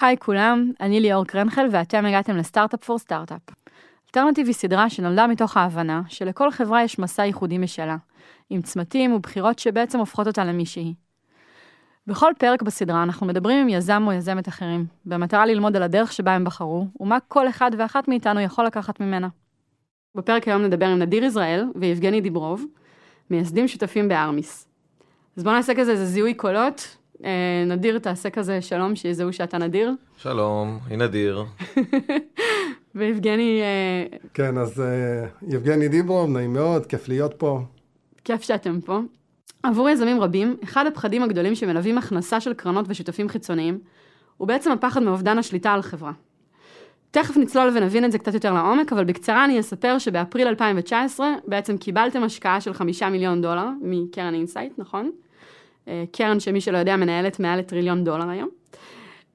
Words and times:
היי 0.00 0.16
כולם, 0.18 0.72
אני 0.80 1.00
ליאור 1.00 1.24
קרנחל 1.24 1.66
ואתם 1.70 2.06
הגעתם 2.06 2.36
לסטארט-אפ 2.36 2.84
פור 2.84 2.98
סטארט-אפ. 2.98 3.40
אלטרנטיב 4.06 4.46
היא 4.46 4.54
סדרה 4.54 4.90
שנולדה 4.90 5.26
מתוך 5.26 5.56
ההבנה 5.56 6.02
שלכל 6.08 6.50
חברה 6.50 6.82
יש 6.82 6.98
מסע 6.98 7.24
ייחודי 7.24 7.58
משלה, 7.58 7.96
עם 8.50 8.62
צמתים 8.62 9.12
ובחירות 9.12 9.58
שבעצם 9.58 9.98
הופכות 9.98 10.26
אותה 10.26 10.44
למי 10.44 10.66
שהיא. 10.66 10.94
בכל 12.06 12.32
פרק 12.38 12.62
בסדרה 12.62 13.02
אנחנו 13.02 13.26
מדברים 13.26 13.58
עם 13.58 13.68
יזם 13.68 14.02
או 14.06 14.12
יזמת 14.12 14.48
אחרים, 14.48 14.86
במטרה 15.06 15.46
ללמוד 15.46 15.76
על 15.76 15.82
הדרך 15.82 16.12
שבה 16.12 16.32
הם 16.32 16.44
בחרו, 16.44 16.86
ומה 17.00 17.18
כל 17.28 17.48
אחד 17.48 17.70
ואחת 17.78 18.08
מאיתנו 18.08 18.40
יכול 18.40 18.64
לקחת 18.64 19.00
ממנה. 19.00 19.28
בפרק 20.14 20.48
היום 20.48 20.62
נדבר 20.62 20.86
עם 20.86 20.98
נדיר 20.98 21.24
יזרעאל 21.24 21.64
ויבגני 21.74 22.20
דיברוב, 22.20 22.64
מייסדים 23.30 23.68
שותפים 23.68 24.08
בארמיס. 24.08 24.68
אז 25.36 25.42
בואו 25.42 25.54
נעשה 25.54 25.74
כזה 25.74 25.92
איזה 25.92 26.04
זיהוי 26.04 26.34
קולות. 26.34 26.96
אה, 27.24 27.64
נדיר, 27.66 27.98
תעשה 27.98 28.30
כזה 28.30 28.62
שלום, 28.62 28.96
שיזהו 28.96 29.32
שאתה 29.32 29.58
נדיר. 29.58 29.92
שלום, 30.16 30.78
אני 30.88 30.98
נדיר. 30.98 31.44
ויבגני... 32.94 33.60
אה, 33.62 34.18
כן, 34.34 34.58
אז 34.58 34.80
אה, 34.80 35.26
יבגני 35.48 35.88
דיברוב, 35.88 36.30
נעים 36.30 36.52
מאוד, 36.52 36.86
כיף 36.86 37.08
להיות 37.08 37.34
פה. 37.34 37.60
כיף 38.24 38.42
שאתם 38.42 38.80
פה. 38.80 39.00
עבור 39.62 39.88
יזמים 39.88 40.20
רבים, 40.20 40.56
אחד 40.64 40.86
הפחדים 40.86 41.22
הגדולים 41.22 41.54
שמלווים 41.54 41.98
הכנסה 41.98 42.40
של 42.40 42.54
קרנות 42.54 42.84
ושותפים 42.88 43.28
חיצוניים, 43.28 43.78
הוא 44.36 44.48
בעצם 44.48 44.72
הפחד 44.72 45.02
מאובדן 45.02 45.38
השליטה 45.38 45.72
על 45.72 45.82
חברה. 45.82 46.12
תכף 47.10 47.36
נצלול 47.36 47.68
ונבין 47.76 48.04
את 48.04 48.12
זה 48.12 48.18
קצת 48.18 48.34
יותר 48.34 48.52
לעומק, 48.52 48.92
אבל 48.92 49.04
בקצרה 49.04 49.44
אני 49.44 49.60
אספר 49.60 49.98
שבאפריל 49.98 50.48
2019 50.48 51.26
בעצם 51.46 51.76
קיבלתם 51.76 52.22
השקעה 52.22 52.60
של 52.60 52.72
חמישה 52.72 53.08
מיליון 53.08 53.42
דולר 53.42 53.68
מקרן 53.80 54.34
אינסייט, 54.34 54.72
נכון? 54.78 55.10
אה, 55.88 56.04
קרן 56.12 56.40
שמי 56.40 56.60
שלא 56.60 56.78
יודע 56.78 56.96
מנהלת 56.96 57.40
מעל 57.40 57.58
לטריליון 57.58 58.04
דולר 58.04 58.28
היום. 58.28 58.48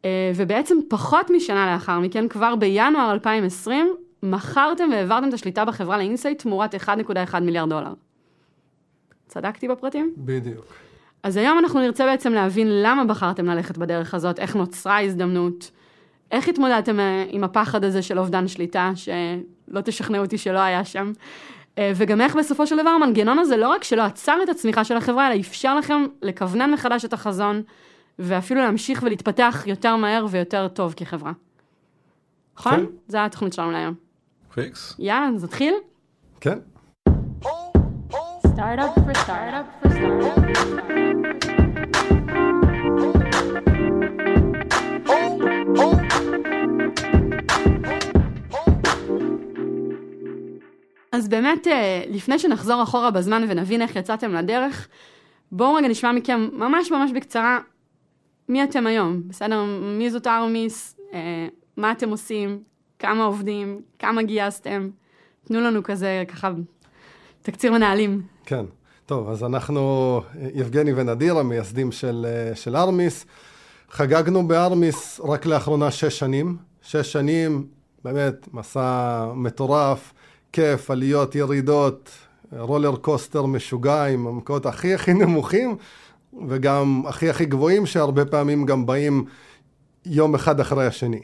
אה, 0.05 0.31
ובעצם 0.35 0.77
פחות 0.89 1.29
משנה 1.29 1.73
לאחר 1.73 1.99
מכן, 1.99 2.27
כבר 2.27 2.55
בינואר 2.55 3.11
2020, 3.11 3.95
מכרתם 4.23 4.89
והעברתם 4.91 5.29
את 5.29 5.33
השליטה 5.33 5.65
בחברה 5.65 5.97
לאינסייט 5.97 6.41
תמורת 6.41 6.75
1.1 6.75 7.39
מיליארד 7.39 7.69
דולר. 7.69 7.93
צדקתי 9.27 9.67
בפרטים? 9.67 10.13
בדיוק. 10.17 10.65
אז 11.23 11.37
היום 11.37 11.59
אנחנו 11.59 11.79
נרצה 11.79 12.05
בעצם 12.05 12.33
להבין 12.33 12.67
למה 12.83 13.05
בחרתם 13.05 13.45
ללכת 13.45 13.77
בדרך 13.77 14.13
הזאת, 14.13 14.39
איך 14.39 14.55
נוצרה 14.55 14.95
ההזדמנות, 14.95 15.71
איך 16.31 16.47
התמודדתם 16.47 16.99
אה, 16.99 17.25
עם 17.29 17.43
הפחד 17.43 17.83
הזה 17.83 18.01
של 18.01 18.19
אובדן 18.19 18.47
שליטה, 18.47 18.91
שלא 18.95 19.81
תשכנעו 19.81 20.23
אותי 20.23 20.37
שלא 20.37 20.59
היה 20.59 20.85
שם, 20.85 21.11
וגם 21.79 22.21
איך 22.21 22.35
בסופו 22.35 22.67
של 22.67 22.77
דבר 22.77 22.89
המנגנון 22.89 23.39
הזה 23.39 23.57
לא 23.57 23.69
רק 23.69 23.83
שלא 23.83 24.01
עצר 24.01 24.37
את 24.43 24.49
הצמיחה 24.49 24.83
של 24.83 24.97
החברה, 24.97 25.31
אלא 25.31 25.39
אפשר 25.39 25.75
לכם 25.75 26.05
לכוונן 26.21 26.71
מחדש 26.71 27.05
את 27.05 27.13
החזון, 27.13 27.61
ואפילו 28.19 28.61
להמשיך 28.61 29.03
ולהתפתח 29.03 29.63
יותר 29.65 29.95
מהר 29.95 30.25
ויותר 30.29 30.67
טוב 30.67 30.93
כחברה. 30.97 31.31
נכון? 32.57 32.75
כן. 32.75 32.85
זו 33.07 33.17
התוכנית 33.17 33.53
שלנו 33.53 33.71
להיום. 33.71 33.93
פיקס. 34.53 34.95
יאללה, 34.99 35.27
אז 35.35 35.43
נתחיל? 35.43 35.73
כן. 36.41 36.59
Startup 38.55 38.93
for 39.05 39.13
startup 39.25 39.67
for 39.79 39.89
startup. 39.89 41.01
אז 51.11 51.29
באמת, 51.29 51.67
אה, 51.67 52.03
לפני 52.09 52.39
שנחזור 52.39 52.83
אחורה 52.83 53.11
בזמן 53.11 53.45
ונבין 53.49 53.81
איך 53.81 53.95
יצאתם 53.95 54.33
לדרך, 54.33 54.87
בואו 55.51 55.73
רגע 55.73 55.87
נשמע 55.87 56.11
מכם 56.11 56.49
ממש 56.53 56.91
ממש 56.91 57.11
בקצרה 57.15 57.59
מי 58.49 58.63
אתם 58.63 58.87
היום, 58.87 59.21
בסדר? 59.27 59.63
מי 59.97 60.11
זאת 60.11 60.27
ארמיס, 60.27 60.97
אה, 61.13 61.47
מה 61.77 61.91
אתם 61.91 62.09
עושים, 62.09 62.63
כמה 62.99 63.23
עובדים, 63.23 63.81
כמה 63.99 64.23
גייסתם, 64.23 64.89
תנו 65.43 65.61
לנו 65.61 65.83
כזה 65.83 66.23
ככה 66.27 66.51
תקציר 67.41 67.71
מנהלים. 67.71 68.21
כן, 68.45 68.65
טוב, 69.05 69.29
אז 69.29 69.43
אנחנו, 69.43 70.21
יבגני 70.53 70.93
ונדיר, 70.93 71.37
המייסדים 71.37 71.91
של, 71.91 72.25
אה, 72.29 72.55
של 72.55 72.75
ארמיס, 72.75 73.25
חגגנו 73.89 74.47
בארמיס 74.47 75.19
רק 75.23 75.45
לאחרונה 75.45 75.91
שש 75.91 76.19
שנים, 76.19 76.57
שש 76.81 77.11
שנים, 77.11 77.67
באמת, 78.03 78.47
מסע 78.53 79.25
מטורף. 79.35 80.13
כיף, 80.53 80.91
עליות, 80.91 81.35
ירידות, 81.35 82.09
רולר 82.57 82.95
קוסטר 82.95 83.45
משוגע 83.45 84.05
עם 84.05 84.27
המקומות 84.27 84.65
הכי 84.65 84.93
הכי 84.93 85.13
נמוכים 85.13 85.75
וגם 86.47 87.03
הכי 87.07 87.29
הכי 87.29 87.45
גבוהים 87.45 87.85
שהרבה 87.85 88.25
פעמים 88.25 88.65
גם 88.65 88.85
באים 88.85 89.25
יום 90.05 90.35
אחד 90.35 90.59
אחרי 90.59 90.85
השני. 90.85 91.21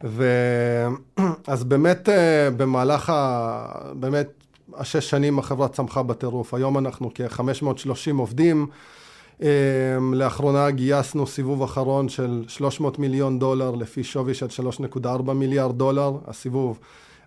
ואז 0.00 1.64
באמת 1.68 2.08
אה, 2.08 2.50
במהלך 2.50 3.10
ה... 3.10 3.92
באמת 3.94 4.28
השש 4.74 5.10
שנים 5.10 5.38
החברה 5.38 5.68
צמחה 5.68 6.02
בטירוף. 6.02 6.54
היום 6.54 6.78
אנחנו 6.78 7.10
כ-530 7.14 8.12
עובדים. 8.18 8.66
אה, 9.42 9.48
לאחרונה 10.12 10.70
גייסנו 10.70 11.26
סיבוב 11.26 11.62
אחרון 11.62 12.08
של 12.08 12.44
300 12.48 12.98
מיליון 12.98 13.38
דולר 13.38 13.70
לפי 13.70 14.04
שווי 14.04 14.34
של 14.34 14.46
3.4 15.02 15.32
מיליארד 15.32 15.78
דולר. 15.78 16.12
הסיבוב 16.26 16.78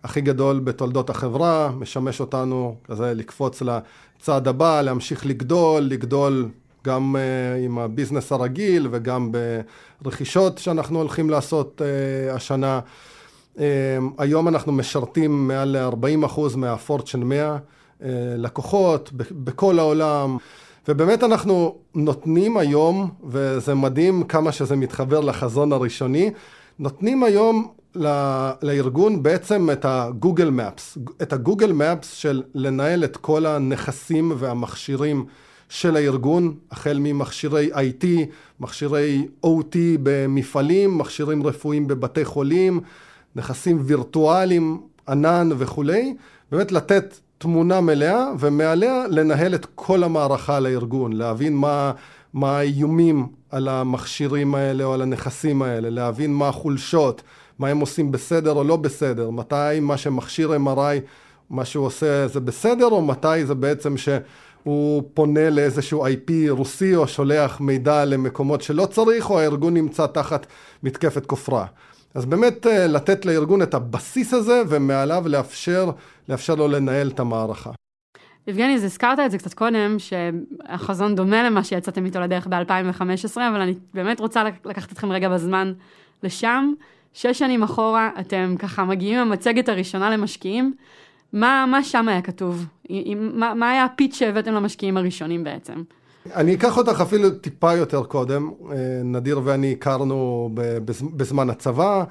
הכי 0.06 0.22
גדול 0.22 0.60
בתולדות 0.60 1.10
החברה, 1.10 1.72
משמש 1.80 2.20
אותנו 2.20 2.76
כזה 2.84 3.14
לקפוץ 3.14 3.62
לצעד 3.62 4.48
הבא, 4.48 4.82
להמשיך 4.82 5.26
לגדול, 5.26 5.82
לגדול 5.84 6.50
גם 6.86 7.16
uh, 7.16 7.66
עם 7.66 7.80
הביזנס 7.80 8.32
הרגיל 8.32 8.88
וגם 8.92 9.32
ברכישות 10.02 10.58
שאנחנו 10.58 11.00
הולכים 11.00 11.30
לעשות 11.30 11.82
uh, 11.82 12.36
השנה. 12.36 12.80
Uh, 13.56 13.60
היום 14.18 14.48
אנחנו 14.48 14.72
משרתים 14.72 15.48
מעל 15.48 15.78
ל-40% 15.78 16.40
מהפורצ'ן 16.56 17.24
100 17.24 17.58
uh, 17.58 18.04
לקוחות 18.38 19.12
בכל 19.14 19.80
העולם. 19.80 20.38
ובאמת 20.88 21.24
אנחנו 21.24 21.76
נותנים 21.96 22.58
היום, 22.58 23.10
וזה 23.28 23.76
מדהים 23.76 24.24
כמה 24.24 24.52
שזה 24.52 24.76
מתחבר 24.76 25.20
לחזון 25.20 25.74
הראשוני, 25.74 26.32
נותנים 26.80 27.24
היום 27.24 27.68
לארגון 28.62 29.24
בעצם 29.24 29.70
את 29.72 29.86
הגוגל 29.86 30.50
מפס, 30.50 30.98
את 31.22 31.34
הגוגל 31.34 31.72
מפס 31.72 32.14
של 32.14 32.44
לנהל 32.56 33.04
את 33.04 33.18
כל 33.18 33.46
הנכסים 33.46 34.32
והמכשירים 34.38 35.26
של 35.70 35.96
הארגון, 35.96 36.54
החל 36.72 36.98
ממכשירי 37.00 37.70
IT, 37.74 38.06
מכשירי 38.60 39.28
OT 39.46 39.76
במפעלים, 40.04 40.98
מכשירים 40.98 41.48
רפואיים 41.48 41.88
בבתי 41.88 42.26
חולים, 42.26 42.80
נכסים 43.36 43.82
וירטואליים, 43.82 44.82
ענן 45.08 45.50
וכולי, 45.58 46.16
באמת 46.52 46.72
לתת 46.72 47.16
תמונה 47.38 47.82
מלאה 47.82 48.32
ומעליה 48.40 49.08
לנהל 49.10 49.56
את 49.56 49.68
כל 49.76 50.04
המערכה 50.04 50.60
לארגון, 50.60 51.14
להבין 51.14 51.56
מה, 51.56 51.92
מה 52.34 52.58
האיומים 52.58 53.28
על 53.50 53.68
המכשירים 53.68 54.56
האלה 54.56 54.84
או 54.84 54.94
על 54.94 55.02
הנכסים 55.02 55.62
האלה, 55.62 55.90
להבין 55.90 56.34
מה 56.34 56.48
החולשות, 56.48 57.22
מה 57.60 57.68
הם 57.68 57.80
עושים 57.80 58.12
בסדר 58.12 58.52
או 58.52 58.64
לא 58.64 58.76
בסדר, 58.76 59.30
מתי 59.30 59.80
מה 59.82 59.98
שמכשיר 59.98 60.52
MRI, 60.52 61.00
מה 61.50 61.66
שהוא 61.66 61.86
עושה 61.86 62.28
זה 62.28 62.40
בסדר, 62.40 62.86
או 62.86 63.02
מתי 63.02 63.46
זה 63.46 63.56
בעצם 63.56 63.98
שהוא 63.98 65.04
פונה 65.14 65.50
לאיזשהו 65.50 66.08
IP 66.08 66.32
רוסי 66.50 66.96
או 66.96 67.08
שולח 67.08 67.62
מידע 67.62 68.06
למקומות 68.06 68.62
שלא 68.62 68.86
צריך, 68.86 69.30
או 69.30 69.40
הארגון 69.40 69.74
נמצא 69.74 70.08
תחת 70.08 70.46
מתקפת 70.84 71.26
כופרה. 71.26 71.66
אז 72.16 72.26
באמת 72.26 72.68
אה, 72.68 72.88
לתת 72.88 73.26
לארגון 73.26 73.62
את 73.62 73.74
הבסיס 73.74 74.34
הזה 74.34 74.62
ומעליו 74.68 75.24
לאפשר, 75.28 75.92
לאפשר 76.30 76.56
לו 76.56 76.68
לנהל 76.68 77.08
את 77.08 77.20
המערכה. 77.20 77.72
יבגני, 78.48 78.76
אז 78.76 78.84
הזכרת 78.84 79.20
את 79.20 79.32
זה 79.32 79.38
קצת 79.38 79.54
קודם, 79.54 79.96
שהחזון 80.00 81.16
דומה 81.16 81.44
למה 81.44 81.64
שיצאתם 81.64 82.06
איתו 82.06 82.20
לדרך 82.20 82.48
ב-2015, 82.48 83.36
אבל 83.36 83.62
אני 83.62 83.74
באמת 83.94 84.20
רוצה 84.20 84.44
לקחת 84.66 84.92
אתכם 84.92 85.12
רגע 85.12 85.30
בזמן 85.30 85.74
לשם. 86.24 86.74
שש 87.16 87.40
שנים 87.40 87.64
אחורה, 87.64 88.10
אתם 88.20 88.56
ככה 88.60 88.84
מגיעים 88.84 89.20
עם 89.20 89.28
המצגת 89.28 89.70
הראשונה 89.70 90.10
למשקיעים. 90.10 90.74
מה, 91.34 91.66
מה 91.72 91.84
שם 91.84 92.08
היה 92.08 92.22
כתוב? 92.22 92.66
מה, 93.16 93.54
מה 93.54 93.72
היה 93.72 93.84
הפיץ 93.84 94.16
שהבאתם 94.16 94.54
למשקיעים 94.54 94.98
הראשונים 94.98 95.44
בעצם? 95.44 95.84
אני 96.36 96.56
אקח 96.56 96.78
אותך 96.78 97.02
אפילו 97.02 97.30
טיפה 97.30 97.74
יותר 97.74 98.04
קודם. 98.04 98.52
אה, 98.72 98.76
נדיר 99.04 99.42
ואני 99.44 99.72
הכרנו 99.72 100.50
בזמן 101.16 101.50
הצבא, 101.50 102.04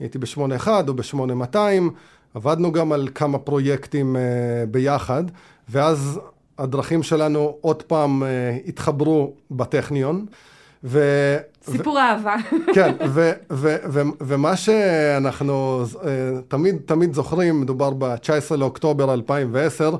הייתי 0.00 0.18
ב-81 0.18 0.68
או 0.88 0.94
ב-8200, 0.94 1.56
עבדנו 2.34 2.72
גם 2.72 2.92
על 2.92 3.08
כמה 3.14 3.38
פרויקטים 3.38 4.16
אה, 4.16 4.22
ביחד, 4.70 5.24
ואז 5.68 6.20
הדרכים 6.58 7.02
שלנו 7.02 7.56
עוד 7.60 7.82
פעם 7.82 8.22
אה, 8.22 8.56
התחברו 8.66 9.34
בטכניון. 9.50 10.26
ו... 10.84 11.00
סיפור. 11.70 11.98
אהבה. 12.00 12.36
כן, 12.74 12.94
ומה 14.20 14.56
שאנחנו 14.56 15.84
אה, 16.04 16.10
תמיד, 16.48 16.76
תמיד 16.86 17.14
זוכרים, 17.14 17.60
מדובר 17.60 17.90
ב-19 17.90 18.56
לאוקטובר 18.56 19.14
2010, 19.14 19.96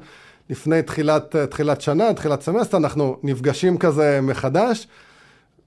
לפני 0.50 0.82
תחילת, 0.82 1.36
תחילת 1.36 1.80
שנה, 1.80 2.14
תחילת 2.14 2.42
סמסטר, 2.42 2.76
אנחנו 2.76 3.16
נפגשים 3.22 3.78
כזה 3.78 4.20
מחדש. 4.22 4.86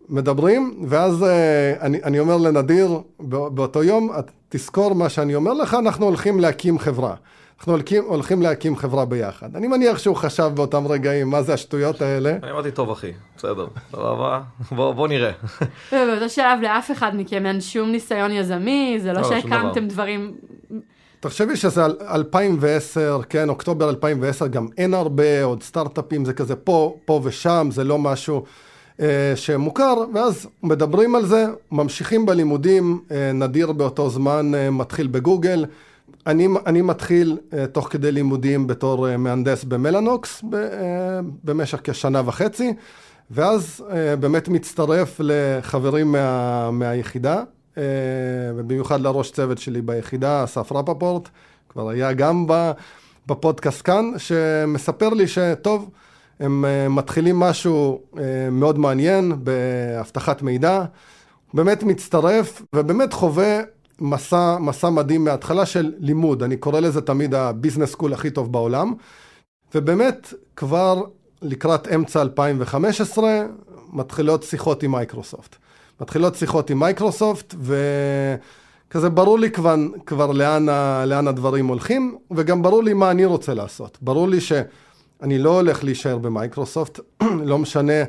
מדברים, 0.10 0.86
ואז 0.88 1.24
אה, 1.24 1.74
אני, 1.82 2.04
אני 2.04 2.20
אומר 2.20 2.38
לנדיר 2.38 3.02
באותו 3.20 3.84
יום, 3.84 4.12
תזכור 4.50 4.96
מה 4.96 5.10
שאני 5.10 5.36
אומר 5.36 5.54
לך, 5.54 5.74
אנחנו 5.74 6.06
הולכים 6.06 6.40
להקים 6.40 6.80
חברה. 6.80 7.16
אנחנו 7.62 7.74
הולכים, 7.74 8.04
הולכים 8.04 8.42
להקים 8.42 8.76
חברה 8.76 9.06
ביחד. 9.06 9.56
אני 9.56 9.68
מניח 9.68 9.98
שהוא 9.98 10.16
חשב 10.16 10.52
באותם 10.56 10.88
רגעים, 10.88 11.30
מה 11.30 11.42
זה 11.42 11.54
השטויות 11.54 12.02
האלה. 12.02 12.36
אני 12.44 12.52
אמרתי, 12.52 12.72
טוב 12.72 12.92
אחי, 12.92 13.12
בסדר, 13.38 13.68
בוא, 13.92 14.38
בוא, 14.72 14.94
בוא 14.94 15.08
נראה. 15.08 15.32
באותו 15.92 16.30
שלב 16.30 16.60
לאף 16.62 16.92
אחד 16.92 17.12
מכם 17.16 17.46
אין 17.46 17.62
שום 17.62 17.92
ניסיון 17.92 18.32
יזמי, 18.32 18.98
זה 19.02 19.14
לא, 19.14 19.22
לא 19.22 19.30
שהקמתם 19.30 19.88
דברים... 19.88 20.34
תחשבי 21.20 21.56
שזה 21.56 21.86
2010, 21.86 23.22
כן, 23.30 23.50
אוקטובר 23.50 23.90
2010, 23.90 24.48
גם 24.48 24.68
אין 24.78 24.94
הרבה, 24.94 25.44
עוד 25.44 25.64
סטארט-אפים, 25.64 26.26
זה 26.26 26.34
כזה 26.34 26.56
פה, 26.56 26.96
פה 27.06 27.22
ושם, 27.24 27.68
זה 27.72 27.84
לא 27.84 27.98
משהו 27.98 28.44
אה, 29.02 29.34
שמוכר, 29.36 29.94
ואז 30.14 30.48
מדברים 30.64 31.16
על 31.16 31.26
זה, 31.26 31.46
ממשיכים 31.72 32.26
בלימודים, 32.26 33.00
אה, 33.12 33.32
נדיר 33.34 33.72
באותו 33.72 34.10
זמן 34.10 34.52
אה, 34.56 34.70
מתחיל 34.70 35.08
בגוגל. 35.08 35.66
אני, 36.28 36.48
אני 36.66 36.82
מתחיל 36.82 37.38
uh, 37.38 37.68
תוך 37.72 37.88
כדי 37.92 38.12
לימודים 38.12 38.68
בתור 38.68 39.08
uh, 39.08 39.18
מהנדס 39.18 39.64
במלאנוקס 39.64 40.44
uh, 40.44 40.46
במשך 41.44 41.80
כשנה 41.84 42.22
וחצי, 42.26 42.74
ואז 43.32 43.84
uh, 43.88 43.94
באמת 44.20 44.48
מצטרף 44.48 45.16
לחברים 45.24 46.12
מה, 46.12 46.72
מהיחידה, 46.72 47.44
uh, 47.76 47.78
ובמיוחד 48.56 49.02
לראש 49.02 49.32
צוות 49.32 49.58
שלי 49.58 49.82
ביחידה, 49.82 50.44
אסף 50.44 50.72
רפפורט, 50.72 51.30
כבר 51.70 51.90
היה 51.90 52.14
גם 52.14 52.46
בפודקאסט 53.28 53.82
כאן, 53.86 54.12
שמספר 54.18 55.10
לי 55.10 55.28
שטוב, 55.28 55.90
הם 56.40 56.66
uh, 56.66 56.90
מתחילים 56.90 57.40
משהו 57.40 58.02
uh, 58.14 58.18
מאוד 58.52 58.80
מעניין 58.80 59.34
באבטחת 59.44 60.42
מידע, 60.42 60.84
באמת 61.54 61.84
מצטרף 61.84 62.62
ובאמת 62.76 63.14
חווה 63.14 63.60
מסע, 64.02 64.58
מסע 64.60 64.90
מדהים 64.90 65.24
מההתחלה 65.24 65.66
של 65.66 65.94
לימוד, 65.98 66.44
אני 66.44 66.58
קורא 66.58 66.80
לזה 66.80 67.02
תמיד 67.02 67.34
ה 67.34 67.40
business 67.40 67.92
school 67.92 68.14
הכי 68.14 68.30
טוב 68.30 68.52
בעולם, 68.52 68.94
ובאמת 69.76 70.34
כבר 70.56 71.04
לקראת 71.42 71.88
אמצע 71.88 72.22
2015 72.22 73.44
מתחילות 73.94 74.44
שיחות 74.44 74.84
עם 74.84 74.92
מייקרוסופט. 74.92 75.56
מתחילות 76.02 76.36
שיחות 76.36 76.70
עם 76.70 76.80
מייקרוסופט, 76.80 77.56
וכזה 77.62 79.10
ברור 79.10 79.40
לי 79.40 79.52
כבר, 79.52 79.76
כבר 80.06 80.32
לאן, 80.32 80.66
לאן 81.06 81.28
הדברים 81.28 81.68
הולכים, 81.68 82.18
וגם 82.32 82.62
ברור 82.62 82.84
לי 82.84 82.94
מה 82.94 83.12
אני 83.12 83.26
רוצה 83.26 83.54
לעשות. 83.54 83.98
ברור 84.02 84.28
לי 84.28 84.42
שאני 84.42 85.38
לא 85.38 85.56
הולך 85.56 85.84
להישאר 85.84 86.18
במייקרוסופט, 86.18 87.00
לא 87.52 87.58
משנה 87.58 88.04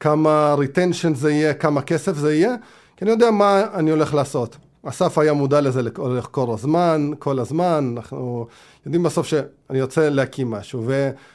כמה 0.00 0.54
retention 0.58 1.14
זה 1.14 1.30
יהיה, 1.30 1.54
כמה 1.54 1.82
כסף 1.82 2.16
זה 2.16 2.34
יהיה, 2.34 2.54
כי 2.96 3.04
אני 3.04 3.10
יודע 3.10 3.30
מה 3.30 3.62
אני 3.74 3.90
הולך 3.90 4.14
לעשות. 4.14 4.56
אסף 4.82 5.18
היה 5.18 5.32
מודע 5.32 5.60
לזה 5.60 5.82
לאורך 5.82 6.28
כל 6.30 6.54
הזמן, 6.54 7.10
כל 7.18 7.38
הזמן, 7.38 7.94
אנחנו 7.96 8.46
יודעים 8.86 9.02
בסוף 9.02 9.26
שאני 9.26 9.82
רוצה 9.82 10.08
להקים 10.08 10.50
משהו. 10.50 10.86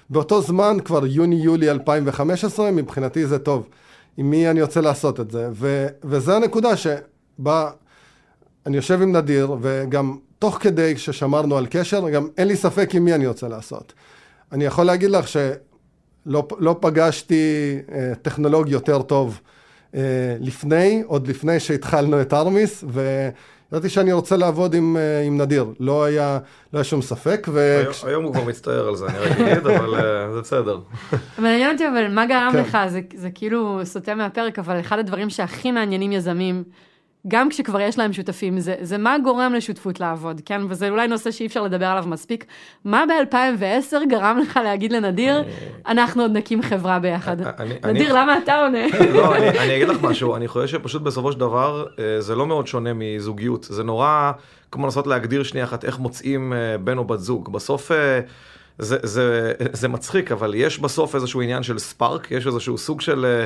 ובאותו 0.10 0.42
זמן, 0.42 0.78
כבר 0.86 1.06
יוני-יולי 1.06 1.72
2015, 1.72 2.72
מבחינתי 2.72 3.28
זה 3.28 3.40
טוב. 3.40 3.68
עם 4.18 4.30
מי 4.30 4.50
אני 4.50 4.62
רוצה 4.62 4.82
לעשות 4.82 5.20
את 5.20 5.32
זה. 5.32 5.50
ו, 5.52 5.88
וזה 6.04 6.36
הנקודה 6.36 6.70
שבה 6.78 7.70
אני 8.66 8.76
יושב 8.76 9.02
עם 9.02 9.16
נדיר, 9.16 9.56
וגם 9.62 10.18
תוך 10.40 10.58
כדי 10.62 10.98
ששמרנו 10.98 11.58
על 11.58 11.68
קשר, 11.70 12.10
גם 12.10 12.28
אין 12.38 12.48
לי 12.48 12.56
ספק 12.56 12.96
עם 12.96 13.06
מי 13.06 13.14
אני 13.14 13.28
רוצה 13.28 13.48
לעשות. 13.48 13.94
אני 14.52 14.66
יכול 14.66 14.86
להגיד 14.86 15.10
לך 15.10 15.28
שלא 15.28 16.48
לא 16.58 16.76
פגשתי 16.80 17.76
אה, 17.92 18.14
טכנולוג 18.22 18.70
יותר 18.70 19.02
טוב. 19.02 19.40
אה, 19.96 20.02
לפני, 20.40 21.04
עוד 21.08 21.28
לפני 21.28 21.60
שהתחלנו 21.60 22.22
את 22.22 22.34
ארמיס, 22.34 22.84
וידעתי 22.88 23.90
שאני 23.90 24.14
רוצה 24.14 24.38
לעבוד 24.38 24.74
עם, 24.74 24.98
אה, 24.98 25.22
עם 25.22 25.42
נדיר, 25.42 25.66
לא 25.80 26.04
היה, 26.04 26.40
לא 26.74 26.80
היה 26.80 26.84
שום 26.84 27.02
ספק. 27.02 27.48
ו... 27.52 27.80
היום, 27.82 27.94
היום 28.04 28.24
הוא 28.24 28.34
כבר 28.34 28.44
מצטער 28.44 28.88
על 28.88 28.96
זה, 28.96 29.06
אני 29.06 29.18
רק 29.18 29.32
אגיד, 29.32 29.68
אבל 29.68 29.96
uh, 30.00 30.34
זה 30.34 30.42
בסדר. 30.42 30.80
מעניין 31.38 31.72
אותי, 31.72 31.88
אבל 31.88 32.08
מה 32.08 32.26
גרם 32.26 32.50
כן. 32.54 32.60
לך? 32.60 32.78
זה, 32.88 33.02
זה 33.16 33.30
כאילו 33.30 33.80
סוטה 33.84 34.16
מהפרק, 34.16 34.60
אבל 34.60 34.80
אחד 34.80 35.00
הדברים 35.00 35.30
שהכי 35.30 35.72
מעניינים 35.72 36.12
יזמים, 36.12 36.64
גם 37.28 37.50
כשכבר 37.50 37.82
יש 37.82 37.98
להם 37.98 38.14
שותפים, 38.14 38.60
זה, 38.60 38.76
זה 38.82 38.98
מה 38.98 39.16
גורם 39.24 39.54
לשותפות 39.54 40.00
לעבוד, 40.00 40.42
כן? 40.46 40.62
וזה 40.70 40.90
אולי 40.90 41.08
נושא 41.08 41.32
שאי 41.32 41.46
אפשר 41.46 41.62
לדבר 41.62 41.86
עליו 41.86 42.04
מספיק. 42.08 42.46
מה 42.86 43.04
ב-2010 43.08 43.96
גרם 44.10 44.40
לך 44.42 44.60
להגיד 44.64 44.92
לנדיר, 44.92 45.44
אנחנו 45.88 46.22
עוד 46.22 46.32
נקים 46.32 46.62
חברה 46.62 47.00
ביחד? 47.00 47.38
נדיר, 47.86 48.14
למה 48.14 48.38
אתה 48.38 48.60
עונה? 48.62 48.88
לא, 49.14 49.36
אני 49.36 49.76
אגיד 49.76 49.88
לך 49.88 50.02
משהו, 50.02 50.36
אני 50.36 50.48
חושב 50.48 50.68
שפשוט 50.68 51.02
בסופו 51.02 51.32
של 51.32 51.40
דבר, 51.40 51.86
אה, 52.00 52.22
זה 52.22 52.36
לא 52.36 52.48
מאוד 52.48 52.68
שונה 52.68 52.90
מזוגיות. 52.94 53.68
זה 53.70 53.84
נורא 53.84 54.32
כמו 54.72 54.86
לנסות 54.86 55.08
להגדיר 55.08 55.44
שנייה 55.44 55.66
אחת 55.66 55.86
איך 55.86 56.00
מוצאים 56.00 56.54
אה, 56.54 56.78
בן 56.78 56.98
או 56.98 57.04
בת 57.04 57.20
זוג. 57.20 57.54
בסוף... 57.54 57.92
אה, 57.92 58.20
זה, 58.80 58.98
זה, 59.04 59.54
זה 59.74 59.88
מצחיק, 59.88 60.32
אבל 60.32 60.56
יש 60.56 60.80
בסוף 60.80 61.16
איזשהו 61.16 61.42
עניין 61.42 61.64
של 61.64 61.80
ספארק, 61.80 62.32
יש 62.32 62.48
איזשהו 62.48 62.78
סוג 62.78 63.02
של... 63.02 63.46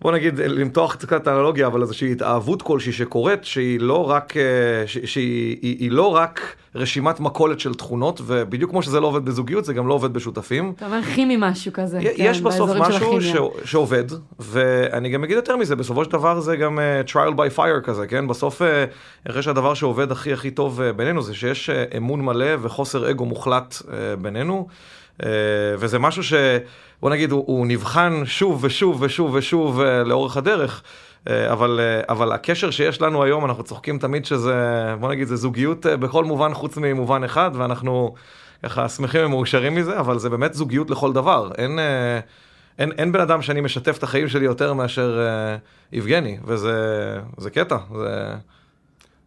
בוא 0.00 0.12
נגיד, 0.12 0.38
למתוח 0.38 0.94
קצת 0.94 1.12
את 1.12 1.26
האנלוגיה, 1.26 1.66
אבל 1.66 1.82
איזושהי 1.82 2.12
התאהבות 2.12 2.62
כלשהי 2.62 2.92
שקורית, 2.92 3.44
שהיא 3.44 3.80
לא 3.80 4.10
רק, 4.10 4.36
אה, 4.36 4.42
שהיא 4.86 5.58
היא, 5.62 5.90
לא 5.90 6.14
רק 6.14 6.56
רשימת 6.74 7.20
מכולת 7.20 7.60
של 7.60 7.74
תכונות, 7.74 8.20
ובדיוק 8.26 8.70
כמו 8.70 8.82
שזה 8.82 9.00
לא 9.00 9.06
עובד 9.06 9.24
בזוגיות, 9.24 9.64
זה 9.64 9.74
גם 9.74 9.88
לא 9.88 9.94
עובד 9.94 10.12
בשותפים. 10.12 10.72
אתה 10.76 10.86
אומר 10.86 11.02
כימי 11.02 11.36
משהו 11.38 11.72
כזה. 11.72 11.98
יש 12.00 12.38
כן, 12.38 12.44
בסוף 12.44 12.70
משהו 12.70 13.22
ש, 13.22 13.34
שעובד, 13.64 14.04
ואני 14.38 15.08
גם 15.08 15.24
אגיד 15.24 15.36
יותר 15.36 15.56
מזה, 15.56 15.76
בסופו 15.76 16.04
של 16.04 16.10
דבר 16.10 16.40
זה 16.40 16.56
גם 16.56 16.78
uh, 16.78 17.10
trial 17.10 17.34
by 17.36 17.58
fire 17.58 17.80
כזה, 17.84 18.06
כן? 18.06 18.26
בסוף, 18.26 18.62
uh, 18.62 18.64
אני 19.26 19.32
חושב 19.32 19.42
שהדבר 19.42 19.74
שעובד 19.74 20.12
הכי 20.12 20.32
הכי 20.32 20.50
טוב 20.50 20.80
uh, 20.80 20.92
בינינו 20.96 21.22
זה 21.22 21.34
שיש 21.34 21.70
uh, 21.70 21.96
אמון 21.96 22.24
מלא 22.24 22.56
וחוסר 22.62 23.10
אגו 23.10 23.24
מוחלט 23.24 23.74
uh, 23.74 23.84
בינינו. 24.20 24.68
Uh, 25.20 25.24
וזה 25.78 25.98
משהו 25.98 26.22
ש... 26.22 26.32
בוא 27.02 27.10
נגיד, 27.10 27.32
הוא, 27.32 27.44
הוא 27.46 27.66
נבחן 27.66 28.22
שוב 28.24 28.64
ושוב 28.64 29.02
ושוב 29.02 29.34
ושוב 29.34 29.80
אה, 29.80 30.04
לאורך 30.04 30.36
הדרך. 30.36 30.82
אה, 31.28 31.52
אבל, 31.52 31.80
אה, 31.80 32.00
אבל 32.08 32.32
הקשר 32.32 32.70
שיש 32.70 33.02
לנו 33.02 33.22
היום, 33.22 33.44
אנחנו 33.44 33.64
צוחקים 33.64 33.98
תמיד 33.98 34.24
שזה, 34.24 34.54
בוא 35.00 35.10
נגיד, 35.10 35.28
זה 35.28 35.36
זוגיות 35.36 35.86
בכל 35.86 36.24
מובן 36.24 36.54
חוץ 36.54 36.76
ממובן 36.76 37.24
אחד, 37.24 37.50
ואנחנו 37.54 38.14
ככה 38.62 38.88
שמחים 38.88 39.26
ומאושרים 39.26 39.74
מזה, 39.74 40.00
אבל 40.00 40.18
זה 40.18 40.30
באמת 40.30 40.54
זוגיות 40.54 40.90
לכל 40.90 41.12
דבר. 41.12 41.50
אין, 41.58 41.78
אין, 42.78 42.92
אין 42.92 43.12
בן 43.12 43.20
אדם 43.20 43.42
שאני 43.42 43.60
משתף 43.60 43.98
את 43.98 44.02
החיים 44.02 44.28
שלי 44.28 44.44
יותר 44.44 44.72
מאשר 44.72 45.20
יבגני, 45.92 46.38
וזה 46.44 47.50
קטע. 47.52 47.76
זה... 47.98 48.34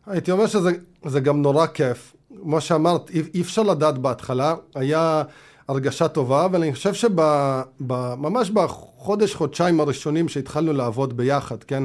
הייתי 0.07 0.31
אומר 0.31 0.45
שזה 0.47 1.19
גם 1.19 1.41
נורא 1.41 1.67
כיף. 1.67 2.13
כמו 2.41 2.61
שאמרת, 2.61 3.09
אי, 3.09 3.21
אי 3.33 3.41
אפשר 3.41 3.63
לדעת 3.63 3.97
בהתחלה, 3.97 4.55
היה... 4.75 5.23
הרגשה 5.71 6.07
טובה, 6.07 6.47
ואני 6.51 6.73
חושב 6.73 6.93
שממש 6.93 8.49
בחודש, 8.49 9.35
חודשיים 9.35 9.79
הראשונים 9.79 10.29
שהתחלנו 10.29 10.73
לעבוד 10.73 11.17
ביחד, 11.17 11.63
כן? 11.63 11.83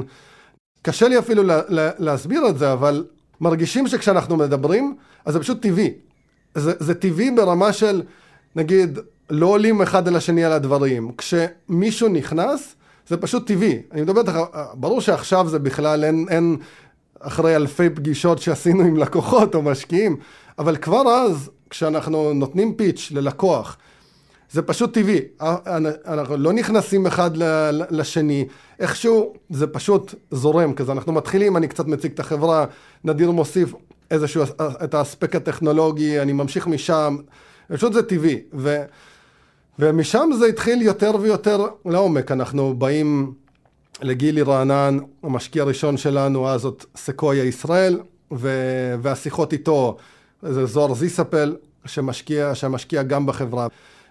קשה 0.81 1.07
לי 1.07 1.19
אפילו 1.19 1.43
לה, 1.43 1.61
לה, 1.67 1.89
להסביר 1.97 2.47
את 2.49 2.57
זה, 2.57 2.73
אבל 2.73 3.05
מרגישים 3.41 3.87
שכשאנחנו 3.87 4.37
מדברים, 4.37 4.95
אז 5.25 5.33
זה 5.33 5.39
פשוט 5.39 5.61
טבעי. 5.61 5.93
זה, 6.55 6.73
זה 6.79 6.93
טבעי 6.95 7.31
ברמה 7.31 7.73
של, 7.73 8.01
נגיד, 8.55 8.99
לא 9.29 9.45
עולים 9.45 9.81
אחד 9.81 10.07
על 10.07 10.15
השני 10.15 10.43
על 10.43 10.51
הדברים. 10.51 11.11
כשמישהו 11.17 12.09
נכנס, 12.09 12.75
זה 13.07 13.17
פשוט 13.17 13.47
טבעי. 13.47 13.81
אני 13.91 14.01
מדבר 14.01 14.21
איתך, 14.21 14.37
ברור 14.73 15.01
שעכשיו 15.01 15.47
זה 15.49 15.59
בכלל 15.59 16.03
אין, 16.03 16.25
אין 16.29 16.57
אחרי 17.19 17.55
אלפי 17.55 17.89
פגישות 17.89 18.41
שעשינו 18.41 18.83
עם 18.83 18.97
לקוחות 18.97 19.55
או 19.55 19.61
משקיעים, 19.61 20.17
אבל 20.59 20.77
כבר 20.77 21.07
אז 21.07 21.49
כשאנחנו 21.69 22.33
נותנים 22.33 22.73
פיץ' 22.75 23.11
ללקוח, 23.11 23.77
זה 24.51 24.61
פשוט 24.61 24.93
טבעי, 24.93 25.19
אנחנו 26.05 26.37
לא 26.37 26.53
נכנסים 26.53 27.07
אחד 27.07 27.31
לשני, 27.89 28.47
איכשהו 28.79 29.33
זה 29.49 29.67
פשוט 29.67 30.15
זורם 30.31 30.73
כזה, 30.73 30.91
אנחנו 30.91 31.13
מתחילים, 31.13 31.57
אני 31.57 31.67
קצת 31.67 31.87
מציג 31.87 32.11
את 32.11 32.19
החברה, 32.19 32.65
נדיר 33.03 33.31
מוסיף 33.31 33.73
איזשהו, 34.11 34.43
את 34.83 34.93
האספקט 34.93 35.35
הטכנולוגי, 35.35 36.19
אני 36.19 36.33
ממשיך 36.33 36.67
משם, 36.67 37.17
פשוט 37.67 37.93
זה 37.93 38.03
טבעי, 38.03 38.39
ו, 38.53 38.83
ומשם 39.79 40.29
זה 40.39 40.45
התחיל 40.45 40.81
יותר 40.81 41.11
ויותר 41.21 41.65
לעומק, 41.85 42.31
אנחנו 42.31 42.73
באים 42.77 43.33
לגילי 44.01 44.41
רענן, 44.41 44.97
המשקיע 45.23 45.63
הראשון 45.63 45.97
שלנו, 45.97 46.49
אז 46.49 46.61
זאת 46.61 46.85
סקויה 46.95 47.43
ישראל, 47.43 47.99
ו, 48.31 48.49
והשיחות 49.01 49.53
איתו 49.53 49.97
זה 50.41 50.65
זוהר 50.65 50.93
זיספל, 50.93 51.55
שמשקיע, 51.85 52.55
שמשקיע 52.55 53.03
גם 53.03 53.25
בחברה. 53.25 53.67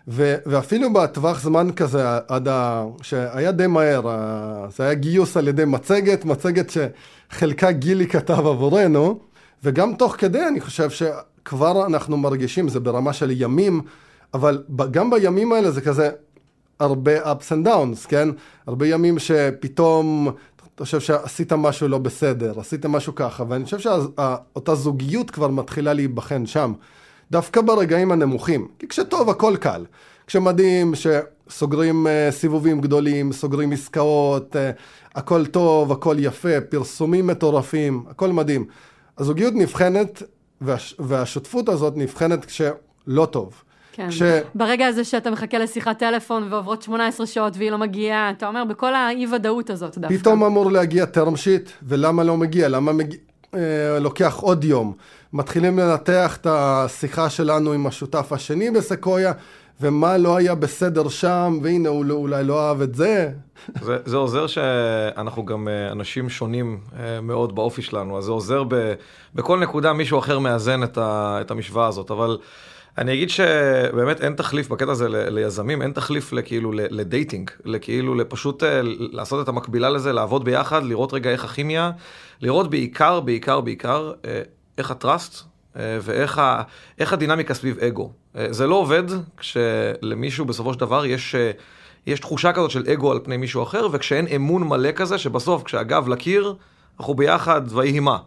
ו, 0.08 0.34
ואפילו 0.46 0.92
בטווח 0.92 1.40
זמן 1.40 1.68
כזה, 1.76 2.04
עד 2.28 2.48
ה... 2.48 2.84
שהיה 3.02 3.52
די 3.52 3.66
מהר, 3.66 4.00
זה 4.76 4.84
היה 4.84 4.94
גיוס 4.94 5.36
על 5.36 5.48
ידי 5.48 5.64
מצגת, 5.64 6.24
מצגת 6.24 6.70
שחלקה 6.70 7.72
גילי 7.72 8.06
כתב 8.06 8.46
עבורנו, 8.46 9.18
וגם 9.64 9.94
תוך 9.94 10.16
כדי 10.18 10.46
אני 10.48 10.60
חושב 10.60 10.90
שכבר 10.90 11.86
אנחנו 11.86 12.16
מרגישים, 12.16 12.68
זה 12.68 12.80
ברמה 12.80 13.12
של 13.12 13.30
ימים, 13.30 13.80
אבל 14.34 14.62
גם 14.90 15.10
בימים 15.10 15.52
האלה 15.52 15.70
זה 15.70 15.80
כזה 15.80 16.10
הרבה 16.80 17.32
ups 17.32 17.52
and 17.52 17.66
downs, 17.66 18.08
כן? 18.08 18.28
הרבה 18.66 18.86
ימים 18.86 19.18
שפתאום 19.18 20.30
אתה 20.76 20.84
חושב 20.84 21.00
שעשית 21.00 21.52
משהו 21.52 21.88
לא 21.88 21.98
בסדר, 21.98 22.60
עשית 22.60 22.86
משהו 22.86 23.14
ככה, 23.14 23.44
ואני 23.48 23.64
חושב 23.64 23.78
שאותה 23.78 24.74
זוגיות 24.74 25.30
כבר 25.30 25.48
מתחילה 25.48 25.92
להיבחן 25.92 26.46
שם, 26.46 26.72
דווקא 27.30 27.60
ברגעים 27.60 28.12
הנמוכים, 28.12 28.68
כי 28.78 28.88
כשטוב 28.88 29.30
הכל 29.30 29.56
קל, 29.60 29.84
כשמדהים 30.26 30.92
שסוגרים 30.94 32.06
uh, 32.06 32.32
סיבובים 32.32 32.80
גדולים, 32.80 33.32
סוגרים 33.32 33.72
עסקאות, 33.72 34.56
uh, 34.56 34.58
הכל 35.14 35.46
טוב, 35.46 35.92
הכל 35.92 36.16
יפה, 36.18 36.60
פרסומים 36.60 37.26
מטורפים, 37.26 38.04
הכל 38.08 38.28
מדהים. 38.28 38.66
הזוגיות 39.18 39.54
נבחנת, 39.54 40.22
והש, 40.60 40.94
והשותפות 40.98 41.68
הזאת 41.68 41.92
נבחנת 41.96 42.44
כשלא 42.44 43.26
טוב. 43.30 43.62
כן. 43.96 44.10
ש... 44.10 44.22
ברגע 44.54 44.86
הזה 44.86 45.04
שאתה 45.04 45.30
מחכה 45.30 45.58
לשיחת 45.58 45.98
טלפון 45.98 46.52
ועוברות 46.52 46.82
18 46.82 47.26
שעות 47.26 47.56
והיא 47.56 47.70
לא 47.70 47.78
מגיעה, 47.78 48.30
אתה 48.30 48.48
אומר, 48.48 48.64
בכל 48.64 48.94
האי-ודאות 48.94 49.70
הזאת 49.70 49.98
דווקא. 49.98 50.16
פתאום 50.16 50.44
אמור 50.44 50.72
להגיע 50.72 51.04
term 51.04 51.34
sheet, 51.34 51.70
ולמה 51.82 52.24
לא 52.24 52.36
מגיע? 52.36 52.68
למה 52.68 52.92
מגיע? 52.92 53.18
אה, 53.54 53.98
לוקח 54.00 54.36
עוד 54.40 54.64
יום. 54.64 54.92
מתחילים 55.32 55.78
לנתח 55.78 56.36
את 56.40 56.46
השיחה 56.50 57.30
שלנו 57.30 57.72
עם 57.72 57.86
השותף 57.86 58.32
השני 58.32 58.70
בסקויה, 58.70 59.32
ומה 59.80 60.18
לא 60.18 60.36
היה 60.36 60.54
בסדר 60.54 61.08
שם, 61.08 61.58
והנה 61.62 61.88
הוא 61.88 62.04
לא- 62.04 62.14
אולי 62.14 62.44
לא 62.44 62.68
אהב 62.68 62.80
את 62.80 62.94
זה. 62.94 63.30
זה, 63.80 63.96
זה 64.04 64.16
עוזר 64.16 64.46
שאנחנו 64.46 65.44
גם 65.44 65.68
אה, 65.68 65.92
אנשים 65.92 66.28
שונים 66.28 66.80
אה, 66.98 67.20
מאוד 67.20 67.54
באופי 67.54 67.82
שלנו, 67.82 68.18
אז 68.18 68.24
זה 68.24 68.32
עוזר 68.32 68.64
ב, 68.68 68.92
בכל 69.34 69.58
נקודה 69.60 69.92
מישהו 69.92 70.18
אחר 70.18 70.38
מאזן 70.38 70.82
את, 70.82 70.98
ה, 70.98 71.38
את 71.40 71.50
המשוואה 71.50 71.86
הזאת, 71.86 72.10
אבל... 72.10 72.38
אני 72.98 73.12
אגיד 73.14 73.30
שבאמת 73.30 74.20
אין 74.20 74.34
תחליף 74.34 74.68
בקטע 74.68 74.92
הזה 74.92 75.08
ל- 75.08 75.28
ליזמים, 75.28 75.82
אין 75.82 75.92
תחליף 75.92 76.32
לכאילו 76.32 76.72
לדייטינג, 76.72 77.50
לכאילו 77.64 78.14
לפשוט 78.14 78.62
אה, 78.62 78.80
לעשות 78.82 79.44
את 79.44 79.48
המקבילה 79.48 79.90
לזה, 79.90 80.12
לעבוד 80.12 80.44
ביחד, 80.44 80.84
לראות 80.84 81.12
רגע 81.12 81.30
איך 81.30 81.44
הכימיה, 81.44 81.90
לראות 82.40 82.70
בעיקר, 82.70 83.20
בעיקר, 83.20 83.60
בעיקר, 83.60 84.12
אה, 84.24 84.42
איך 84.78 84.90
ה 84.90 84.99
trust 84.99 85.44
אה, 85.76 85.98
ואיך 86.02 86.38
ה, 86.38 86.62
הדינמיקה 86.98 87.54
סביב 87.54 87.78
אגו. 87.78 88.10
זה 88.50 88.66
לא 88.66 88.74
עובד 88.74 89.02
כשלמישהו 89.36 90.44
בסופו 90.44 90.72
של 90.72 90.80
דבר 90.80 91.06
יש, 91.06 91.34
יש 92.06 92.20
תחושה 92.20 92.52
כזאת 92.52 92.70
של 92.70 92.84
אגו 92.92 93.12
על 93.12 93.18
פני 93.24 93.36
מישהו 93.36 93.62
אחר, 93.62 93.86
וכשאין 93.92 94.26
אמון 94.26 94.68
מלא 94.68 94.92
כזה, 94.92 95.18
שבסוף 95.18 95.62
כשהגב 95.62 96.08
לקיר, 96.08 96.54
אנחנו 97.00 97.14
ביחד 97.14 97.62
ויהי 97.68 98.00
מה. 98.00 98.18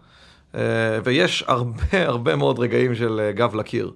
ויש 1.04 1.44
הרבה 1.48 2.06
הרבה 2.12 2.36
מאוד 2.36 2.60
רגעים 2.60 2.96
של 2.96 3.32
גב 3.36 3.56
לקיר. 3.56 3.92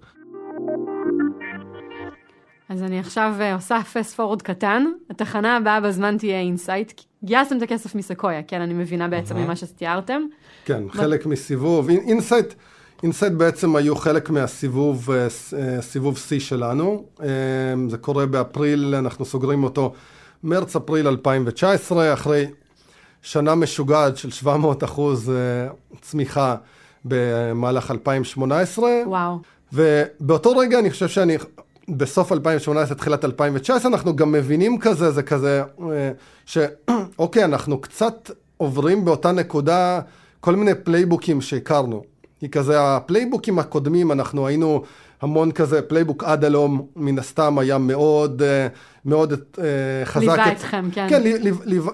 אז 2.73 2.83
אני 2.83 2.99
עכשיו 2.99 3.33
אה, 3.39 3.55
עושה 3.55 3.79
fast 3.93 4.15
forward 4.15 4.41
קטן, 4.41 4.85
התחנה 5.09 5.57
הבאה 5.57 5.81
בזמן 5.81 6.17
תהיה 6.17 6.39
אינסייט. 6.39 7.01
גייסתם 7.23 7.57
את 7.57 7.61
הכסף 7.61 7.95
מסקויה, 7.95 8.43
כן, 8.43 8.61
אני 8.61 8.73
מבינה 8.73 9.07
בעצם 9.07 9.37
ממה 9.37 9.55
שתיארתם. 9.55 10.21
כן, 10.65 10.83
חלק 10.89 11.25
מסיבוב. 11.25 11.89
אינסייט, 11.89 12.53
אינסייט 13.03 13.33
בעצם 13.33 13.75
היו 13.75 13.95
חלק 13.95 14.29
מהסיבוב, 14.29 15.11
אה, 15.11 15.27
אה, 15.57 15.81
סיבוב 15.81 16.17
C 16.17 16.39
שלנו. 16.39 17.05
זה 17.89 17.97
קורה 18.01 18.25
באפריל, 18.25 18.95
אנחנו 18.95 19.25
סוגרים 19.25 19.63
אותו 19.63 19.93
מרץ-אפריל 20.43 21.07
2019, 21.07 22.13
אחרי 22.13 22.45
שנה 23.21 23.55
משוגעת 23.55 24.17
של 24.17 24.31
700 24.31 24.83
אחוז 24.83 25.31
צמיחה 26.01 26.55
במהלך 27.05 27.91
2018. 27.91 28.89
וואו. 29.05 29.37
ובאותו 29.73 30.57
רגע 30.57 30.79
אני 30.79 30.91
חושב 30.91 31.07
שאני 31.07 31.37
בסוף 31.89 32.31
2018, 32.31 32.97
תחילת 32.97 33.25
2019, 33.25 33.91
אנחנו 33.91 34.15
גם 34.15 34.31
מבינים 34.31 34.79
כזה, 34.79 35.11
זה 35.11 35.23
כזה, 35.23 35.63
אה, 35.81 36.11
שאוקיי, 36.45 37.43
אנחנו 37.49 37.81
קצת 37.81 38.31
עוברים 38.57 39.05
באותה 39.05 39.31
נקודה 39.31 39.99
כל 40.39 40.55
מיני 40.55 40.75
פלייבוקים 40.75 41.41
שהכרנו. 41.41 42.03
כי 42.39 42.49
כזה 42.49 42.81
הפלייבוקים 42.81 43.59
הקודמים, 43.59 44.11
אנחנו 44.11 44.47
היינו 44.47 44.83
המון 45.21 45.51
כזה, 45.51 45.81
playbook 45.81 46.23
עד 46.23 46.45
הלום, 46.45 46.87
מן 46.95 47.19
הסתם 47.19 47.59
היה 47.59 47.77
מאוד, 47.77 48.41
אה, 48.41 48.67
מאוד 49.05 49.33
אה, 49.33 49.65
חזק. 50.05 50.21
ליווה 50.21 50.51
אתכם, 50.51 50.89
כן. 50.91 51.07
כן, 51.09 51.21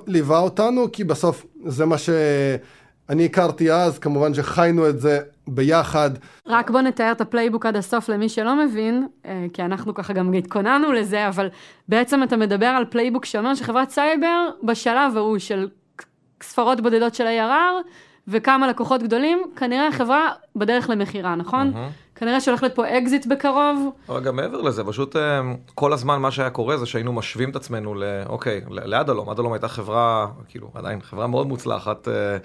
ליווה 0.07 0.39
אותנו, 0.39 0.91
כי 0.91 1.03
בסוף 1.03 1.45
זה 1.65 1.85
מה 1.85 1.95
שאני 1.97 3.25
הכרתי 3.25 3.71
אז, 3.71 3.99
כמובן 3.99 4.33
שחיינו 4.33 4.89
את 4.89 5.01
זה 5.01 5.19
ביחד. 5.49 6.09
רק 6.47 6.69
בוא 6.69 6.81
נתאר 6.81 7.11
את 7.11 7.21
ה 7.21 7.26
playbook 7.26 7.65
עד 7.65 7.75
הסוף 7.75 8.09
למי 8.09 8.29
שלא 8.29 8.65
מבין, 8.65 9.07
אה, 9.25 9.45
כי 9.53 9.61
אנחנו 9.61 9.93
ככה 9.93 10.13
גם 10.13 10.33
התכוננו 10.33 10.91
לזה, 10.91 11.27
אבל 11.27 11.47
בעצם 11.87 12.23
אתה 12.23 12.37
מדבר 12.37 12.65
על 12.65 12.85
playbook 12.85 13.25
שאומר 13.25 13.55
שחברת 13.55 13.89
סייבר 13.89 14.49
בשלב 14.63 15.17
ההוא 15.17 15.39
של 15.39 15.67
ספרות 16.43 16.81
בודדות 16.81 17.15
של 17.15 17.25
ARR 17.25 17.87
וכמה 18.29 18.67
לקוחות 18.67 19.03
גדולים, 19.03 19.41
כנראה 19.55 19.91
חברה 19.91 20.29
בדרך 20.55 20.89
למכירה, 20.89 21.35
נכון? 21.35 21.71
Mm-hmm. 21.73 22.19
כנראה 22.19 22.41
שהולך 22.41 22.63
להיות 22.63 22.75
פה 22.75 22.97
אקזיט 22.97 23.25
בקרוב. 23.25 23.89
אבל 24.09 24.23
גם 24.23 24.35
מעבר 24.35 24.61
לזה, 24.61 24.83
פשוט 24.83 25.15
אה, 25.15 25.41
כל 25.75 25.93
הזמן 25.93 26.21
מה 26.21 26.31
שהיה 26.31 26.49
קורה 26.49 26.77
זה 26.77 26.85
שהיינו 26.85 27.13
משווים 27.13 27.49
את 27.49 27.55
עצמנו 27.55 27.95
ל... 27.95 28.03
אוקיי, 28.29 28.61
עד 28.93 29.09
הלום 29.09 29.53
הייתה 29.53 29.67
חברה, 29.67 30.27
כאילו, 30.47 30.71
עדיין 30.73 31.01
חברה 31.01 31.27
מאוד 31.27 31.47
מוצלחת. 31.47 32.07
אה, 32.07 32.37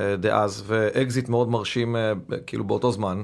אה, 0.00 0.16
דאז, 0.16 0.64
ואקזיט 0.66 1.28
מאוד 1.28 1.48
מרשים 1.48 1.96
אה, 1.96 2.12
כאילו 2.46 2.64
באותו 2.64 2.92
זמן. 2.92 3.22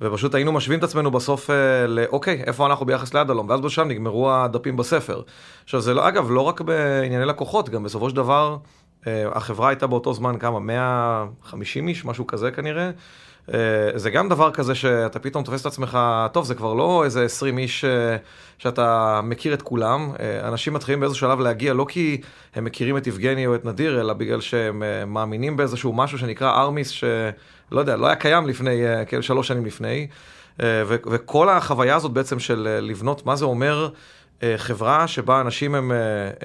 ופשוט 0.00 0.34
היינו 0.34 0.52
משווים 0.52 0.78
את 0.78 0.84
עצמנו 0.84 1.10
בסוף 1.10 1.50
אה, 1.50 1.86
לאוקיי, 1.86 2.42
איפה 2.46 2.66
אנחנו 2.66 2.86
ביחס 2.86 3.14
לעד 3.14 3.30
הלום, 3.30 3.48
ואז 3.48 3.60
שם 3.60 3.88
נגמרו 3.88 4.32
הדפים 4.32 4.76
בספר. 4.76 5.22
עכשיו 5.64 5.80
זה 5.80 5.94
לא, 5.94 6.08
אגב, 6.08 6.30
לא 6.30 6.40
רק 6.40 6.60
בענייני 6.60 7.24
לקוחות, 7.24 7.68
גם 7.68 7.82
בסופו 7.82 8.10
של 8.10 8.16
דבר, 8.16 8.56
החברה 9.06 9.68
הייתה 9.68 9.86
באותו 9.86 10.14
זמן 10.14 10.38
כמה, 10.38 10.60
150 10.60 11.88
איש, 11.88 12.04
משהו 12.04 12.26
כזה 12.26 12.50
כנראה. 12.50 12.90
אה, 13.54 13.58
זה 13.94 14.10
גם 14.10 14.28
דבר 14.28 14.50
כזה 14.50 14.74
שאתה 14.74 15.18
פתאום 15.18 15.44
תופס 15.44 15.60
את 15.60 15.66
עצמך, 15.66 15.98
טוב, 16.32 16.44
זה 16.44 16.54
כבר 16.54 16.74
לא 16.74 17.04
איזה 17.04 17.24
20 17.24 17.58
איש 17.58 17.84
אה, 17.84 18.16
שאתה 18.58 19.20
מכיר 19.22 19.54
את 19.54 19.62
כולם. 19.62 20.12
אה, 20.20 20.48
אנשים 20.48 20.74
מתחילים 20.74 21.00
באיזשהו 21.00 21.28
שלב 21.28 21.40
להגיע, 21.40 21.74
לא 21.74 21.86
כי 21.88 22.20
הם 22.54 22.64
מכירים 22.64 22.96
את 22.96 23.06
יבגני 23.06 23.46
או 23.46 23.54
את 23.54 23.64
נדיר, 23.64 24.00
אלא 24.00 24.12
בגלל 24.12 24.40
שהם 24.40 24.82
מאמינים 25.06 25.56
באיזשהו 25.56 25.92
משהו 25.92 26.18
שנקרא 26.18 26.62
ארמיס, 26.62 26.88
שלא 26.88 27.80
יודע, 27.80 27.96
לא 27.96 28.06
היה 28.06 28.16
קיים 28.16 28.46
לפני, 28.46 28.82
כאילו 29.06 29.22
שלוש 29.22 29.48
שנים 29.48 29.66
לפני. 29.66 30.06
וכל 30.86 31.48
החוויה 31.48 31.96
הזאת 31.96 32.12
בעצם 32.12 32.38
של 32.38 32.78
לבנות, 32.82 33.26
מה 33.26 33.36
זה 33.36 33.44
אומר 33.44 33.88
חברה 34.56 35.08
שבה 35.08 35.40
אנשים 35.40 35.74
הם 35.74 35.92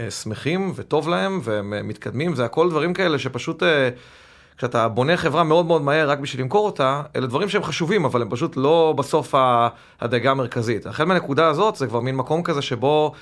שמחים 0.09 0.73
וטוב 0.75 1.09
להם 1.09 1.39
והם 1.43 1.87
מתקדמים, 1.87 2.35
זה 2.35 2.45
הכל 2.45 2.69
דברים 2.69 2.93
כאלה 2.93 3.19
שפשוט... 3.19 3.63
כשאתה 4.57 4.87
בונה 4.87 5.17
חברה 5.17 5.43
מאוד 5.43 5.65
מאוד 5.65 5.81
מהר 5.81 6.09
רק 6.09 6.19
בשביל 6.19 6.41
למכור 6.41 6.65
אותה, 6.65 7.01
אלה 7.15 7.27
דברים 7.27 7.49
שהם 7.49 7.63
חשובים, 7.63 8.05
אבל 8.05 8.21
הם 8.21 8.29
פשוט 8.29 8.57
לא 8.57 8.93
בסוף 8.97 9.35
הדאגה 10.01 10.31
המרכזית. 10.31 10.85
החל 10.85 11.03
מהנקודה 11.05 11.47
הזאת 11.47 11.75
זה 11.75 11.87
כבר 11.87 11.99
מין 11.99 12.15
מקום 12.15 12.43
כזה 12.43 12.61
שבו 12.61 13.13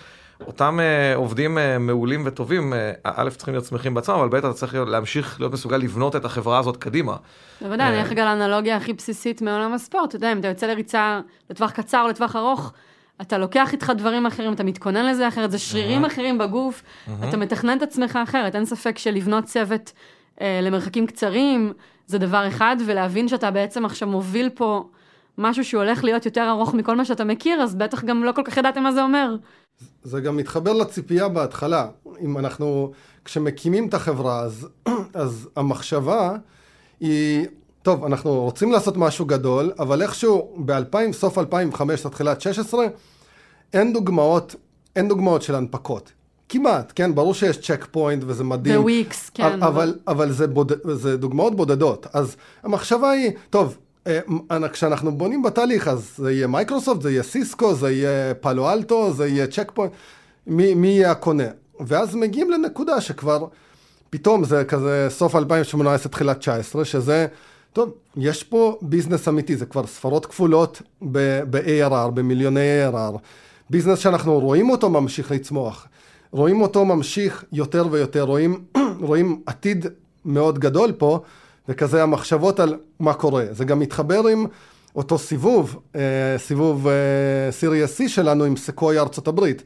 אותם 0.48 0.80
uh, 0.80 1.18
עובדים 1.18 1.58
uh, 1.58 1.62
מעולים 1.80 2.22
וטובים, 2.25 2.74
uh, 2.74 2.75
א', 3.03 3.30
צריכים 3.30 3.53
להיות 3.53 3.65
שמחים 3.65 3.94
בעצמם, 3.94 4.15
אבל 4.15 4.30
ב', 4.30 4.36
אתה 4.36 4.53
צריך 4.53 4.75
להמשיך 4.88 5.39
להיות 5.39 5.53
מסוגל 5.53 5.77
לבנות 5.77 6.15
את 6.15 6.25
החברה 6.25 6.60
הזאת 6.60 6.77
קדימה. 6.77 7.15
בוודאי, 7.62 7.88
אני 7.88 8.01
אלך 8.01 8.12
לאנלוגיה 8.12 8.77
הכי 8.77 8.94
בסיסית 8.94 9.42
מעולם 9.42 9.74
הספורט, 9.74 10.10
אתה 10.10 10.15
יודע, 10.15 10.32
אם 10.32 10.39
אתה 10.39 10.48
יוצא 10.48 10.65
לריצה 10.65 11.20
לטווח 11.50 11.72
קצר 11.72 12.01
או 12.01 12.08
לטווח 12.08 12.36
ארוך, 12.36 12.74
אתה 13.27 13.38
לוקח 13.38 13.74
איתך 13.74 13.92
דברים 13.98 14.25
אחרים, 14.25 14.53
אתה 14.53 14.63
מתכונן 14.63 15.06
לזה 15.06 15.27
אחרת, 15.27 15.51
זה 15.51 15.60
שרירים 15.60 16.06
אחרים 16.06 16.38
בגוף, 16.38 16.84
אתה 17.30 17.38
מתכנן 17.38 17.77
את 17.77 17.82
עצמך 17.82 18.20
אחרת, 18.24 18.56
אין 18.56 18.65
ספק 18.65 18.98
שלבנות 18.98 19.44
צוות 19.44 19.92
אה, 20.42 20.60
למרחקים 20.63 21.08
קצרים, 21.08 21.74
זה 22.08 22.18
דבר 22.18 22.48
אחד, 22.48 22.77
ולהבין 22.86 23.27
שאתה 23.27 23.51
בעצם 23.51 23.86
עכשיו 23.86 24.08
מוביל 24.08 24.50
פה 24.50 24.89
משהו 25.38 25.65
שהוא 25.65 25.84
הולך 25.84 26.03
להיות 26.03 26.25
יותר 26.25 26.50
ארוך 26.50 26.74
מכל 26.74 26.96
מה 26.96 27.06
שאתה 27.06 27.24
מכיר, 27.24 27.62
אז 27.62 27.75
בטח 27.75 28.03
גם 28.03 28.24
לא 28.24 28.32
כל 28.32 28.42
כך 28.46 28.58
ידעתם 28.58 28.84
מה 28.84 28.92
זה 28.92 29.03
אומר. 29.03 29.36
זה 30.03 30.22
גם 30.22 30.38
מתחבר 30.38 30.74
לציפייה 30.74 31.27
בהתחלה. 31.27 31.88
אם 32.22 32.38
אנחנו, 32.38 32.92
כשמקימים 33.25 33.88
את 33.88 33.94
החברה, 33.94 34.39
אז, 34.39 34.68
אז 35.13 35.50
המחשבה 35.56 36.36
היא, 37.00 37.48
טוב, 37.82 38.03
אנחנו 38.06 38.42
רוצים 38.42 38.72
לעשות 38.72 38.98
משהו 38.98 39.25
גדול, 39.25 39.72
אבל 39.80 40.01
איכשהו 40.01 40.56
ב-2000, 40.65 41.12
סוף 41.12 41.38
2015, 41.38 42.06
תחילת 42.08 42.42
16, 42.42 42.86
אין 43.74 43.94
דוגמאות, 43.94 44.56
אין 44.96 45.08
דוגמאות 45.08 45.42
של 45.42 45.56
הנפקות. 45.56 46.12
כמעט, 46.50 46.94
כן, 46.96 47.15
ברור 47.15 47.34
שיש 47.34 47.58
צ'ק 47.58 47.86
פוינט 47.92 48.24
וזה 48.27 48.44
מדהים. 48.44 48.82
וויקס, 48.82 49.30
כן. 49.34 49.63
אבל, 49.63 49.96
אבל 50.08 50.32
זה, 50.32 50.48
בוד... 50.48 50.72
זה 50.94 51.18
דוגמאות 51.18 51.56
בודדות. 51.56 52.08
אז 52.13 52.36
המחשבה 52.63 53.10
היא, 53.10 53.32
טוב, 53.50 53.77
אה, 54.08 54.20
כשאנחנו 54.74 55.18
בונים 55.18 55.44
בתהליך, 55.44 55.88
אז 55.88 56.12
זה 56.18 56.32
יהיה 56.32 56.48
מייקרוסופט, 56.48 57.01
זה 57.01 57.12
יהיה 57.12 57.24
סיסקו, 57.24 57.75
זה 57.75 57.92
יהיה 57.92 58.34
פאלו 58.34 58.72
אלטו, 58.72 59.13
זה 59.13 59.27
יהיה 59.27 59.48
צ'ק 59.48 59.72
פוינט, 59.74 59.92
מי, 60.48 60.74
מי 60.74 60.88
יהיה 60.88 61.12
הקונה? 61.12 61.48
ואז 61.80 62.15
מגיעים 62.15 62.51
לנקודה 62.51 63.01
שכבר, 63.01 63.46
פתאום 64.10 64.44
זה 64.44 64.65
כזה 64.65 65.08
סוף 65.10 65.36
2018, 65.36 66.12
תחילת 66.12 66.39
19, 66.39 66.86
שזה, 66.86 67.27
טוב, 67.74 67.92
יש 68.18 68.44
פה 68.44 68.77
ביזנס 68.82 69.27
אמיתי, 69.27 69.56
זה 69.56 69.65
כבר 69.65 69.88
ספרות 69.88 70.25
כפולות 70.25 70.82
ב-ARR, 71.01 72.10
במיליוני 72.13 72.89
ARR. 72.89 73.18
ביזנס 73.70 74.00
שאנחנו 74.00 74.39
רואים 74.39 74.70
אותו 74.70 74.89
ממשיך 74.89 75.32
לצמוח. 75.32 75.88
רואים 76.32 76.62
אותו 76.62 76.86
ממשיך 76.86 77.43
יותר 77.51 77.88
ויותר, 77.91 78.22
רואים, 78.22 78.63
רואים 79.00 79.41
עתיד 79.46 79.86
מאוד 80.25 80.60
גדול 80.60 80.91
פה, 80.91 81.20
וכזה 81.70 82.03
המחשבות 82.03 82.60
על 82.60 82.77
מה 83.00 83.13
קורה. 83.13 83.46
זה 83.51 83.65
גם 83.65 83.79
מתחבר 83.79 84.27
עם 84.27 84.46
אותו 84.96 85.17
סיבוב, 85.17 85.79
אה, 85.96 86.01
סיבוב 86.38 86.88
סיריוס 87.51 88.01
C 88.01 88.08
שלנו 88.08 88.43
עם 88.43 88.58
סקויה 88.58 89.01
ארצות 89.01 89.27
הברית. 89.27 89.63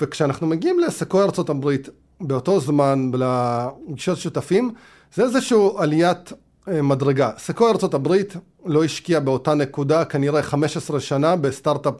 וכשאנחנו 0.00 0.46
מגיעים 0.46 0.80
לסקויה 0.80 1.24
ארצות 1.24 1.50
הברית, 1.50 1.88
באותו 2.20 2.60
זמן 2.60 3.10
לפגישות 3.14 4.18
שותפים, 4.18 4.70
זה 5.14 5.22
איזושהי 5.22 5.58
עליית 5.78 6.32
מדרגה. 6.66 7.30
סקויה 7.38 7.70
ארצות 7.70 7.94
הברית 7.94 8.36
לא 8.66 8.84
השקיע 8.84 9.20
באותה 9.20 9.54
נקודה 9.54 10.04
כנראה 10.04 10.42
15 10.42 11.00
שנה 11.00 11.36
בסטארט-אפ 11.36 11.94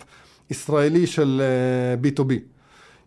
ישראלי 0.50 1.07
של 1.07 1.42
B2B. 2.02 2.33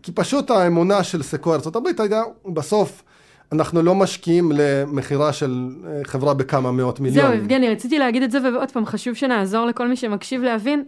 כי 0.03 0.11
פשוט 0.11 0.51
האמונה 0.51 1.03
של 1.03 1.21
ארצות 1.47 1.75
הברית 1.75 1.99
הייתה 1.99 2.21
בסוף 2.45 3.03
אנחנו 3.51 3.81
לא 3.81 3.95
משקיעים 3.95 4.51
למכירה 4.55 5.33
של 5.33 5.69
חברה 6.03 6.33
בכמה 6.33 6.71
מאות 6.71 6.99
מיליונים. 6.99 7.31
זהו, 7.31 7.41
יבגני, 7.41 7.69
רציתי 7.69 7.99
להגיד 7.99 8.23
את 8.23 8.31
זה, 8.31 8.39
ועוד 8.43 8.71
פעם, 8.71 8.85
חשוב 8.85 9.13
שנעזור 9.13 9.65
לכל 9.65 9.87
מי 9.87 9.95
שמקשיב 9.95 10.41
להבין. 10.41 10.83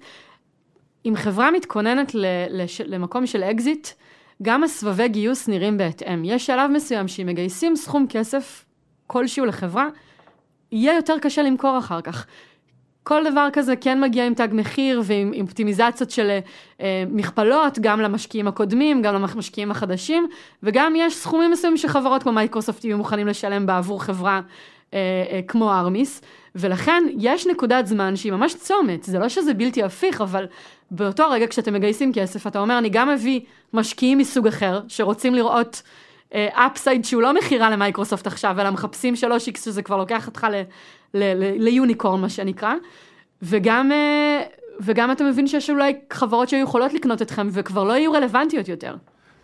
אם 1.05 1.13
חברה 1.15 1.51
מתכוננת 1.51 2.11
לש, 2.49 2.81
למקום 2.81 3.25
של 3.25 3.43
אקזיט, 3.43 3.87
גם 4.41 4.63
הסבבי 4.63 5.07
גיוס 5.07 5.47
נראים 5.47 5.77
בהתאם. 5.77 6.25
יש 6.25 6.45
שלב 6.45 6.71
מסוים 6.71 7.07
שאם 7.07 7.25
מגייסים 7.27 7.75
סכום 7.75 8.05
כסף 8.09 8.65
כלשהו 9.07 9.45
לחברה, 9.45 9.87
יהיה 10.71 10.95
יותר 10.95 11.15
קשה 11.21 11.41
למכור 11.41 11.77
אחר 11.77 12.01
כך. 12.01 12.25
כל 13.07 13.23
דבר 13.31 13.47
כזה 13.53 13.75
כן 13.75 14.01
מגיע 14.01 14.25
עם 14.25 14.33
תג 14.33 14.47
מחיר 14.51 15.01
ועם 15.05 15.33
אופטימיזציות 15.41 16.11
של 16.11 16.39
אה, 16.81 17.03
מכפלות, 17.09 17.79
גם 17.79 18.01
למשקיעים 18.01 18.47
הקודמים, 18.47 19.01
גם 19.01 19.13
למשקיעים 19.15 19.71
החדשים, 19.71 20.27
וגם 20.63 20.93
יש 20.97 21.15
סכומים 21.15 21.51
מסוימים 21.51 21.77
שחברות 21.77 22.23
כמו 22.23 22.31
מייקרוסופט 22.31 22.85
יהיו 22.85 22.97
מוכנים 22.97 23.27
לשלם 23.27 23.65
בעבור 23.65 24.03
חברה 24.03 24.41
אה, 24.93 24.99
אה, 25.31 25.39
כמו 25.47 25.73
ארמיס, 25.73 26.21
ולכן 26.55 27.03
יש 27.17 27.47
נקודת 27.47 27.87
זמן 27.87 28.15
שהיא 28.15 28.31
ממש 28.31 28.55
צומת, 28.55 29.03
זה 29.03 29.19
לא 29.19 29.29
שזה 29.29 29.53
בלתי 29.53 29.83
הפיך, 29.83 30.21
אבל 30.21 30.45
באותו 30.91 31.29
רגע 31.29 31.47
כשאתם 31.47 31.73
מגייסים 31.73 32.13
כסף, 32.13 32.47
אתה 32.47 32.59
אומר, 32.59 32.77
אני 32.77 32.89
גם 32.89 33.09
מביא 33.09 33.39
משקיעים 33.73 34.17
מסוג 34.17 34.47
אחר, 34.47 34.81
שרוצים 34.87 35.35
לראות 35.35 35.81
אפסייד 36.33 37.03
uh, 37.03 37.07
שהוא 37.07 37.21
לא 37.21 37.33
מכירה 37.33 37.69
למייקרוסופט 37.69 38.27
עכשיו, 38.27 38.61
אלא 38.61 38.69
מחפשים 38.69 39.13
3x 39.13 39.59
שזה 39.63 39.81
כבר 39.81 39.97
לוקח 39.97 40.27
אותך 40.27 40.47
ליוניקורן 41.59 42.21
מה 42.21 42.29
שנקרא, 42.29 42.73
וגם, 43.41 43.91
uh, 43.91 44.45
וגם 44.79 45.11
אתה 45.11 45.23
מבין 45.23 45.47
שיש 45.47 45.69
אולי 45.69 45.93
חברות 46.13 46.49
שהיו 46.49 46.63
יכולות 46.63 46.93
לקנות 46.93 47.21
אתכם 47.21 47.47
וכבר 47.51 47.83
לא 47.83 47.93
יהיו 47.93 48.11
רלוונטיות 48.11 48.67
יותר. 48.67 48.95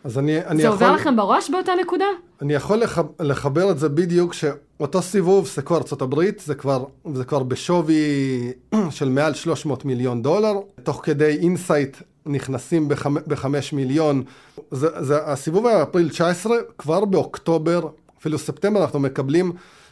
אז 0.04 0.18
אני, 0.18 0.46
אני 0.46 0.62
זה 0.62 0.68
יכול... 0.68 0.78
זה 0.78 0.86
עובר 0.86 0.96
לכם 0.96 1.16
בראש 1.16 1.50
באותה 1.50 1.72
נקודה? 1.82 2.06
אני 2.42 2.54
יכול 2.54 2.78
לח... 2.78 3.00
לחבר 3.20 3.72
את 3.72 3.80
זה 3.80 3.90
בדיוק, 3.90 4.34
שאותו 4.34 5.02
סיבוב, 5.02 5.48
סקויה 5.48 5.76
ארצות 5.76 6.02
הברית, 6.02 6.40
זה 6.40 6.56
כבר, 6.56 6.86
זה 7.14 7.24
כבר 7.24 7.44
בשווי 7.44 8.54
של 8.90 9.10
מעל 9.10 9.34
300 9.34 9.86
מיליון 9.86 10.22
דולר, 10.22 10.54
תוך 10.84 11.02
כדי 11.04 11.38
אינסייט 11.42 11.98
נכנסים 12.26 12.90
בחמ... 12.90 13.16
בחמש 13.28 13.74
מיליון. 13.74 14.24
זה, 14.72 14.88
זה, 15.04 15.26
הסיבוב 15.26 15.68
היה 15.68 15.84
אפריל 15.84 16.10
19, 16.10 16.58
כבר 16.78 17.06
באוקטובר, 17.06 17.88
אפילו 18.20 18.38
ספטמבר 18.38 18.82
אנחנו 18.82 19.00
מקבלים 19.00 19.52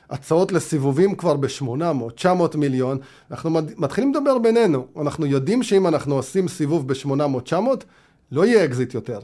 הצעות 0.09 0.51
לסיבובים 0.51 1.15
כבר 1.15 1.35
ב-800, 1.37 2.11
900 2.15 2.55
מיליון, 2.55 2.97
אנחנו 3.31 3.49
מתחילים 3.77 4.13
לדבר 4.13 4.37
בינינו, 4.37 4.87
אנחנו 5.01 5.25
יודעים 5.25 5.63
שאם 5.63 5.87
אנחנו 5.87 6.15
עושים 6.15 6.47
סיבוב 6.47 6.87
ב-800, 6.87 7.41
900, 7.43 7.83
לא 8.31 8.45
יהיה 8.45 8.65
אקזיט 8.65 8.93
יותר. 8.93 9.19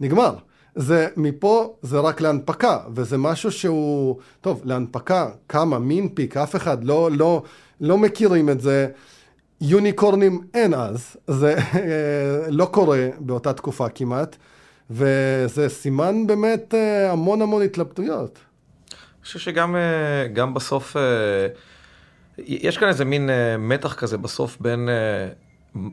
נגמר. 0.00 0.34
זה 0.74 1.08
מפה 1.16 1.74
זה 1.82 1.98
רק 1.98 2.20
להנפקה, 2.20 2.78
וזה 2.94 3.18
משהו 3.18 3.52
שהוא, 3.52 4.16
טוב, 4.40 4.60
להנפקה, 4.64 5.28
כמה, 5.48 5.78
מין 5.78 6.08
פיק, 6.08 6.36
אף 6.36 6.56
אחד 6.56 6.84
לא, 6.84 7.10
לא, 7.12 7.42
לא 7.80 7.98
מכירים 7.98 8.50
את 8.50 8.60
זה. 8.60 8.88
יוניקורנים 9.60 10.40
אין 10.54 10.74
אז, 10.74 11.16
זה 11.26 11.56
לא 12.48 12.64
קורה 12.64 13.08
באותה 13.18 13.52
תקופה 13.52 13.88
כמעט, 13.88 14.36
וזה 14.90 15.68
סימן 15.68 16.26
באמת 16.26 16.74
אה, 16.74 17.12
המון 17.12 17.42
המון 17.42 17.62
התלבטויות. 17.62 18.38
חושב 19.26 19.38
שגם 19.38 19.76
אה, 19.76 20.26
בסוף, 20.54 20.96
אה, 20.96 21.02
יש 22.38 22.78
כאן 22.78 22.88
איזה 22.88 23.04
מין 23.04 23.30
מתח 23.58 23.94
כזה 23.94 24.18
בסוף 24.18 24.56
בין 24.60 24.88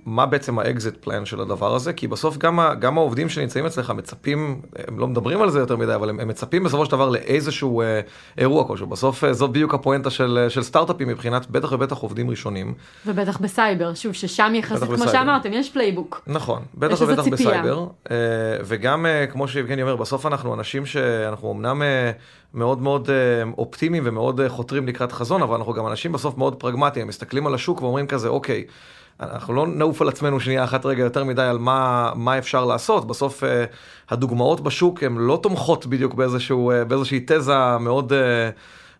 מה 0.05 0.25
בעצם 0.25 0.59
ה 0.59 0.66
exit 0.66 0.93
plan 1.01 1.25
של 1.25 1.41
הדבר 1.41 1.75
הזה, 1.75 1.93
כי 1.93 2.07
בסוף 2.07 2.37
גם, 2.37 2.59
גם 2.79 2.97
העובדים 2.97 3.29
שנמצאים 3.29 3.65
אצלך 3.65 3.89
מצפים, 3.89 4.61
הם 4.87 4.99
לא 4.99 5.07
מדברים 5.07 5.41
על 5.41 5.49
זה 5.49 5.59
יותר 5.59 5.77
מדי, 5.77 5.95
אבל 5.95 6.09
הם, 6.09 6.19
הם 6.19 6.27
מצפים 6.27 6.63
בסופו 6.63 6.85
של 6.85 6.91
דבר 6.91 7.09
לאיזשהו 7.09 7.81
אה, 7.81 7.99
אירוע 8.37 8.67
כלשהו. 8.67 8.87
בסוף 8.87 9.23
אה, 9.23 9.33
זאת 9.33 9.51
בדיוק 9.51 9.73
הפואנטה 9.73 10.09
של, 10.09 10.39
אה, 10.43 10.49
של 10.49 10.63
סטארט-אפים 10.63 11.07
מבחינת 11.07 11.49
בטח 11.49 11.71
ובטח 11.71 11.97
עובדים 11.97 12.29
ראשונים. 12.29 12.73
ובטח 13.05 13.37
בסייבר, 13.37 13.93
שוב, 13.93 14.13
ששם 14.13 14.51
יחסית, 14.55 14.89
כמו 14.95 15.07
שאמרתם, 15.07 15.53
יש 15.53 15.69
playbook. 15.69 16.21
נכון, 16.27 16.61
בטח 16.75 17.01
ובטח 17.01 17.27
בסייבר. 17.27 17.87
אה, 18.11 18.17
וגם, 18.65 19.05
אה, 19.05 19.27
כמו 19.27 19.47
שיבגני 19.47 19.81
אומר, 19.81 19.95
בסוף 19.95 20.25
אנחנו 20.25 20.53
אנשים 20.53 20.85
שאנחנו 20.85 21.51
אמנם... 21.51 21.81
אה, 21.81 22.11
מאוד 22.53 22.81
מאוד 22.81 23.09
אופטימיים 23.57 24.03
ומאוד 24.05 24.41
חותרים 24.47 24.87
לקראת 24.87 25.11
חזון, 25.11 25.41
אבל 25.41 25.57
אנחנו 25.57 25.73
גם 25.73 25.87
אנשים 25.87 26.11
בסוף 26.11 26.37
מאוד 26.37 26.55
פרגמטיים, 26.55 27.07
מסתכלים 27.07 27.47
על 27.47 27.53
השוק 27.53 27.81
ואומרים 27.81 28.07
כזה, 28.07 28.27
אוקיי, 28.27 28.63
אנחנו 29.19 29.53
לא 29.53 29.67
נעוף 29.67 30.01
על 30.01 30.09
עצמנו 30.09 30.39
שנייה 30.39 30.63
אחת 30.63 30.85
רגע 30.85 31.03
יותר 31.03 31.23
מדי 31.23 31.41
על 31.41 31.57
מה, 31.57 32.11
מה 32.15 32.37
אפשר 32.37 32.65
לעשות. 32.65 33.07
בסוף 33.07 33.43
uh, 33.43 33.45
הדוגמאות 34.09 34.61
בשוק 34.61 35.03
הן 35.03 35.17
לא 35.17 35.39
תומכות 35.43 35.85
בדיוק 35.85 36.13
באיזשהו, 36.13 36.71
uh, 36.71 36.85
באיזושהי 36.85 37.19
תזה 37.27 37.77
מאוד, 37.79 38.11
uh, 38.11 38.15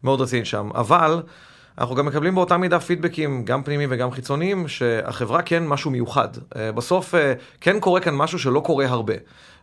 מאוד 0.04 0.22
רצינית 0.22 0.46
שם. 0.46 0.70
אבל 0.76 1.22
אנחנו 1.78 1.96
גם 1.96 2.06
מקבלים 2.06 2.36
באותה 2.36 2.58
מידה 2.58 2.80
פידבקים, 2.80 3.46
גם 3.46 3.64
פנימיים 3.64 3.90
וגם 3.92 4.12
חיצוניים, 4.12 4.68
שהחברה 4.68 5.42
כן 5.42 5.68
משהו 5.68 5.92
מיוחד. 5.92 6.28
Uh, 6.38 6.58
בסוף 6.76 7.14
uh, 7.14 7.18
כן 7.62 7.80
קורה 7.80 8.00
כאן 8.00 8.16
משהו 8.16 8.40
שלא 8.40 8.60
קורה 8.60 8.86
הרבה. 8.86 9.14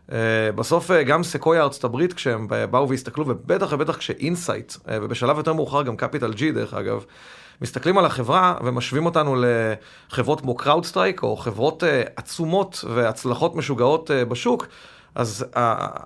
אה, 0.09 0.13
בסוף 0.55 0.91
אה, 0.91 0.93
גם 0.93 1.23
סקויה 1.23 1.61
ארצות 1.61 1.83
הברית 1.83 2.13
כשהם 2.13 2.47
באו 2.71 2.89
והסתכלו, 2.89 3.27
ובטח 3.27 3.67
ובטח 3.71 3.97
כשאינסייט, 3.97 4.71
אה, 4.71 4.77
ובשלב 5.01 5.37
יותר 5.37 5.53
מאוחר 5.53 5.83
גם 5.83 5.95
קפיטל 5.95 6.33
ג'י 6.33 6.51
דרך 6.51 6.73
אגב, 6.73 7.05
מסתכלים 7.61 7.97
על 7.97 8.05
החברה 8.05 8.55
ומשווים 8.63 9.05
אותנו 9.05 9.35
לחברות 10.11 10.41
כמו 10.41 10.55
קראודסטרייק, 10.55 11.23
או 11.23 11.37
חברות 11.37 11.83
אה, 11.83 11.85
עצומות 12.15 12.85
והצלחות 12.95 13.55
משוגעות 13.55 14.09
אה, 14.09 14.29
בשוק, 14.29 14.67
אז 15.15 15.45
אה, 15.47 15.55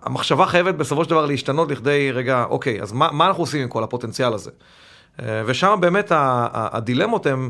המחשבה 0.03 0.45
חייבת 0.45 0.75
בסופו 0.75 1.03
של 1.03 1.09
דבר 1.09 1.25
להשתנות 1.25 1.71
לכדי, 1.71 2.11
רגע, 2.11 2.45
אוקיי, 2.49 2.81
אז 2.81 2.91
מה, 2.91 3.11
מה 3.11 3.27
אנחנו 3.27 3.43
עושים 3.43 3.61
עם 3.61 3.69
כל 3.69 3.83
הפוטנציאל 3.83 4.33
הזה? 4.33 4.51
ושם 5.45 5.77
באמת 5.81 6.11
הדילמות 6.53 7.25
הן... 7.25 7.49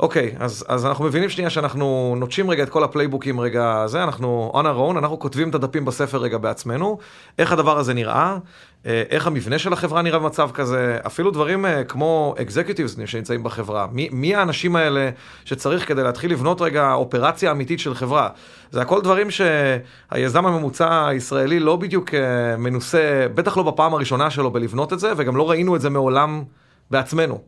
אוקיי, 0.00 0.34
אז, 0.38 0.64
אז 0.68 0.86
אנחנו 0.86 1.04
מבינים 1.04 1.28
שנייה 1.28 1.50
שאנחנו 1.50 2.14
נוטשים 2.18 2.50
רגע 2.50 2.62
את 2.62 2.68
כל 2.68 2.84
ה 2.84 2.89
playbook 2.89 3.30
ים 3.30 3.40
רגע 3.40 3.84
זה, 3.86 4.02
אנחנו 4.02 4.52
on 4.54 4.64
our 4.64 4.94
own, 4.94 4.98
אנחנו 4.98 5.18
כותבים 5.18 5.50
את 5.50 5.54
הדפים 5.54 5.84
בספר 5.84 6.18
רגע 6.18 6.38
בעצמנו, 6.38 6.98
איך 7.38 7.52
הדבר 7.52 7.78
הזה 7.78 7.94
נראה, 7.94 8.14
אה, 8.14 8.38
איך 8.84 9.26
המבנה 9.26 9.58
של 9.58 9.72
החברה 9.72 10.02
נראה 10.02 10.18
במצב 10.18 10.50
כזה, 10.54 10.98
אפילו 11.06 11.30
דברים 11.30 11.66
אה, 11.66 11.84
כמו 11.84 12.34
אקזקיוטיבס 12.42 12.96
שנמצאים 13.06 13.42
בחברה, 13.42 13.86
מי, 13.92 14.08
מי 14.12 14.34
האנשים 14.34 14.76
האלה 14.76 15.10
שצריך 15.44 15.88
כדי 15.88 16.02
להתחיל 16.02 16.32
לבנות 16.32 16.60
רגע 16.60 16.92
אופרציה 16.92 17.50
אמיתית 17.50 17.80
של 17.80 17.94
חברה. 17.94 18.28
זה 18.70 18.80
הכל 18.80 19.00
דברים 19.00 19.28
שהיזם 19.30 20.46
הממוצע 20.46 21.06
הישראלי 21.06 21.60
לא 21.60 21.76
בדיוק 21.76 22.14
אה, 22.14 22.56
מנוסה, 22.56 23.26
בטח 23.34 23.56
לא 23.56 23.62
בפעם 23.62 23.94
הראשונה 23.94 24.30
שלו 24.30 24.50
בלבנות 24.50 24.92
את 24.92 24.98
זה, 24.98 25.12
וגם 25.16 25.36
לא 25.36 25.50
ראינו 25.50 25.76
את 25.76 25.80
זה 25.80 25.90
מעולם 25.90 26.42
בעצמנו. 26.90 27.40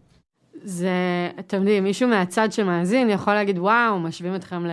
זה, 0.64 0.88
אתם 1.38 1.57
יודעים, 1.57 1.85
מישהו 1.85 2.09
מהצד 2.09 2.53
שמאזין 2.53 3.11
יכול 3.11 3.35
להגיד, 3.35 3.59
וואו, 3.59 4.01
משווים 4.01 4.35
אתכם 4.35 4.66
ל... 4.66 4.70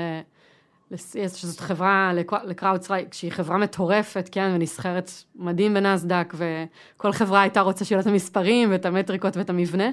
שזאת 0.98 1.60
חברה, 1.60 2.12
לקראודסטרייק, 2.46 3.14
שהיא 3.14 3.32
חברה 3.32 3.58
מטורפת, 3.58 4.30
כן, 4.32 4.52
ונסחרת 4.56 5.12
מדהים 5.36 5.74
בנסדק, 5.74 6.34
וכל 6.34 7.12
חברה 7.12 7.42
הייתה 7.42 7.62
רוצה 7.62 7.86
שיהיו 7.86 7.98
לה 7.98 8.02
את 8.02 8.08
המספרים 8.08 8.72
ואת 8.72 8.86
המטריקות 8.86 9.38
ואת 9.38 9.50
המבנה, 9.50 9.90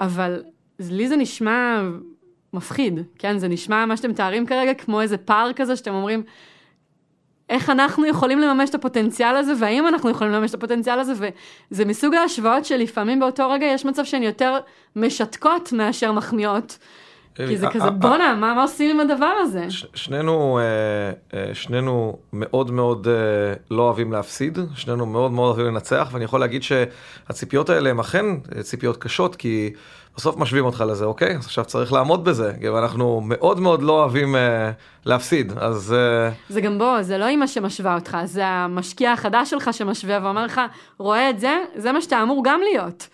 אבל 0.00 0.42
לי 0.80 1.08
זה 1.08 1.16
נשמע 1.16 1.82
מפחיד, 2.52 3.00
כן, 3.18 3.38
זה 3.38 3.48
נשמע 3.48 3.86
מה 3.86 3.96
שאתם 3.96 4.10
מתארים 4.10 4.46
כרגע 4.46 4.74
כמו 4.74 5.00
איזה 5.00 5.18
פער 5.18 5.52
כזה 5.52 5.76
שאתם 5.76 5.94
אומרים, 5.94 6.22
איך 7.48 7.70
אנחנו 7.70 8.06
יכולים 8.06 8.38
לממש 8.38 8.70
את 8.70 8.74
הפוטנציאל 8.74 9.36
הזה, 9.36 9.52
והאם 9.58 9.86
אנחנו 9.86 10.10
יכולים 10.10 10.32
לממש 10.32 10.50
את 10.50 10.54
הפוטנציאל 10.54 10.98
הזה, 10.98 11.12
וזה 11.70 11.84
מסוג 11.84 12.14
ההשוואות 12.14 12.64
שלפעמים 12.64 13.20
באותו 13.20 13.50
רגע 13.50 13.66
יש 13.66 13.84
מצב 13.84 14.04
שהן 14.04 14.22
יותר 14.22 14.58
משתקות 14.96 15.72
מאשר 15.72 16.12
מחמיאות. 16.12 16.78
כי 17.34 17.56
זה 17.56 17.66
כזה, 17.72 17.90
בואנה, 17.90 18.34
מה, 18.34 18.54
מה 18.54 18.62
עושים 18.62 19.00
עם 19.00 19.10
הדבר 19.10 19.32
הזה? 19.40 19.66
שנינו, 19.94 20.58
אה, 20.58 21.38
אה, 21.38 21.54
שנינו 21.54 22.16
מאוד 22.32 22.70
מאוד 22.70 23.08
אה, 23.08 23.14
לא 23.70 23.82
אוהבים 23.82 24.12
להפסיד, 24.12 24.58
שנינו 24.74 25.06
מאוד 25.06 25.32
מאוד 25.32 25.46
אוהבים 25.46 25.74
לנצח, 25.74 26.08
ואני 26.12 26.24
יכול 26.24 26.40
להגיד 26.40 26.62
שהציפיות 26.62 27.70
האלה 27.70 27.90
הן 27.90 27.98
אכן 27.98 28.26
ציפיות 28.60 28.96
קשות, 28.96 29.36
כי 29.36 29.72
בסוף 30.16 30.36
משווים 30.36 30.64
אותך 30.64 30.84
לזה, 30.88 31.04
אוקיי? 31.04 31.36
אז 31.36 31.46
עכשיו 31.46 31.64
צריך 31.64 31.92
לעמוד 31.92 32.24
בזה, 32.24 32.52
ואנחנו 32.74 33.20
מאוד 33.24 33.60
מאוד 33.60 33.82
לא 33.82 33.92
אוהבים 33.92 34.36
להפסיד, 35.06 35.52
אז... 35.56 35.94
זה 36.48 36.60
גם 36.60 36.78
בוא, 36.78 37.02
זה 37.02 37.18
לא 37.18 37.28
אימא 37.28 37.46
שמשווה 37.46 37.94
אותך, 37.94 38.16
זה 38.24 38.46
המשקיע 38.46 39.12
החדש 39.12 39.50
שלך 39.50 39.70
שמשווה 39.72 40.18
ואומר 40.22 40.44
לך, 40.44 40.60
רואה 40.98 41.30
את 41.30 41.40
זה, 41.40 41.56
זה 41.76 41.92
מה 41.92 42.00
שאתה 42.00 42.22
אמור 42.22 42.42
גם 42.44 42.60
להיות. 42.72 43.08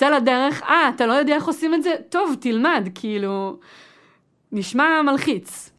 צא 0.00 0.08
לדרך, 0.08 0.62
אה, 0.62 0.90
אתה 0.96 1.06
לא 1.06 1.12
יודע 1.12 1.34
איך 1.34 1.46
עושים 1.46 1.74
את 1.74 1.82
זה? 1.82 1.94
טוב, 2.08 2.34
תלמד, 2.40 2.88
כאילו, 2.94 3.56
נשמע 4.52 5.02
מלחיץ. 5.02 5.70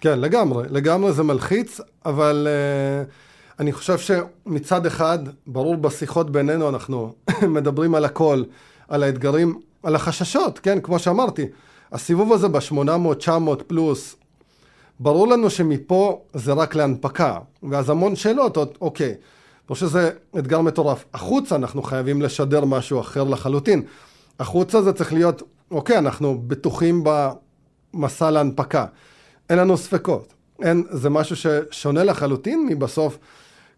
כן, 0.00 0.20
לגמרי, 0.20 0.64
לגמרי 0.70 1.12
זה 1.12 1.22
מלחיץ, 1.22 1.80
אבל 2.06 2.48
uh, 2.48 3.60
אני 3.60 3.72
חושב 3.72 3.98
שמצד 3.98 4.86
אחד, 4.86 5.18
ברור 5.46 5.76
בשיחות 5.76 6.30
בינינו 6.30 6.68
אנחנו 6.68 7.12
מדברים 7.56 7.94
על 7.94 8.04
הכל, 8.04 8.42
על 8.88 9.02
האתגרים, 9.02 9.60
על 9.82 9.94
החששות, 9.94 10.58
כן, 10.58 10.80
כמו 10.80 10.98
שאמרתי, 10.98 11.46
הסיבוב 11.92 12.32
הזה 12.32 12.48
ב-800, 12.48 13.14
900 13.18 13.62
פלוס, 13.62 14.16
ברור 15.00 15.28
לנו 15.28 15.50
שמפה 15.50 16.20
זה 16.34 16.52
רק 16.52 16.74
להנפקה, 16.74 17.38
ואז 17.62 17.90
המון 17.90 18.16
שאלות, 18.16 18.58
אוקיי, 18.80 19.14
לא 19.70 19.76
שזה 19.76 20.10
אתגר 20.38 20.60
מטורף. 20.60 21.04
החוצה 21.14 21.56
אנחנו 21.56 21.82
חייבים 21.82 22.22
לשדר 22.22 22.64
משהו 22.64 23.00
אחר 23.00 23.24
לחלוטין. 23.24 23.82
החוצה 24.40 24.82
זה 24.82 24.92
צריך 24.92 25.12
להיות, 25.12 25.42
אוקיי, 25.70 25.98
אנחנו 25.98 26.42
בטוחים 26.46 27.04
במסע 27.94 28.30
להנפקה. 28.30 28.86
אין 29.50 29.58
לנו 29.58 29.76
ספקות. 29.76 30.34
אין, 30.62 30.84
זה 30.90 31.10
משהו 31.10 31.36
ששונה 31.36 32.04
לחלוטין 32.04 32.66
מבסוף, 32.70 33.18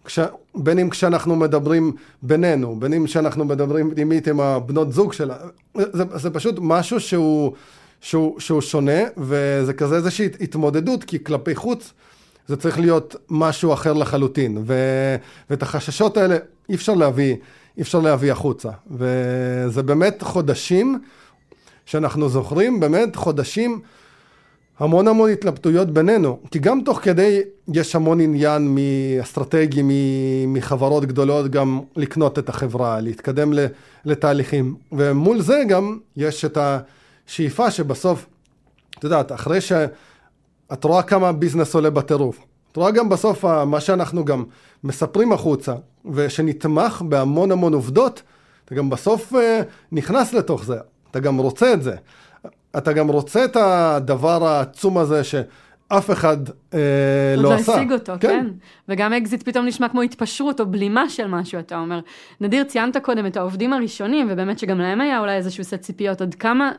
כש, 0.04 0.18
בין 0.54 0.78
אם 0.78 0.90
כשאנחנו 0.90 1.36
מדברים 1.36 1.92
בינינו, 2.22 2.76
בין 2.80 2.92
אם 2.92 3.06
כשאנחנו 3.06 3.44
מדברים 3.44 3.90
פנימית 3.90 4.28
עם 4.28 4.40
הבנות 4.40 4.92
זוג 4.92 5.12
שלה, 5.12 5.36
זה, 5.74 6.04
זה 6.14 6.30
פשוט 6.30 6.54
משהו 6.58 7.00
שהוא, 7.00 7.52
שהוא, 8.00 8.40
שהוא 8.40 8.60
שונה, 8.60 9.00
וזה 9.16 9.72
כזה 9.72 9.96
איזושהי 9.96 10.28
התמודדות, 10.40 11.04
כי 11.04 11.24
כלפי 11.24 11.54
חוץ 11.54 11.92
זה 12.46 12.56
צריך 12.56 12.78
להיות 12.78 13.16
משהו 13.30 13.72
אחר 13.72 13.92
לחלוטין, 13.92 14.58
ו, 14.66 14.74
ואת 15.50 15.62
החששות 15.62 16.16
האלה 16.16 16.36
אי 16.68 16.74
אפשר 16.74 16.94
להביא, 16.94 17.36
אי 17.76 17.82
אפשר 17.82 18.00
להביא 18.00 18.32
החוצה, 18.32 18.70
וזה 18.90 19.82
באמת 19.82 20.22
חודשים 20.22 20.98
שאנחנו 21.86 22.28
זוכרים, 22.28 22.80
באמת 22.80 23.16
חודשים 23.16 23.80
המון 24.78 25.08
המון 25.08 25.30
התלבטויות 25.30 25.90
בינינו, 25.90 26.38
כי 26.50 26.58
גם 26.58 26.80
תוך 26.84 26.98
כדי 27.02 27.40
יש 27.74 27.96
המון 27.96 28.20
עניין 28.20 28.74
מאסטרטגי, 28.74 29.82
מחברות 30.46 31.04
גדולות 31.04 31.50
גם 31.50 31.80
לקנות 31.96 32.38
את 32.38 32.48
החברה, 32.48 33.00
להתקדם 33.00 33.52
לתהליכים, 34.04 34.74
ומול 34.92 35.40
זה 35.40 35.62
גם 35.68 35.98
יש 36.16 36.44
את 36.44 36.58
השאיפה 37.26 37.70
שבסוף, 37.70 38.26
את 38.98 39.04
יודעת, 39.04 39.32
אחרי 39.32 39.58
שאת 40.74 40.84
רואה 40.84 41.02
כמה 41.02 41.28
הביזנס 41.28 41.74
עולה 41.74 41.90
בטירוף, 41.90 42.38
את 42.72 42.76
רואה 42.76 42.90
גם 42.90 43.08
בסוף 43.08 43.44
מה 43.44 43.80
שאנחנו 43.80 44.24
גם 44.24 44.44
מספרים 44.84 45.32
החוצה, 45.32 45.74
ושנתמך 46.12 47.02
בהמון 47.08 47.52
המון 47.52 47.74
עובדות, 47.74 48.22
אתה 48.64 48.74
גם 48.74 48.90
בסוף 48.90 49.34
אה, 49.34 49.60
נכנס 49.92 50.32
לתוך 50.32 50.64
זה, 50.64 50.76
אתה 51.10 51.20
גם 51.20 51.38
רוצה 51.38 51.72
את 51.72 51.82
זה. 51.82 51.94
אתה 52.76 52.92
גם 52.92 53.08
רוצה 53.08 53.44
את 53.44 53.56
הדבר 53.56 54.46
העצום 54.46 54.98
הזה 54.98 55.24
שאף 55.24 56.10
אחד 56.10 56.36
אה, 56.74 57.34
לא, 57.36 57.42
לא 57.42 57.54
עשה. 57.54 57.72
עוד 57.72 57.78
לא 57.78 57.82
השיג 57.82 57.92
אותו, 57.92 58.12
כן. 58.20 58.28
כן. 58.28 58.46
וגם 58.88 59.12
אקזיט 59.12 59.42
פתאום 59.42 59.66
נשמע 59.66 59.88
כמו 59.88 60.02
התפשרות 60.02 60.60
או 60.60 60.66
בלימה 60.66 61.08
של 61.08 61.26
משהו, 61.26 61.58
אתה 61.58 61.78
אומר. 61.78 62.00
נדיר, 62.40 62.64
ציינת 62.64 62.96
קודם 62.96 63.26
את 63.26 63.36
העובדים 63.36 63.72
הראשונים, 63.72 64.26
ובאמת 64.30 64.58
שגם 64.58 64.78
להם 64.78 65.00
היה 65.00 65.20
אולי 65.20 65.36
איזשהו 65.36 65.64
סט 65.64 65.74
ציפיות, 65.74 66.20
עד 66.20 66.34
כמה, 66.34 66.72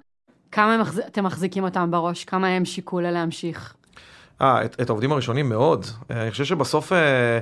כמה 0.52 0.78
מחז... 0.78 1.00
אתם 1.00 1.24
מחזיקים 1.24 1.64
אותם 1.64 1.92
בראש? 1.92 2.26
כמה 2.26 2.48
הם 2.48 2.66
שיקול 2.66 3.04
להמשיך? 3.04 3.76
אה, 4.42 4.66
את, 4.66 4.82
את 4.82 4.90
העובדים 4.90 5.12
הראשונים 5.12 5.50
מאוד. 5.50 5.86
אה, 6.12 6.22
אני 6.22 6.32
חושב 6.32 6.46
שבסוף... 6.46 6.94
אה... 6.94 7.40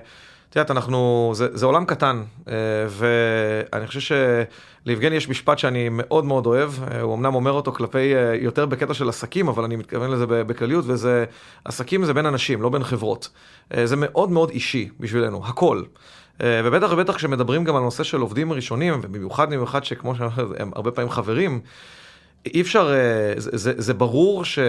את 0.49 0.55
יודעת, 0.55 0.71
אנחנו, 0.71 1.31
זה, 1.35 1.47
זה 1.57 1.65
עולם 1.65 1.85
קטן, 1.85 2.23
אה, 2.47 2.53
ואני 2.89 3.87
חושב 3.87 4.15
שליבגני 4.85 5.15
יש 5.15 5.29
משפט 5.29 5.59
שאני 5.59 5.89
מאוד 5.91 6.25
מאוד 6.25 6.45
אוהב, 6.45 6.71
הוא 7.01 7.15
אמנם 7.15 7.35
אומר 7.35 7.51
אותו 7.51 7.71
כלפי, 7.71 8.13
יותר 8.41 8.65
בקטע 8.65 8.93
של 8.93 9.09
עסקים, 9.09 9.47
אבל 9.47 9.63
אני 9.63 9.75
מתכוון 9.75 10.11
לזה 10.11 10.25
בכלליות, 10.27 10.85
וזה, 10.87 11.25
עסקים 11.65 12.05
זה 12.05 12.13
בין 12.13 12.25
אנשים, 12.25 12.61
לא 12.61 12.69
בין 12.69 12.83
חברות. 12.83 13.29
זה 13.83 13.95
מאוד 13.95 14.31
מאוד 14.31 14.49
אישי 14.49 14.89
בשבילנו, 14.99 15.45
הכל. 15.45 15.83
ובטח 16.39 16.89
ובטח 16.91 17.15
כשמדברים 17.15 17.63
גם 17.63 17.75
על 17.75 17.81
נושא 17.83 18.03
של 18.03 18.21
עובדים 18.21 18.53
ראשונים, 18.53 18.93
ובמיוחד 19.03 19.49
במיוחד 19.49 19.83
שכמו 19.83 20.15
שאמרת, 20.15 20.33
הם 20.59 20.71
הרבה 20.75 20.91
פעמים 20.91 21.11
חברים, 21.11 21.59
אי 22.45 22.61
אפשר, 22.61 22.87
זה, 23.37 23.57
זה, 23.57 23.73
זה 23.77 23.93
ברור 23.93 24.45
ש... 24.45 24.59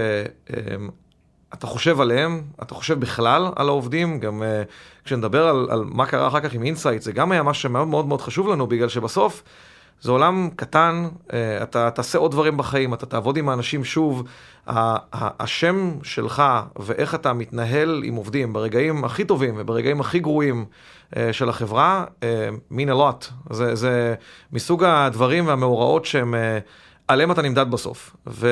אתה 1.58 1.66
חושב 1.66 2.00
עליהם, 2.00 2.42
אתה 2.62 2.74
חושב 2.74 3.00
בכלל 3.00 3.48
על 3.56 3.68
העובדים, 3.68 4.20
גם 4.20 4.42
אה, 4.42 5.04
כשנדבר 5.04 5.48
על, 5.48 5.66
על 5.70 5.84
מה 5.84 6.06
קרה 6.06 6.28
אחר 6.28 6.40
כך 6.40 6.52
עם 6.52 6.62
אינסייט, 6.62 7.02
זה 7.02 7.12
גם 7.12 7.32
היה 7.32 7.42
משהו 7.42 7.62
שמאוד 7.62 7.88
מאוד 7.88 8.06
מאוד 8.06 8.20
חשוב 8.20 8.48
לנו, 8.48 8.66
בגלל 8.66 8.88
שבסוף 8.88 9.42
זה 10.00 10.10
עולם 10.10 10.48
קטן, 10.56 11.08
אה, 11.28 11.32
אתה 11.62 11.90
תעשה 11.90 12.18
עוד 12.18 12.30
דברים 12.30 12.56
בחיים, 12.56 12.94
אתה 12.94 13.06
תעבוד 13.06 13.36
עם 13.36 13.48
האנשים 13.48 13.84
שוב, 13.84 14.22
השם 14.66 15.92
שלך 16.02 16.42
ואיך 16.78 17.14
אתה 17.14 17.32
מתנהל 17.32 18.02
עם 18.04 18.14
עובדים 18.14 18.52
ברגעים 18.52 19.04
הכי 19.04 19.24
טובים 19.24 19.54
וברגעים 19.56 20.00
הכי 20.00 20.18
גרועים 20.18 20.64
אה, 21.10 21.16
של 21.32 21.48
החברה, 21.48 22.04
אה, 22.20 22.24
mean 22.72 22.88
a 22.88 22.94
lot. 22.94 23.32
זה, 23.50 23.74
זה 23.74 24.14
מסוג 24.52 24.84
הדברים 24.84 25.46
והמאורעות 25.46 26.04
שהם, 26.04 26.34
אה, 26.34 26.36
עליהם 27.08 27.30
אתה 27.30 27.42
נמדד 27.42 27.70
בסוף. 27.70 28.16
ו... 28.26 28.48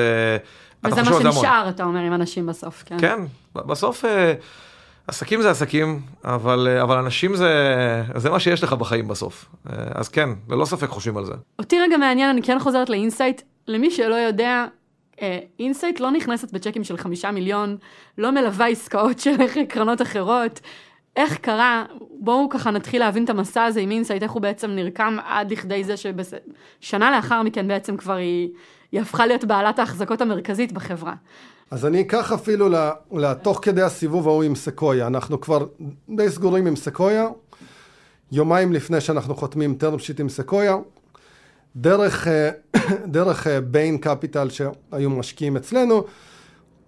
וזה 0.85 1.03
מה 1.03 1.19
שנשאר, 1.21 1.69
אתה 1.69 1.83
אומר, 1.83 1.99
עם 1.99 2.13
אנשים 2.13 2.45
בסוף, 2.45 2.83
כן. 2.85 2.97
כן, 2.99 3.19
בסוף 3.55 4.05
אה, 4.05 4.33
עסקים 5.07 5.41
זה 5.41 5.51
עסקים, 5.51 6.01
אבל, 6.23 6.67
אה, 6.67 6.83
אבל 6.83 6.97
אנשים 6.97 7.35
זה, 7.35 7.53
זה 8.15 8.29
מה 8.29 8.39
שיש 8.39 8.63
לך 8.63 8.73
בחיים 8.73 9.07
בסוף. 9.07 9.45
אה, 9.69 9.75
אז 9.95 10.09
כן, 10.09 10.29
ללא 10.49 10.65
ספק 10.65 10.87
חושבים 10.87 11.17
על 11.17 11.25
זה. 11.25 11.33
אותי 11.59 11.79
רגע 11.79 11.97
מעניין, 11.97 12.29
אני 12.29 12.41
כן 12.41 12.59
חוזרת 12.59 12.89
לאינסייט. 12.89 13.41
למי 13.67 13.91
שלא 13.91 14.15
יודע, 14.15 14.65
אינסייט 15.59 15.99
לא 15.99 16.11
נכנסת 16.11 16.51
בצ'קים 16.51 16.83
של 16.83 16.97
חמישה 16.97 17.31
מיליון, 17.31 17.77
לא 18.17 18.31
מלווה 18.31 18.67
עסקאות 18.67 19.19
של 19.19 19.35
קרנות 19.69 20.01
אחרות. 20.01 20.59
איך 21.15 21.37
קרה, 21.37 21.85
בואו 22.19 22.49
ככה 22.49 22.71
נתחיל 22.71 23.01
להבין 23.01 23.23
את 23.23 23.29
המסע 23.29 23.63
הזה 23.63 23.79
עם 23.79 23.91
אינסייט, 23.91 24.23
איך 24.23 24.31
הוא 24.31 24.41
בעצם 24.41 24.71
נרקם 24.71 25.17
עד 25.25 25.51
לכדי 25.51 25.83
זה 25.83 25.95
ששנה 26.81 27.11
לאחר 27.11 27.41
מכן 27.41 27.67
בעצם 27.67 27.97
כבר 27.97 28.13
היא 28.13 28.49
היא 28.93 29.01
הפכה 29.01 29.25
להיות 29.25 29.43
בעלת 29.45 29.79
ההחזקות 29.79 30.21
המרכזית 30.21 30.71
בחברה. 30.71 31.13
אז 31.71 31.85
אני 31.85 32.01
אקח 32.01 32.31
אפילו 32.31 32.69
לתוך 33.11 33.59
כדי 33.61 33.81
הסיבוב 33.81 34.27
ההוא 34.27 34.43
עם 34.43 34.55
סקויה, 34.55 35.07
אנחנו 35.07 35.41
כבר 35.41 35.65
די 36.09 36.29
סגורים 36.29 36.67
עם 36.67 36.75
סקויה, 36.75 37.27
יומיים 38.31 38.73
לפני 38.73 39.01
שאנחנו 39.01 39.35
חותמים 39.35 39.77
term 39.79 39.95
sheet 39.99 40.19
עם 40.19 40.29
סקויה, 40.29 40.75
דרך, 41.75 42.27
אה, 42.27 42.49
דרך 43.15 43.47
ביין 43.71 43.95
אה, 43.95 43.99
קפיטל 43.99 44.49
שהיו 44.49 45.09
משקיעים 45.09 45.57
אצלנו, 45.57 46.03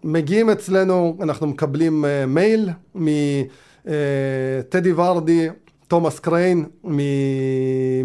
מגיעים 0.03 0.49
אצלנו, 0.49 1.17
אנחנו 1.21 1.47
מקבלים 1.47 2.05
אה, 2.05 2.25
מייל 2.25 2.69
מטדי 2.95 4.93
ורדי, 4.95 5.49
תומאס 5.87 6.19
קריין 6.19 6.65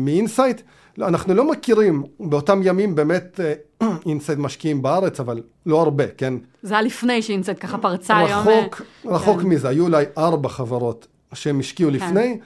מאינסייט, 0.01 0.61
אנחנו 0.99 1.35
לא 1.35 1.51
מכירים 1.51 2.03
באותם 2.21 2.61
ימים 2.65 2.95
באמת 2.95 3.41
אינסייט 4.07 4.39
משקיעים 4.39 4.83
בארץ, 4.83 5.21
אבל 5.21 5.43
לא 5.67 5.81
הרבה, 5.81 6.05
כן? 6.09 6.35
זה 6.63 6.75
היה 6.75 6.83
לפני 6.83 7.23
שאינסייט 7.23 7.59
ככה 7.59 7.79
פרצה 7.79 8.23
רחוק, 8.23 8.47
היום. 8.47 8.59
רחוק, 8.59 8.83
רחוק 9.05 9.41
כן. 9.41 9.47
מזה, 9.47 9.69
היו 9.69 9.85
אולי 9.85 10.05
ארבע 10.19 10.49
חברות 10.49 11.07
שהם 11.35 11.61
השקיעו 11.61 11.91
כן. 11.91 11.97
לפני, 11.97 12.39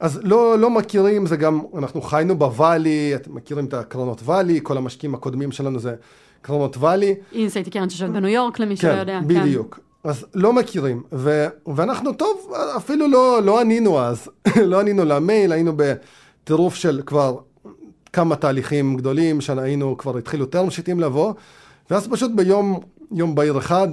אז 0.00 0.20
לא, 0.22 0.58
לא 0.58 0.70
מכירים, 0.70 1.26
זה 1.26 1.36
גם, 1.36 1.60
אנחנו 1.78 2.02
חיינו 2.02 2.38
ב 2.38 2.47
valley, 2.47 3.12
אתם 3.14 3.34
מכירים 3.34 3.64
את 3.64 3.74
הקרנות 3.74 4.20
valley, 4.24 4.60
כל 4.62 4.76
המשקיעים 4.76 5.14
הקודמים 5.14 5.52
שלנו 5.52 5.78
זה 5.78 5.94
קרנות 6.42 6.76
valley. 6.76 7.14
אינסייט 7.32 7.64
היא 7.64 7.72
קרן 7.72 7.90
שיושבת 7.90 8.10
בניו 8.10 8.30
יורק, 8.30 8.58
למי 8.58 8.76
שלא 8.76 8.90
יודע. 8.90 9.20
כן, 9.20 9.28
בדיוק. 9.28 9.78
אז 10.04 10.26
לא 10.34 10.52
מכירים, 10.52 11.02
ו, 11.12 11.46
ואנחנו 11.74 12.12
טוב, 12.12 12.52
אפילו 12.76 13.08
לא, 13.08 13.42
לא 13.42 13.60
ענינו 13.60 14.00
אז, 14.00 14.28
לא 14.70 14.80
ענינו 14.80 15.04
למייל, 15.04 15.52
היינו 15.52 15.72
בטירוף 15.76 16.74
של 16.74 17.02
כבר 17.06 17.36
כמה 18.12 18.36
תהליכים 18.36 18.96
גדולים 18.96 19.40
שהיינו, 19.40 19.96
כבר 19.96 20.18
התחילו 20.18 20.46
term 20.46 20.70
sheet 20.70 20.91
ים 20.91 21.00
לבוא, 21.00 21.34
ואז 21.90 22.08
פשוט 22.08 22.30
ביום, 22.34 22.80
יום 23.12 23.34
בהיר 23.34 23.58
אחד, 23.58 23.88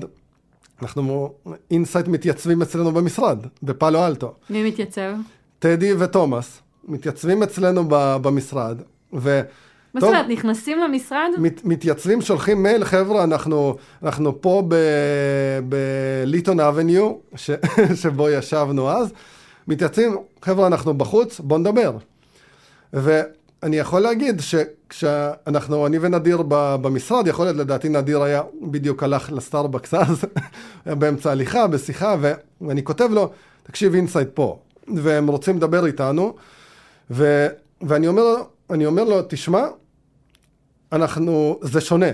אנחנו 0.81 1.33
אינסייט 1.71 2.07
מתייצבים 2.07 2.61
אצלנו 2.61 2.91
במשרד, 2.91 3.39
בפאלו 3.63 4.05
אלטו. 4.05 4.33
מי 4.49 4.67
מתייצב? 4.67 5.11
טדי 5.59 5.93
ותומאס 5.93 6.61
מתייצבים 6.87 7.43
אצלנו 7.43 7.83
במשרד, 8.21 8.81
ו... 9.13 9.41
מה 9.93 10.01
זאת 10.01 10.09
אומרת, 10.09 10.25
נכנסים 10.29 10.79
למשרד? 10.79 11.29
מת, 11.37 11.65
מתייצבים, 11.65 12.21
שולחים 12.21 12.63
מייל, 12.63 12.85
חבר'ה, 12.85 13.23
אנחנו, 13.23 13.75
אנחנו 14.03 14.41
פה 14.41 14.63
בליטון 16.25 16.59
אבניו, 16.59 17.13
ש, 17.35 17.51
שבו 18.01 18.29
ישבנו 18.29 18.89
אז, 18.89 19.13
מתייצבים, 19.67 20.17
חבר'ה, 20.41 20.67
אנחנו 20.67 20.93
בחוץ, 20.93 21.39
בואו 21.39 21.59
נדבר. 21.59 21.97
ו, 22.93 23.21
אני 23.63 23.77
יכול 23.77 24.01
להגיד 24.01 24.41
שכשאנחנו, 24.41 25.87
אני 25.87 25.97
ונדיר 26.01 26.43
במשרד, 26.51 27.27
יכול 27.27 27.45
להיות 27.45 27.57
לדעתי 27.57 27.89
נדיר 27.89 28.23
היה, 28.23 28.41
בדיוק 28.61 29.03
הלך 29.03 29.31
לסטארבקס 29.31 29.93
אז, 29.93 30.25
באמצע 30.99 31.31
הליכה, 31.31 31.67
בשיחה, 31.67 32.15
ואני 32.61 32.83
כותב 32.83 33.09
לו, 33.11 33.31
תקשיב 33.63 33.93
אינסייט 33.95 34.27
פה, 34.33 34.59
והם 34.95 35.27
רוצים 35.27 35.57
לדבר 35.57 35.85
איתנו, 35.85 36.35
ו, 37.11 37.47
ואני 37.81 38.07
אומר, 38.07 38.23
אומר 38.69 39.03
לו, 39.03 39.21
תשמע, 39.27 39.67
אנחנו, 40.91 41.59
זה 41.61 41.81
שונה. 41.81 42.11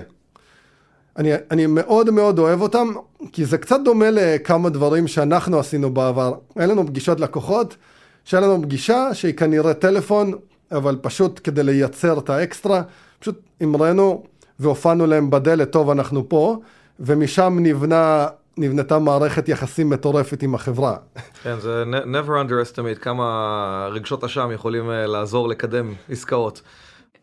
אני, 1.18 1.32
אני 1.52 1.66
מאוד 1.66 2.10
מאוד 2.10 2.40
אוהב 2.40 2.62
אותם, 2.62 2.88
כי 3.32 3.46
זה 3.46 3.58
קצת 3.58 3.80
דומה 3.86 4.10
לכמה 4.12 4.70
דברים 4.70 5.08
שאנחנו 5.08 5.60
עשינו 5.60 5.94
בעבר. 5.94 6.34
היה 6.56 6.68
לנו 6.68 6.88
פגישות 6.88 7.20
לקוחות, 7.20 7.76
שהיה 8.24 8.42
לנו 8.42 8.62
פגישה 8.62 9.14
שהיא 9.14 9.34
כנראה 9.34 9.74
טלפון, 9.74 10.34
אבל 10.72 10.98
פשוט 11.02 11.40
כדי 11.44 11.64
לייצר 11.64 12.20
את 12.20 12.30
האקסטרה, 12.30 12.82
פשוט 13.20 13.42
המראנו 13.62 14.24
והופענו 14.60 15.08
להם 15.08 15.30
בדלת, 15.30 15.72
טוב, 15.72 15.90
אנחנו 15.90 16.30
פה, 16.30 16.58
ומשם 17.00 17.58
נבנה, 17.60 18.28
נבנתה 18.58 19.00
מערכת 19.00 19.50
יחסים 19.50 19.90
מטורפת 19.90 20.44
עם 20.44 20.56
החברה. 20.56 20.98
כן, 21.44 21.60
זה 21.60 21.84
never 22.06 22.30
underestimate 22.30 23.00
כמה 23.00 23.90
רגשות 23.92 24.24
אשם 24.24 24.50
יכולים 24.54 24.90
אה, 24.90 25.08
לעזור 25.08 25.48
לקדם 25.48 25.94
עסקאות. 26.10 26.62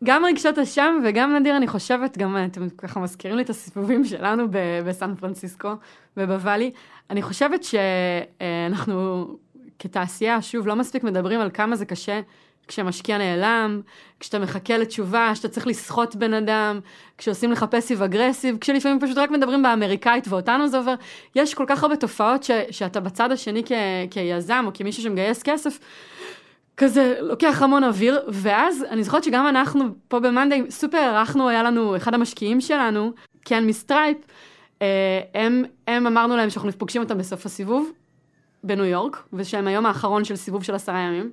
גם 0.05 0.24
רגשות 0.24 0.59
אשם 0.59 0.94
וגם 1.05 1.35
נדיר, 1.35 1.57
אני 1.57 1.66
חושבת, 1.68 2.18
גם 2.18 2.37
אתם 2.50 2.68
ככה 2.78 3.00
מזכירים 3.00 3.37
לי 3.37 3.42
את 3.42 3.50
הסיבובים 3.50 4.05
שלנו 4.05 4.44
בסן 4.87 5.14
פרנסיסקו 5.14 5.72
ובוואלי. 6.16 6.72
אני 7.11 7.22
חושבת 7.22 7.61
שאנחנו 7.64 9.26
כתעשייה, 9.82 10.42
שוב, 10.42 10.66
לא 10.66 10.76
מספיק 10.76 11.04
מדברים 11.04 11.40
על 11.40 11.50
כמה 11.50 11.76
זה 11.76 11.84
קשה 11.84 12.20
כשמשקיע 12.68 13.18
נעלם, 13.18 13.80
כשאתה 14.20 14.38
מחכה 14.38 14.78
לתשובה, 14.78 15.30
כשאתה 15.32 15.48
צריך 15.48 15.66
לסחוט 15.66 16.14
בן 16.14 16.34
אדם, 16.34 16.80
כשעושים 17.18 17.52
לך 17.52 17.64
passive 17.70 18.02
aggressive, 18.02 18.56
כשלפעמים 18.60 19.00
פשוט 19.00 19.18
רק 19.18 19.30
מדברים 19.30 19.62
באמריקאית 19.62 20.28
ואותנו 20.28 20.68
זה 20.68 20.76
עובר. 20.78 20.94
יש 21.34 21.54
כל 21.54 21.64
כך 21.68 21.82
הרבה 21.82 21.96
תופעות 21.96 22.42
ש, 22.42 22.50
שאתה 22.70 23.00
בצד 23.00 23.32
השני 23.32 23.62
כ, 23.66 23.72
כיזם 24.10 24.64
או 24.66 24.70
כמישהו 24.74 25.02
שמגייס 25.02 25.42
כסף, 25.42 25.78
כזה 26.76 27.16
לוקח 27.20 27.62
המון 27.62 27.84
אוויר, 27.84 28.20
ואז 28.28 28.84
אני 28.90 29.04
זוכרת 29.04 29.24
שגם 29.24 29.48
אנחנו 29.48 29.84
פה 30.08 30.20
במאנדיי 30.20 30.62
סופר 30.70 30.98
הערכנו, 30.98 31.48
היה 31.48 31.62
לנו 31.62 31.96
אחד 31.96 32.14
המשקיעים 32.14 32.60
שלנו, 32.60 33.12
קן 33.44 33.66
מסטרייפס, 33.66 34.16
אה, 34.82 35.20
הם, 35.34 35.64
הם 35.86 36.06
אמרנו 36.06 36.36
להם 36.36 36.50
שאנחנו 36.50 36.72
פוגשים 36.72 37.02
אותם 37.02 37.18
בסוף 37.18 37.46
הסיבוב 37.46 37.92
בניו 38.64 38.85
יורק, 38.85 39.22
ושהם 39.33 39.66
היום 39.66 39.87
האחרון 39.87 40.25
של 40.25 40.37
סיבוב 40.37 40.62
של 40.62 40.75
עשרה 40.75 40.98
ימים. 40.98 41.31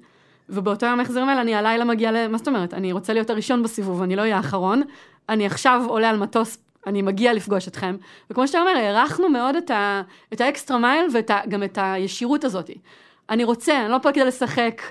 ובאותו 0.49 0.85
יום 0.85 0.99
החזרים 0.99 1.29
האלה 1.29 1.41
אני 1.41 1.55
הלילה 1.55 1.85
מגיעה 1.85 2.11
ל... 2.11 2.27
מה 2.27 2.37
זאת 2.37 2.47
אומרת? 2.47 2.73
אני 2.73 2.91
רוצה 2.91 3.13
להיות 3.13 3.29
הראשון 3.29 3.63
בסיבוב, 3.63 4.01
אני 4.01 4.15
לא 4.15 4.21
אהיה 4.21 4.37
האחרון. 4.37 4.81
אני 5.29 5.45
עכשיו 5.45 5.81
עולה 5.87 6.09
על 6.09 6.17
מטוס, 6.17 6.57
אני 6.87 7.01
מגיע 7.01 7.33
לפגוש 7.33 7.67
אתכם. 7.67 7.95
וכמו 8.31 8.47
שאתה 8.47 8.59
אומר, 8.59 8.71
הערכנו 8.71 9.29
מאוד 9.29 9.55
את, 9.55 9.71
ה... 9.71 10.01
את 10.33 10.41
האקסטרה 10.41 10.77
מייל 10.77 11.05
וגם 11.13 11.63
את 11.63 11.77
הישירות 11.81 12.43
הזאת. 12.43 12.69
אני 13.29 13.43
רוצה, 13.43 13.81
אני 13.81 13.91
לא 13.91 13.97
פה 14.01 14.11
כדי 14.11 14.25
לשחק, 14.25 14.81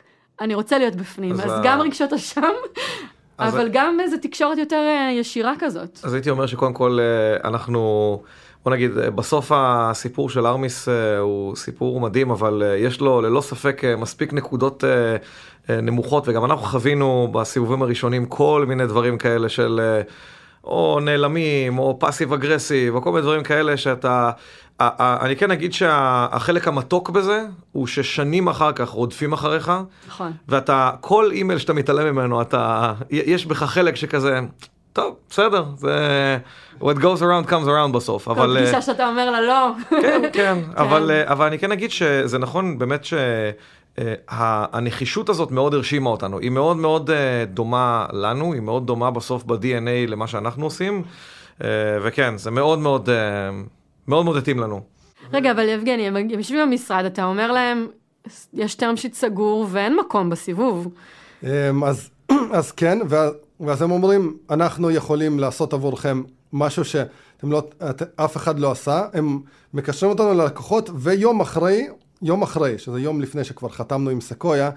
אני 0.41 0.55
רוצה 0.55 0.79
להיות 0.79 0.95
בפנים. 0.95 1.33
אז, 1.33 1.41
אז 1.41 1.51
ה... 1.51 1.61
גם 1.65 1.81
רגשות 1.81 2.13
אשם, 2.13 2.43
אבל. 3.39 3.69
גם 3.73 4.01
איזו 4.01 4.17
תקשורת 4.23 4.59
יותר 4.59 4.77
אה, 4.77 5.13
ישירה 5.13 5.53
כזאת. 5.59 5.99
אז 6.03 6.15
הייתי 6.15 6.31
אומר 6.31 6.47
שקודם 6.47 6.73
כל 6.73 6.99
אה, 7.01 7.49
אנחנו... 7.49 8.23
בוא 8.69 8.75
נגיד, 8.75 8.99
אה, 8.99 9.11
בסוף 9.11 9.53
הסיפור 9.55 10.31
של 10.31 10.47
ארמיס 10.47 10.89
הוא 11.21 11.57
סיפור 11.57 12.01
מדהים, 12.01 12.31
אבל 12.31 12.63
יש 12.79 13.01
לו 13.01 13.21
ללא 13.21 13.41
ספק 13.41 13.83
מספיק 13.99 14.33
נקודות 14.33 14.85
נמוכות, 15.69 16.29
וגם 16.29 16.45
אנחנו 16.45 16.67
חווינו 16.67 17.29
בסיבובים 17.33 17.83
הראשונים 17.83 18.27
כל 18.27 18.65
מיני 18.69 18.87
דברים 18.87 19.19
כאלה 19.19 19.49
של 19.49 19.81
או 20.65 21.01
נעלמים, 21.01 21.79
או 21.79 21.99
פאסיב 21.99 22.33
אגרסיב, 22.33 22.95
או 22.95 23.03
כל 23.03 23.11
מיני 23.11 23.23
דברים 23.23 23.43
כאלה 23.43 23.77
שאתה... 23.77 24.31
אני 24.81 25.37
כן 25.37 25.51
אגיד 25.51 25.73
שהחלק 25.73 26.69
המתוק 26.69 27.11
בזה, 27.11 27.43
הוא 27.73 27.87
ששנים 27.87 28.49
אחר 28.49 28.73
כך 28.73 28.89
רודפים 28.89 29.33
אחריך. 29.33 29.73
נכון. 30.09 30.33
ואתה, 30.49 30.91
כל 31.01 31.31
אימייל 31.33 31.59
שאתה 31.59 31.73
מתעלם 31.73 32.15
ממנו, 32.15 32.43
אתה, 32.43 32.93
יש 33.11 33.47
בך 33.47 33.63
חלק 33.63 33.97
שכזה, 33.97 34.41
טוב, 34.99 35.17
בסדר, 35.31 35.65
זה... 35.77 36.39
what 36.81 36.97
goes 36.97 37.21
around 37.21 37.51
comes 37.51 37.67
around 37.67 37.93
בסוף, 37.93 38.29
אבל... 38.29 38.57
כל 38.57 38.63
פגישה 38.63 38.83
שאתה 38.83 39.09
אומר 39.09 39.31
לה 39.31 39.41
לא. 39.41 39.71
כן, 39.91 40.23
כן, 40.33 40.59
אבל, 40.83 41.11
אבל 41.25 41.47
אני 41.47 41.59
כן 41.59 41.73
אגיד 41.73 41.91
שזה 41.91 42.39
נכון 42.39 42.79
באמת 42.79 43.05
ש... 43.05 43.15
הנחישות 44.29 45.29
הזאת 45.29 45.51
מאוד 45.51 45.75
הרשימה 45.75 46.11
אותנו, 46.11 46.39
היא 46.39 46.51
מאוד 46.51 46.77
מאוד 46.77 47.11
דומה 47.47 48.07
לנו, 48.13 48.53
היא 48.53 48.63
מאוד 48.63 48.87
דומה 48.87 49.11
בסוף 49.11 49.45
ב-DNA 49.45 50.09
למה 50.11 50.27
שאנחנו 50.27 50.65
עושים, 50.65 51.03
וכן, 52.03 52.39
זה 52.39 52.51
מאוד 52.51 52.79
מאוד, 52.79 53.09
מאוד 54.09 54.25
מאוד 54.25 54.37
התאים 54.37 54.59
לנו. 54.59 54.81
רגע, 55.33 55.51
אבל 55.51 55.69
יבגני, 55.69 56.07
הם 56.07 56.31
יושבים 56.31 56.69
במשרד, 56.69 57.05
אתה 57.05 57.25
אומר 57.25 57.53
להם, 57.53 57.87
יש 58.55 58.77
term 58.77 58.97
sheet 58.97 59.15
סגור 59.15 59.67
ואין 59.71 59.97
מקום 59.97 60.31
בסיבוב. 60.31 60.89
אז, 61.87 62.11
אז 62.59 62.73
כן, 62.73 62.99
ואז 63.61 63.83
הם 63.83 63.91
אומרים, 63.91 64.37
אנחנו 64.51 64.91
יכולים 64.91 65.39
לעשות 65.39 65.73
עבורכם 65.73 66.23
משהו 66.53 66.85
שאתם 66.85 67.53
לא, 67.53 67.63
אף 68.17 68.37
אחד 68.37 68.59
לא 68.59 68.71
עשה, 68.71 69.07
הם 69.13 69.41
מקשרים 69.75 70.13
אותנו 70.13 70.35
ללקוחות, 70.35 70.91
ויום 70.95 71.41
אחרי, 71.41 71.89
יום 72.23 72.43
אחרי, 72.43 72.79
שזה 72.79 73.01
יום 73.01 73.21
לפני 73.21 73.45
שכבר 73.45 73.69
חתמנו 73.69 74.11
עם 74.11 74.21
סקויה, 74.21 74.71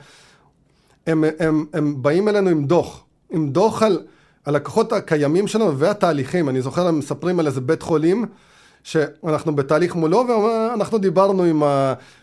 הם, 1.07 1.23
הם, 1.39 1.65
הם 1.73 2.01
באים 2.01 2.27
אלינו 2.27 2.49
עם 2.49 2.65
דוח, 2.65 3.03
עם 3.29 3.49
דוח 3.49 3.83
על 3.83 3.99
הלקוחות 4.45 4.93
הקיימים 4.93 5.47
שלנו 5.47 5.77
והתהליכים. 5.77 6.49
אני 6.49 6.61
זוכר, 6.61 6.87
הם 6.87 6.99
מספרים 6.99 7.39
על 7.39 7.47
איזה 7.47 7.61
בית 7.61 7.81
חולים, 7.81 8.25
שאנחנו 8.83 9.55
בתהליך 9.55 9.95
מולו, 9.95 10.25
ואנחנו 10.27 10.97
דיברנו 10.97 11.43
עם 11.43 11.63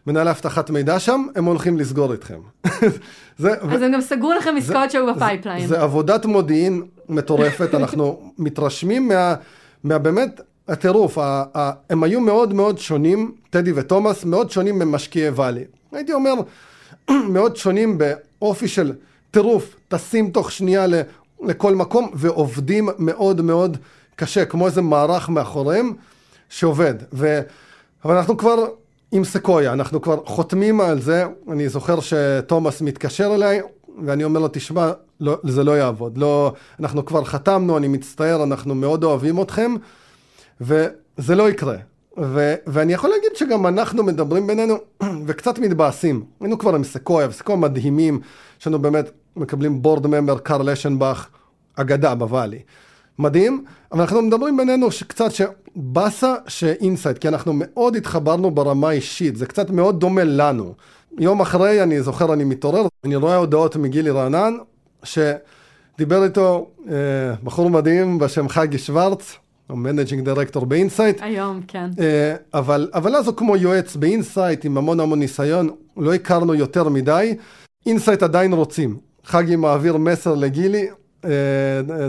מנהל 0.06 0.28
אבטחת 0.28 0.70
מידע 0.70 0.98
שם, 0.98 1.26
הם 1.34 1.44
הולכים 1.44 1.78
לסגור 1.78 2.12
איתכם. 2.12 2.38
זה, 3.38 3.52
אז 3.52 3.80
ו... 3.80 3.84
הם 3.84 3.92
גם 3.92 4.00
סגרו 4.00 4.32
לכם 4.32 4.54
עסקאות 4.58 4.90
שהיו 4.90 5.14
ב 5.14 5.19
pipeline. 5.19 5.61
זה, 5.60 5.66
זה 5.68 5.82
עבודת 5.82 6.24
מודיעין 6.24 6.82
מטורפת, 7.08 7.74
אנחנו 7.74 8.20
מתרשמים 8.38 9.08
מה, 9.08 9.34
מה 9.84 9.98
באמת 9.98 10.40
הטירוף, 10.68 11.18
הם 11.90 12.02
היו 12.02 12.20
מאוד 12.20 12.54
מאוד 12.54 12.78
שונים, 12.78 13.32
טדי 13.50 13.72
ותומאס, 13.74 14.24
מאוד 14.24 14.50
שונים 14.50 14.78
ממשקיעי 14.78 15.30
ואלי. 15.30 15.64
הייתי 15.92 16.12
אומר, 16.12 16.34
מאוד 17.34 17.56
שונים 17.56 17.98
באופי 17.98 18.68
של 18.68 18.92
טירוף, 19.30 19.76
טסים 19.88 20.30
תוך 20.30 20.52
שנייה 20.52 20.86
לכל 21.42 21.74
מקום, 21.74 22.10
ועובדים 22.14 22.88
מאוד 22.98 23.40
מאוד 23.40 23.76
קשה, 24.16 24.44
כמו 24.44 24.66
איזה 24.66 24.82
מערך 24.82 25.28
מאחוריהם 25.28 25.92
שעובד. 26.48 26.94
ו... 27.12 27.40
אבל 28.04 28.16
אנחנו 28.16 28.37
כבר 28.37 28.64
עם 29.12 29.24
סקויה, 29.24 29.72
אנחנו 29.72 30.02
כבר 30.02 30.24
חותמים 30.24 30.80
על 30.80 31.00
זה, 31.00 31.24
אני 31.52 31.68
זוכר 31.68 32.00
שתומאס 32.00 32.82
מתקשר 32.82 33.34
אליי, 33.34 33.61
ואני 34.04 34.24
אומר 34.24 34.40
לו, 34.40 34.48
תשמע, 34.52 34.90
לא, 35.20 35.38
זה 35.44 35.64
לא 35.64 35.78
יעבוד. 35.78 36.18
לא, 36.18 36.52
אנחנו 36.80 37.04
כבר 37.04 37.24
חתמנו, 37.24 37.76
אני 37.76 37.88
מצטער, 37.88 38.42
אנחנו 38.42 38.74
מאוד 38.74 39.04
אוהבים 39.04 39.42
אתכם, 39.42 39.74
וזה 40.61 41.34
לא 41.34 41.50
יקרה. 41.50 41.76
ו, 42.20 42.54
ואני 42.66 42.92
יכול 42.92 43.11
להגיד 43.11 43.30
שגם 43.34 43.66
אנחנו 43.66 44.04
מדברים 44.04 44.46
בינינו 44.46 44.74
וקצת 45.26 45.58
מתבאסים. 45.58 46.24
היינו 46.40 46.58
כבר 46.58 46.74
עם 46.74 46.84
סקויה, 46.84 47.28
וסקויה 47.28 47.58
מדהימים, 47.58 48.20
יש 48.61 48.68
באמת, 48.68 49.11
מקבלים 49.37 49.82
board 49.82 50.06
member 50.06 50.38
קארל 50.38 50.70
אשנבך, 50.70 51.28
אגדה 51.76 52.14
בוואלי. 52.14 52.58
מדהים, 53.18 53.64
אבל 53.92 54.00
אנחנו 54.00 54.22
מדברים 54.22 54.57
בינינו 54.57 54.90
שקצת 54.90 55.31
שבאסה 55.33 56.35
שאינסייט, 56.48 57.18
כי 57.18 57.28
אנחנו 57.28 57.52
מאוד 57.57 57.96
התחברנו 57.96 58.50
ברמה 58.50 58.90
אישית, 58.90 59.37
זה 59.37 59.46
קצת 59.46 59.70
מאוד 59.70 60.00
דומה 60.00 60.24
לנו. 60.24 60.74
יום 61.18 61.40
אחרי, 61.40 61.83
אני 61.83 62.02
זוכר, 62.02 62.33
אני 62.33 62.44
מתעורר, 62.44 62.87
אני 63.04 63.16
רואה 63.16 63.37
הודעות 63.37 63.76
מגילי 63.76 64.11
רענן, 64.11 64.54
שדיבר 65.02 66.24
איתו 66.24 66.68
אה, 66.88 66.94
בחור 67.44 67.70
מדהים 67.70 68.18
בשם 68.18 68.48
חגי 68.48 68.78
שוורץ, 68.78 69.37
הוא 69.66 69.78
managing 69.78 70.24
director 70.24 70.66
באינסייט. 70.66 71.18
היום, 71.20 71.61
כן. 71.68 71.90
אה, 72.00 72.35
אבל, 72.54 72.90
אבל 72.94 73.16
אז 73.16 73.26
הוא 73.26 73.37
כמו 73.37 73.57
יועץ 73.57 73.96
באינסייט 73.96 74.64
עם 74.64 74.78
המון 74.78 75.00
המון 75.00 75.18
ניסיון, 75.18 75.70
לא 75.96 76.14
הכרנו 76.14 76.54
יותר 76.54 76.88
מדי. 76.88 77.37
אינסייט 77.87 78.22
עדיין 78.22 78.52
רוצים. 78.52 78.96
חגי 79.24 79.57
מעביר 79.57 79.96
מסר 79.96 80.35
לגילי, 80.35 80.88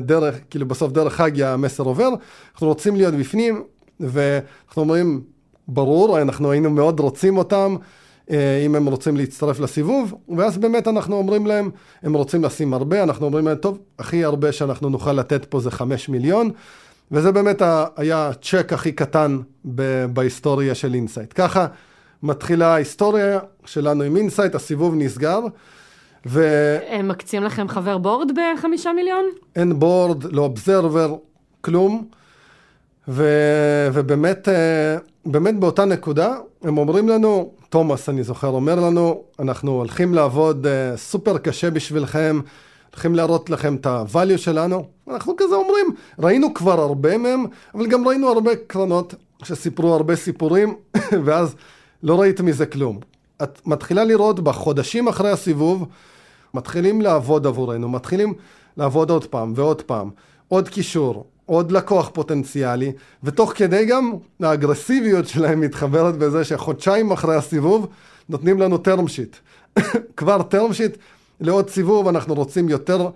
דרך, 0.02 0.36
כאילו 0.50 0.66
בסוף 0.68 0.92
דרך 0.92 1.14
חגי 1.14 1.44
המסר 1.44 1.84
עובר, 1.84 2.10
אנחנו 2.54 2.68
רוצים 2.68 2.96
להיות 2.96 3.14
בפנים, 3.14 3.64
ואנחנו 4.00 4.82
אומרים, 4.82 5.22
ברור, 5.68 6.22
אנחנו 6.22 6.52
היינו 6.52 6.70
מאוד 6.70 7.00
רוצים 7.00 7.38
אותם, 7.38 7.76
אה, 8.32 8.62
אם 8.66 8.76
הם 8.76 8.86
רוצים 8.86 9.18
להצטרף 9.18 9.60
לסיבוב, 9.60 10.14
ואז 10.38 10.58
באמת 10.58 10.88
אנחנו 10.88 11.16
אומרים 11.16 11.46
להם, 11.46 11.70
הם 12.04 12.14
רוצים 12.14 12.44
לשים 12.44 12.74
הרבה, 12.74 13.04
אנחנו 13.04 13.26
אומרים 13.26 13.48
להם, 13.48 13.58
טוב, 13.58 13.78
הכי 14.00 14.24
הרבה 14.24 14.52
שאנחנו 14.52 14.90
נוכל 14.90 15.14
לתת 15.14 15.46
פה 15.46 15.60
זה 15.60 15.72
חמש 15.72 16.10
מיליון, 16.10 16.52
וזה 17.12 17.32
באמת 17.32 17.62
היה 17.98 18.28
הצ'ק 18.28 18.74
הכי 18.74 18.92
קטן 18.92 19.40
בהיסטוריה 20.14 20.76
של 20.76 20.94
אינסייט. 20.94 21.34
ככה 21.36 21.68
מתחילה 22.24 22.74
ההיסטוריה 22.74 23.40
שלנו 23.66 24.04
עם 24.04 24.18
אינסייט, 24.18 24.56
הסיבוב 24.56 24.96
נסגר. 24.98 25.40
ו... 26.26 26.48
הם 26.90 27.08
מקצים 27.08 27.44
לכם 27.44 27.68
חבר 27.68 27.98
board 27.98 28.32
בחמישה 28.32 28.94
מיליון? 28.94 29.26
אין 29.56 29.80
board, 29.80 30.24
לא 30.24 30.42
observer, 30.42 31.16
כלום. 31.62 32.06
ו... 33.08 33.24
ובאמת, 33.94 34.50
אה, 34.50 34.98
באמת 35.26 35.60
באותה 35.60 35.86
נקודה, 35.86 36.38
הם 36.64 36.78
אומרים 36.78 37.10
לנו, 37.10 37.52
תומאס, 37.70 38.10
אני 38.10 38.24
זוכר, 38.24 38.48
אומר 38.48 38.76
לנו, 38.76 39.24
אנחנו 39.40 39.72
הולכים 39.72 40.14
לעבוד 40.14 40.68
אה, 40.68 40.98
סופר 40.98 41.38
קשה 41.38 41.72
בשבילכם, 41.72 42.40
הולכים 42.92 43.16
להראות 43.16 43.50
לכם 43.50 43.76
את 43.76 43.86
ה-value 43.86 44.38
שלנו. 44.38 44.86
אנחנו 45.08 45.34
כזה 45.38 45.56
אומרים, 45.56 45.88
ראינו 46.20 46.54
כבר 46.54 46.80
הרבה 46.82 47.18
מהם, 47.18 47.46
אבל 47.76 47.88
גם 47.88 48.08
ראינו 48.08 48.28
הרבה 48.30 48.52
קרנות 48.68 49.14
שסיפרו 49.44 49.94
הרבה 49.94 50.16
סיפורים, 50.16 50.76
ואז 51.26 51.56
לא 52.04 52.22
ראית 52.22 52.42
מזה 52.42 52.66
כלום. 52.66 53.00
את 53.44 53.68
מתחילה 53.68 54.04
לראות 54.04 54.40
בחודשים 54.40 55.08
אחרי 55.08 55.32
הסיבוב, 55.32 55.88
מתחילים 56.54 57.02
לעבוד 57.02 57.48
עבורנו, 57.48 57.90
מתחילים 57.90 58.34
לעבוד 58.78 59.10
עוד 59.10 59.26
פעם 59.26 59.54
ועוד 59.56 59.82
פעם, 59.82 60.10
עוד 60.48 60.70
קישור, 60.70 61.26
עוד 61.46 61.72
לקוח 61.72 62.10
פוטנציאלי, 62.14 62.92
ותוך 63.24 63.54
כדי 63.56 63.86
גם 63.86 64.14
האגרסיביות 64.42 65.28
שלהם 65.28 65.62
מתחברת 65.62 66.18
בזה 66.18 66.44
שחודשיים 66.44 67.12
אחרי 67.12 67.36
הסיבוב 67.36 67.88
נותנים 68.30 68.60
לנו 68.60 68.76
term 68.76 69.00
sheet. 69.00 69.38
כבר 70.18 70.42
term 70.52 70.72
sheet 70.74 70.98
לעוד 71.40 71.70
סיבוב, 71.70 72.08
אנחנו 72.08 72.34
רוצים 72.34 72.70
יותר, 72.70 73.10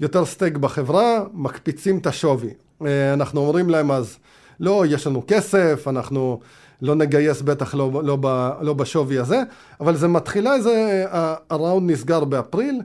יותר 0.00 0.24
סטייק 0.24 0.56
בחברה, 0.56 1.20
מקפיצים 1.32 1.98
את 1.98 2.06
השווי. 2.06 2.50
אה, 2.86 3.12
אנחנו 3.12 3.40
אומרים 3.40 3.70
להם 3.70 3.90
אז, 3.90 4.16
לא, 4.60 4.84
יש 4.88 5.06
לנו 5.06 5.22
כסף, 5.26 5.88
אנחנו 5.88 6.40
לא 6.82 6.94
נגייס 6.94 7.42
בטח 7.42 7.74
לא, 7.74 7.90
לא, 8.04 8.18
לא, 8.60 8.74
בשווי 8.74 9.18
הזה, 9.18 9.42
אבל 9.80 9.96
זה 9.96 10.08
מתחילה 10.08 10.54
איזה, 10.54 11.04
הראונד 11.50 11.90
נסגר 11.90 12.24
באפריל, 12.24 12.82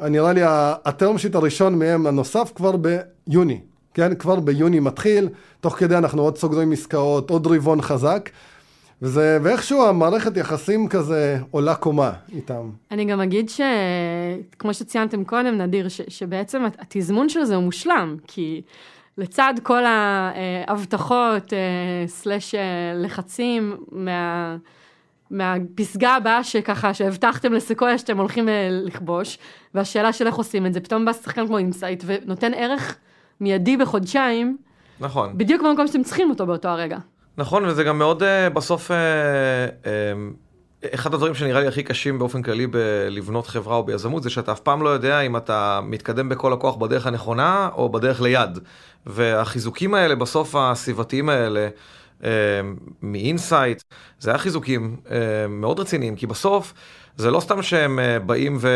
נראה 0.00 0.32
לי 0.32 0.40
הטרם 0.84 1.18
שיט 1.18 1.34
הראשון 1.34 1.78
מהם 1.78 2.06
הנוסף 2.06 2.52
כבר 2.54 2.74
ביוני, 2.76 3.60
כן? 3.94 4.14
כבר 4.14 4.40
ביוני 4.40 4.80
מתחיל, 4.80 5.28
תוך 5.60 5.76
כדי 5.78 5.96
אנחנו 5.96 6.22
עוד 6.22 6.38
סוגרים 6.38 6.72
עסקאות, 6.72 7.30
עוד 7.30 7.46
רבעון 7.46 7.82
חזק. 7.82 8.30
וזה, 9.02 9.38
ואיכשהו 9.42 9.86
המערכת 9.86 10.36
יחסים 10.36 10.88
כזה 10.88 11.38
עולה 11.50 11.74
קומה 11.74 12.12
איתם. 12.32 12.70
אני 12.90 13.04
גם 13.04 13.20
אגיד 13.20 13.48
שכמו 13.48 14.74
שציינתם 14.74 15.24
קודם, 15.24 15.58
נדיר, 15.58 15.88
ש, 15.88 16.00
שבעצם 16.08 16.64
התזמון 16.78 17.28
של 17.28 17.44
זה 17.44 17.54
הוא 17.54 17.64
מושלם, 17.64 18.16
כי 18.26 18.62
לצד 19.18 19.54
כל 19.62 19.82
ההבטחות, 19.84 21.52
אה, 21.52 22.06
סלאש 22.06 22.54
אה, 22.54 22.60
לחצים 22.94 23.76
מה... 23.92 24.56
מהפסגה 25.30 26.14
הבאה 26.14 26.44
שככה, 26.44 26.94
שהבטחתם 26.94 27.52
לסקויה 27.52 27.98
שאתם 27.98 28.18
הולכים 28.18 28.48
אה, 28.48 28.68
לכבוש, 28.70 29.38
והשאלה 29.74 30.12
של 30.12 30.26
איך 30.26 30.34
עושים 30.34 30.66
את 30.66 30.72
זה, 30.72 30.80
פתאום 30.80 31.04
בא 31.04 31.12
שחקן 31.12 31.46
כמו 31.46 31.58
אינסייט 31.58 32.04
ונותן 32.06 32.54
ערך 32.54 32.96
מיידי 33.40 33.76
בחודשיים, 33.76 34.56
נכון. 35.00 35.38
בדיוק 35.38 35.62
במקום 35.62 35.86
שאתם 35.86 36.02
צריכים 36.02 36.30
אותו 36.30 36.46
באותו 36.46 36.68
הרגע. 36.68 36.98
נכון, 37.38 37.64
וזה 37.64 37.84
גם 37.84 37.98
מאוד 37.98 38.22
אה, 38.22 38.26
בסוף, 38.54 38.90
אה, 38.90 38.94
אה, 39.82 39.86
אחד 40.94 41.14
הדברים 41.14 41.34
שנראה 41.34 41.60
לי 41.60 41.66
הכי 41.66 41.82
קשים 41.82 42.18
באופן 42.18 42.42
כללי 42.42 42.66
בלבנות 42.66 43.46
חברה 43.46 43.76
או 43.76 43.82
ביזמות, 43.82 44.22
זה 44.22 44.30
שאתה 44.30 44.52
אף 44.52 44.60
פעם 44.60 44.82
לא 44.82 44.88
יודע 44.88 45.20
אם 45.20 45.36
אתה 45.36 45.80
מתקדם 45.82 46.28
בכל 46.28 46.52
הכוח 46.52 46.76
בדרך 46.76 47.06
הנכונה 47.06 47.68
או 47.72 47.88
בדרך 47.88 48.20
ליד. 48.20 48.58
והחיזוקים 49.06 49.94
האלה, 49.94 50.14
בסוף 50.14 50.54
הסביבתיים 50.54 51.28
האלה, 51.28 51.68
מאינסייט, 53.02 53.82
זה 54.18 54.30
היה 54.30 54.38
חיזוקים 54.38 54.96
מאוד 55.48 55.80
רציניים, 55.80 56.16
כי 56.16 56.26
בסוף 56.26 56.74
זה 57.16 57.30
לא 57.30 57.40
סתם 57.40 57.62
שהם 57.62 57.98
באים 58.26 58.56
ו... 58.60 58.68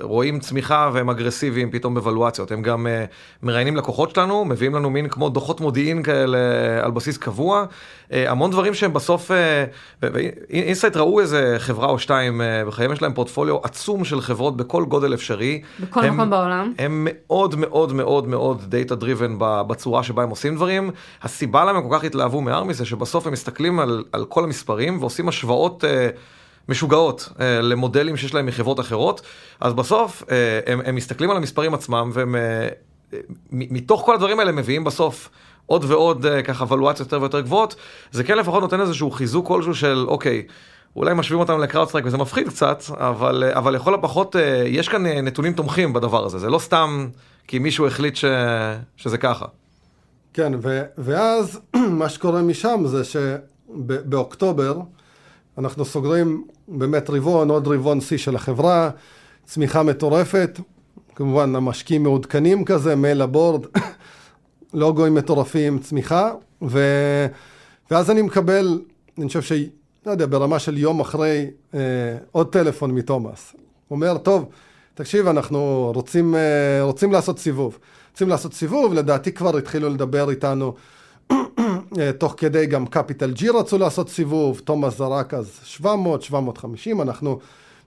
רואים 0.00 0.38
צמיחה 0.40 0.90
והם 0.92 1.10
אגרסיביים 1.10 1.70
פתאום 1.70 1.94
בוולואציות. 1.94 2.50
הם 2.52 2.62
גם 2.62 2.86
אה, 2.86 3.44
מראיינים 3.46 3.76
לקוחות 3.76 4.14
שלנו, 4.14 4.44
מביאים 4.44 4.74
לנו 4.74 4.90
מין 4.90 5.08
כמו 5.08 5.28
דוחות 5.28 5.60
מודיעין 5.60 6.02
כאלה 6.02 6.38
על 6.82 6.90
בסיס 6.90 7.18
קבוע. 7.18 7.64
המון 8.10 8.50
דברים 8.50 8.74
שהם 8.74 8.92
בסוף, 8.92 9.30
אינסייט 10.50 10.96
ראו 10.96 11.20
איזה 11.20 11.56
חברה 11.58 11.88
או 11.88 11.98
שתיים 11.98 12.40
בחיים, 12.66 12.92
יש 12.92 13.02
להם 13.02 13.14
פורטפוליו 13.14 13.56
עצום 13.62 14.04
של 14.04 14.20
חברות 14.20 14.56
בכל 14.56 14.84
גודל 14.84 15.14
אפשרי. 15.14 15.62
בכל 15.80 16.04
הם, 16.04 16.14
מקום 16.14 16.30
בעולם. 16.30 16.72
הם 16.78 17.08
מאוד 17.10 17.54
מאוד 17.54 17.92
מאוד 17.92 18.28
מאוד 18.28 18.62
דאטה 18.68 18.94
דריבן 18.94 19.36
בצורה 19.38 20.02
שבה 20.02 20.22
הם 20.22 20.30
עושים 20.30 20.56
דברים. 20.56 20.90
הסיבה 21.22 21.64
למה 21.64 21.78
הם 21.78 21.88
כל 21.88 21.96
כך 21.98 22.04
התלהבו 22.04 22.40
מארמי 22.40 22.74
זה 22.74 22.84
שבסוף 22.84 23.26
הם 23.26 23.32
מסתכלים 23.32 23.80
על, 23.80 24.04
על 24.12 24.24
כל 24.24 24.44
המספרים 24.44 25.00
ועושים 25.00 25.28
השוואות. 25.28 25.84
משוגעות 26.68 27.28
אה, 27.40 27.60
למודלים 27.60 28.16
שיש 28.16 28.34
להם 28.34 28.46
מחברות 28.46 28.80
אחרות, 28.80 29.20
אז 29.60 29.72
בסוף 29.72 30.22
אה, 30.30 30.60
הם, 30.66 30.80
הם 30.84 30.94
מסתכלים 30.94 31.30
על 31.30 31.36
המספרים 31.36 31.74
עצמם, 31.74 32.10
והם 32.14 32.36
אה, 32.36 32.68
מתוך 33.52 34.02
כל 34.04 34.14
הדברים 34.14 34.38
האלה 34.38 34.52
מביאים 34.52 34.84
בסוף 34.84 35.30
עוד 35.66 35.84
ועוד 35.84 36.26
אה, 36.26 36.42
ככה 36.42 36.64
ולואציות 36.68 37.06
יותר 37.06 37.20
ויותר 37.20 37.40
גבוהות, 37.40 37.76
זה 38.12 38.24
כן 38.24 38.38
לפחות 38.38 38.62
נותן 38.62 38.80
איזשהו 38.80 39.10
חיזוק 39.10 39.48
כלשהו 39.48 39.74
של 39.74 40.04
אוקיי. 40.08 40.42
אולי 40.96 41.14
משווים 41.14 41.40
אותם 41.40 41.60
לקראודסטרייק 41.60 42.06
וזה 42.06 42.16
מפחיד 42.16 42.48
קצת, 42.48 42.82
אבל, 42.90 43.44
אה, 43.44 43.58
אבל 43.58 43.74
לכל 43.74 43.94
הפחות 43.94 44.36
אה, 44.36 44.64
יש 44.66 44.88
כאן 44.88 45.06
אה, 45.06 45.20
נתונים 45.20 45.52
תומכים 45.52 45.92
בדבר 45.92 46.26
הזה, 46.26 46.38
זה 46.38 46.50
לא 46.50 46.58
סתם 46.58 47.08
כי 47.46 47.58
מישהו 47.58 47.86
החליט 47.86 48.16
ש... 48.16 48.24
שזה 48.96 49.18
ככה. 49.18 49.46
כן, 50.34 50.52
ו... 50.62 50.82
ואז 50.98 51.60
מה 52.00 52.08
שקורה 52.08 52.42
משם 52.42 52.82
זה 52.86 53.02
שבאוקטובר 53.04 54.80
אנחנו 55.58 55.84
סוגרים 55.84 56.44
באמת 56.68 57.10
רבעון, 57.10 57.50
עוד 57.50 57.68
רבעון 57.68 58.00
שיא 58.00 58.18
של 58.18 58.36
החברה, 58.36 58.90
צמיחה 59.44 59.82
מטורפת, 59.82 60.60
כמובן 61.14 61.56
המשקיעים 61.56 62.02
מעודכנים 62.02 62.64
כזה, 62.64 62.96
מייל 62.96 63.22
ה 63.22 63.28
board, 63.28 63.66
לוגוים 64.74 65.14
מטורפים, 65.14 65.78
צמיחה, 65.78 66.32
ו... 66.62 66.80
ואז 67.90 68.10
אני 68.10 68.22
מקבל, 68.22 68.80
אני 69.18 69.26
חושב 69.26 69.42
ש... 69.42 69.52
לא 70.06 70.10
יודע, 70.10 70.26
ברמה 70.26 70.58
של 70.58 70.78
יום 70.78 71.00
אחרי, 71.00 71.50
אה, 71.74 71.80
עוד 72.32 72.52
טלפון 72.52 72.90
מתומאס. 72.90 73.52
הוא 73.88 73.96
אומר, 73.96 74.18
טוב, 74.18 74.48
תקשיב, 74.94 75.26
אנחנו 75.26 75.92
רוצים, 75.94 76.34
אה, 76.34 76.82
רוצים 76.82 77.12
לעשות 77.12 77.38
סיבוב. 77.38 77.78
רוצים 78.10 78.28
לעשות 78.28 78.54
סיבוב, 78.54 78.94
לדעתי 78.94 79.32
כבר 79.32 79.56
התחילו 79.56 79.88
לדבר 79.88 80.30
איתנו 80.30 80.74
תוך 82.18 82.34
כדי 82.36 82.66
גם 82.66 82.86
קפיטל 82.86 83.32
ג'י 83.32 83.48
רצו 83.48 83.78
לעשות 83.78 84.08
סיבוב, 84.08 84.60
תומאס 84.64 84.98
זרק 84.98 85.34
אז 85.34 85.60
700, 85.64 86.22
750, 86.22 87.00
אנחנו, 87.00 87.38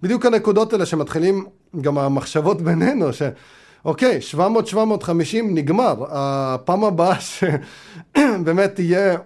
בדיוק 0.02 0.26
הנקודות 0.26 0.74
האלה 0.74 0.86
שמתחילים 0.86 1.46
גם 1.82 1.98
המחשבות 1.98 2.62
בינינו, 2.62 3.10
שאוקיי, 3.13 4.22
700, 4.22 4.67
750 4.67 5.56
נגמר, 5.56 5.96
הפעם 6.10 6.84
הבאה 6.84 7.15
שבאמת 7.20 8.74
תהיה, 8.76 9.17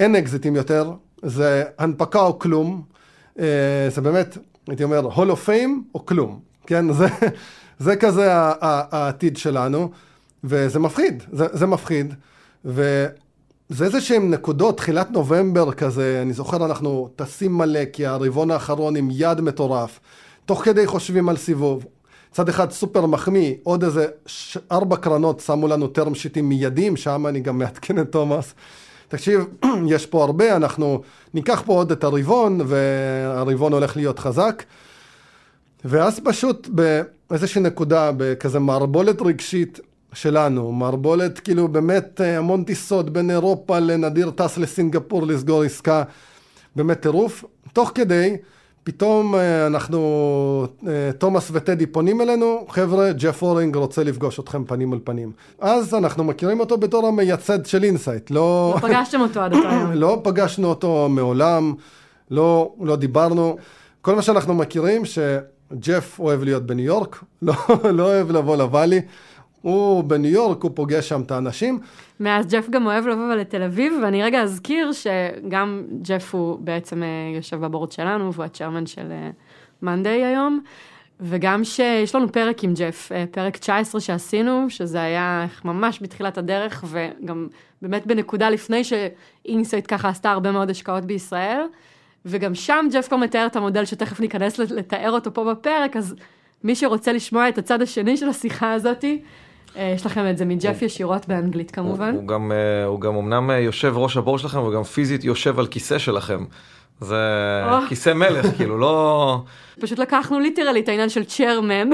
אין 0.00 0.16
אקזיטים 0.16 0.56
יותר, 0.56 0.92
זה 1.22 1.64
הנפקה 1.78 2.20
או 2.20 2.38
כלום, 2.38 2.82
אה, 3.38 3.44
זה 3.88 4.00
באמת, 4.00 4.38
הייתי 4.68 4.84
אומר, 4.84 4.98
hall 4.98 5.30
of 5.30 5.44
fame 5.44 5.84
או 5.94 6.06
כלום, 6.06 6.40
כן, 6.66 6.92
זה, 6.98 7.06
זה 7.78 7.96
כזה 7.96 8.28
העתיד 8.30 9.36
שלנו, 9.36 9.90
וזה 10.44 10.78
מפחיד, 10.78 11.22
זה, 11.32 11.46
זה 11.52 11.66
מפחיד. 11.66 12.14
ו, 12.64 13.06
זה 13.72 13.84
איזה 13.84 14.00
שהם 14.00 14.30
נקודות, 14.30 14.76
תחילת 14.76 15.10
נובמבר 15.10 15.72
כזה, 15.72 16.18
אני 16.22 16.32
זוכר 16.32 16.66
אנחנו 16.66 17.08
טסים 17.16 17.58
מלא, 17.58 17.84
כי 17.92 18.06
הרבעון 18.06 18.50
האחרון 18.50 18.96
היה 18.96 19.40
מטורף, 19.40 20.00
תוך 20.46 20.64
כדי 20.64 20.86
חושבים 20.86 21.28
על 21.28 21.36
סיבוב. 21.36 21.86
צד 22.30 22.48
אחד 22.48 22.70
סופר 22.70 23.06
מחמיא, 23.06 23.54
עוד 23.62 23.84
איזה 23.84 24.06
ש... 24.26 24.58
ארבע 24.72 24.96
קרנות 24.96 25.40
שמו 25.40 25.68
לנו 25.68 25.86
term 25.86 26.14
sheet 26.14 26.38
ים 26.38 26.48
מיידים, 26.48 26.96
שם 26.96 27.26
אני 27.26 27.40
גם 27.40 27.58
מעדכן 27.58 27.98
את 27.98 28.12
תומאס. 28.12 28.54
תקשיב, 29.08 29.44
יש 29.94 30.06
פה 30.06 30.24
הרבה, 30.24 30.56
אנחנו 30.56 31.02
ניקח 31.34 31.62
פה 31.66 31.72
עוד 31.72 31.92
את 31.92 32.04
הרבעון, 32.04 32.60
והרבעון 32.66 33.72
הולך 33.72 33.96
להיות 33.96 34.18
חזק. 34.18 34.62
ואז 35.84 36.20
פשוט 36.24 36.68
באיזושהי 36.68 37.60
נקודה, 37.60 38.10
בכזה 38.16 38.58
מערבולת 38.58 39.22
רגשית, 39.22 39.80
שלנו, 40.12 40.72
מערבולת 40.72 41.38
כאילו 41.38 41.68
באמת 41.68 42.20
אה, 42.20 42.38
המון 42.38 42.64
טיסות 42.64 43.10
בין 43.10 43.30
אירופה 43.30 43.78
לנדיר 43.78 44.30
טס 44.30 44.58
לסינגפור 44.58 45.26
לסגור 45.26 45.62
עסקה, 45.62 46.02
באמת 46.76 47.00
טירוף. 47.00 47.44
תוך 47.72 47.92
כדי, 47.94 48.36
פתאום 48.84 49.34
אה, 49.34 49.66
אנחנו, 49.66 50.66
אה, 50.88 51.10
תומאס 51.18 51.48
וטדי 51.52 51.86
פונים 51.86 52.20
אלינו, 52.20 52.66
חבר'ה, 52.68 53.12
ג'ף 53.12 53.42
אורינג 53.42 53.76
רוצה 53.76 54.04
לפגוש 54.04 54.38
אתכם 54.40 54.64
פנים 54.64 54.92
על 54.92 54.98
פנים. 55.04 55.32
אז 55.60 55.94
אנחנו 55.94 56.24
מכירים 56.24 56.60
אותו 56.60 56.78
בתור 56.78 57.06
המייסד 57.06 57.66
של 57.66 57.84
אינסייט, 57.84 58.30
לא... 58.30 58.72
לא 58.74 58.88
פגשתם 58.88 59.20
אותו 59.20 59.40
עד 59.40 59.54
אותו 59.54 59.68
יום. 59.68 59.92
לא 60.02 60.20
פגשנו 60.24 60.68
אותו 60.68 61.08
מעולם, 61.10 61.74
לא, 62.30 62.72
לא 62.80 62.96
דיברנו. 62.96 63.56
כל 64.00 64.14
מה 64.14 64.22
שאנחנו 64.22 64.54
מכירים, 64.54 65.02
שג'ף 65.04 66.18
אוהב 66.18 66.42
להיות 66.42 66.66
בניו 66.66 66.84
יורק, 66.84 67.24
לא, 67.42 67.54
לא 67.92 68.02
אוהב 68.02 68.30
לבוא 68.30 68.56
לוואלי. 68.56 69.00
הוא 69.62 70.04
בניו 70.04 70.30
יורק, 70.30 70.62
הוא 70.62 70.70
פוגש 70.74 71.08
שם 71.08 71.20
את 71.20 71.30
האנשים. 71.30 71.80
מאז 72.20 72.46
ג'ף 72.46 72.70
גם 72.70 72.86
אוהב 72.86 73.06
לבוא 73.06 73.34
לתל 73.34 73.62
אביב, 73.62 73.92
ואני 74.02 74.22
רגע 74.22 74.42
אזכיר 74.42 74.92
שגם 74.92 75.82
ג'ף 76.02 76.34
הוא 76.34 76.58
בעצם 76.60 77.02
אה, 77.02 77.08
יושב 77.36 77.56
ב 77.56 77.62
board 77.62 77.92
שלנו, 77.92 78.32
והוא 78.32 78.44
ה 78.44 78.49
chairman 78.49 78.86
של 78.86 79.12
מאנדיי 79.82 80.22
אה, 80.22 80.28
היום, 80.28 80.60
וגם 81.20 81.64
שיש 81.64 82.14
לנו 82.14 82.32
פרק 82.32 82.64
עם 82.64 82.74
ג'ף, 82.74 83.12
אה, 83.12 83.24
פרק 83.30 83.56
19 83.56 84.00
שעשינו, 84.00 84.66
שזה 84.68 85.02
היה 85.02 85.46
ממש 85.64 85.98
בתחילת 86.02 86.38
הדרך, 86.38 86.84
וגם 86.86 87.48
באמת 87.82 88.06
בנקודה 88.06 88.50
לפני 88.50 88.82
שאינסייט 88.84 89.84
ככה 89.88 90.08
עשתה 90.08 90.30
הרבה 90.30 90.52
מאוד 90.52 90.70
השקעות 90.70 91.04
בישראל, 91.04 91.60
וגם 92.26 92.54
שם 92.54 92.86
ג'ף 92.92 93.08
כבר 93.08 93.16
מתאר 93.16 93.46
את 93.46 93.56
המודל 93.56 93.84
שתכף 93.84 94.20
ניכנס 94.20 94.58
לתאר 94.58 95.10
אותו 95.10 95.34
פה 95.34 95.54
בפרק, 95.54 95.96
אז 95.96 96.14
מי 96.64 96.74
שרוצה 96.74 97.12
לשמוע 97.12 97.48
את 97.48 97.58
הצד 97.58 97.82
השני 97.82 98.16
של 98.16 98.28
השיחה 98.28 98.72
הזאתי, 98.72 99.22
יש 99.76 100.06
לכם 100.06 100.30
את 100.30 100.38
זה 100.38 100.44
מג'ף 100.44 100.82
ישירות 100.82 101.28
באנגלית 101.28 101.70
כמובן. 101.70 102.14
הוא 102.14 102.28
גם, 102.28 102.52
אה, 102.52 102.84
הוא 102.84 103.00
גם 103.00 103.16
אמנם 103.16 103.50
אה, 103.50 103.58
יושב 103.58 103.92
ראש 103.96 104.16
ה 104.16 104.20
board 104.20 104.38
שלכם, 104.38 104.58
הוא 104.58 104.72
גם 104.72 104.82
פיזית 104.82 105.24
יושב 105.24 105.58
על 105.58 105.66
כיסא 105.66 105.98
שלכם. 105.98 106.44
זה 107.00 107.16
oh. 107.70 107.88
כיסא 107.88 108.12
מלך, 108.12 108.46
כאילו 108.56 108.78
לא... 108.78 109.42
פשוט 109.80 109.98
לקחנו 109.98 110.40
literally 110.40 110.80
את 110.80 110.88
העניין 110.88 111.08
של 111.08 111.24
chairman, 111.24 111.90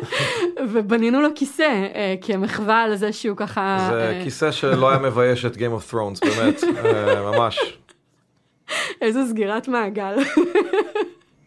ובנינו 0.72 1.20
לו 1.20 1.28
כיסא, 1.34 1.86
כמחווה 2.20 2.88
לזה 2.88 3.12
שהוא 3.12 3.36
ככה... 3.36 3.88
זה 3.90 4.20
כיסא 4.24 4.50
שלא 4.50 4.90
היה 4.90 4.98
מבייש 4.98 5.44
את 5.44 5.56
Game 5.56 5.58
of 5.58 5.92
Thrones, 5.92 6.20
באמת, 6.20 6.60
ממש. 7.32 7.78
איזו 9.00 9.20
סגירת 9.28 9.68
מעגל. 9.68 10.14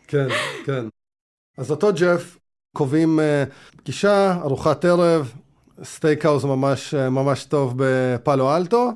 כן, 0.07 0.27
כן. 0.65 0.85
אז 1.57 1.71
אותו 1.71 1.87
ג'ף, 1.93 2.37
קובעים 2.73 3.19
פגישה, 3.77 4.37
ארוחת 4.41 4.85
ערב, 4.85 5.33
סטייקהאוס 5.83 6.43
ממש, 6.43 6.93
ממש 6.93 7.43
טוב 7.43 7.73
בפאלו 7.77 8.55
אלטו. 8.55 8.91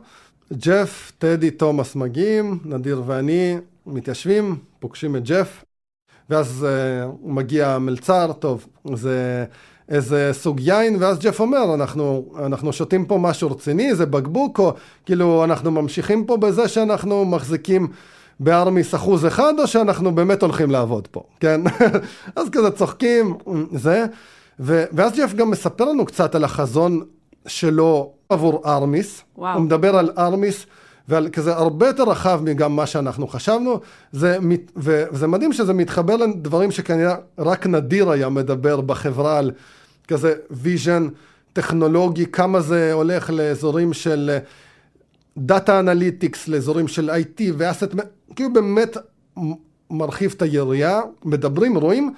ג'ף, 0.53 1.11
טדי, 1.17 1.51
תומאס 1.51 1.95
מגיעים, 1.95 2.59
נדיר 2.65 3.03
ואני 3.05 3.57
מתיישבים, 3.85 4.55
פוגשים 4.79 5.15
את 5.15 5.23
ג'ף, 5.23 5.63
ואז 6.29 6.67
uh, 6.67 7.11
מגיע 7.23 7.69
המלצר, 7.69 8.31
טוב, 8.39 8.67
זה 8.93 9.45
איזה 9.89 10.29
סוג 10.33 10.59
יין, 10.59 10.95
ואז 10.99 11.19
ג'ף 11.19 11.39
אומר, 11.39 11.73
אנחנו, 11.73 12.33
אנחנו 12.45 12.73
שותים 12.73 13.05
פה 13.05 13.17
משהו 13.17 13.51
רציני, 13.51 13.95
זה 13.95 14.05
בקבוק, 14.05 14.59
או 14.59 14.73
כאילו 15.05 15.43
אנחנו 15.43 15.71
ממשיכים 15.71 16.25
פה 16.25 16.37
בזה 16.37 16.67
שאנחנו 16.67 17.25
מחזיקים 17.25 17.87
בארמיס 18.39 18.95
אחוז 18.95 19.25
אחד, 19.25 19.53
או 19.59 19.67
שאנחנו 19.67 20.15
באמת 20.15 20.41
הולכים 20.41 20.71
לעבוד 20.71 21.07
פה, 21.07 21.23
כן? 21.39 21.61
אז 22.35 22.49
כזה 22.51 22.71
צוחקים, 22.71 23.37
זה. 23.71 24.05
ו- 24.59 24.83
ואז 24.91 25.11
ג'ף 25.15 25.33
גם 25.33 25.51
מספר 25.51 25.85
לנו 25.85 26.05
קצת 26.05 26.35
על 26.35 26.43
החזון 26.43 27.01
שלו 27.47 28.13
עבור 28.29 28.61
ארמיס. 28.65 29.21
וואו. 29.37 29.53
הוא 29.53 29.61
מדבר 29.61 29.95
על 29.95 30.11
ארמיס 30.17 30.65
ועל 31.07 31.29
כזה 31.29 31.55
הרבה 31.55 31.87
יותר 31.87 32.03
רחב 32.03 32.41
מגם 32.43 32.75
מה 32.75 32.85
שאנחנו 32.85 33.27
חשבנו. 33.27 33.79
זה, 34.11 34.37
וזה 34.75 35.27
מדהים 35.27 35.53
שזה 35.53 35.73
מתחבר 35.73 36.15
לדברים 36.15 36.71
שכנראה 36.71 37.15
רק 37.37 37.67
נדיר 37.67 38.09
היה 38.09 38.29
מדבר 38.29 38.81
בחברה 38.81 39.37
על 39.37 39.51
כזה 40.07 40.33
vision 40.51 41.07
טכנולוגי, 41.53 42.25
כמה 42.25 42.61
זה 42.61 42.93
הולך 42.93 43.29
לאזורים 43.29 43.93
של 43.93 44.37
data 45.37 45.79
analytics, 45.79 46.47
לאזורים 46.47 46.87
של 46.87 47.09
IT 47.09 47.41
ו 47.57 47.63
asset, 47.63 47.95
כאילו 48.35 48.53
באמת 48.53 48.97
מרחיב 49.91 50.33
את 50.37 50.41
היריעה, 50.41 51.01
מדברים, 51.25 51.77
רואים 51.77 52.13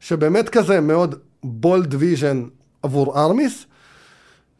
שבאמת 0.00 0.48
כזה 0.48 0.80
מאוד 0.80 1.14
bold 1.44 1.94
vision 1.94 2.44
עבור 2.82 3.20
Armis, 3.20 3.66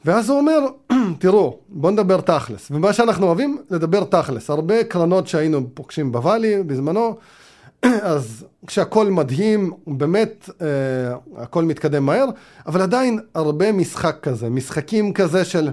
ואז 0.05 0.31
הוא 0.31 0.39
אומר, 0.39 0.59
תראו, 1.20 1.59
בואו 1.68 1.93
נדבר 1.93 2.20
תכלס. 2.20 2.70
ומה 2.70 2.93
שאנחנו 2.93 3.26
אוהבים, 3.26 3.59
לדבר 3.70 4.05
תכלס. 4.05 4.51
הרבה 4.51 4.85
קרנות 4.85 5.26
שהיינו 5.26 5.61
פוגשים 5.74 6.12
בוואלי 6.12 6.62
בזמנו, 6.62 7.16
אז 8.03 8.45
כשהכול 8.66 9.09
מדהים, 9.09 9.72
באמת 9.87 10.51
אה, 10.62 10.66
הכל 11.37 11.64
מתקדם 11.64 12.07
מהר, 12.07 12.26
אבל 12.66 12.83
עדיין 12.83 13.18
הרבה 13.35 13.72
משחק 13.72 14.16
כזה, 14.22 14.51
משחקים 14.51 15.12
כזה 15.12 15.45
של, 15.45 15.70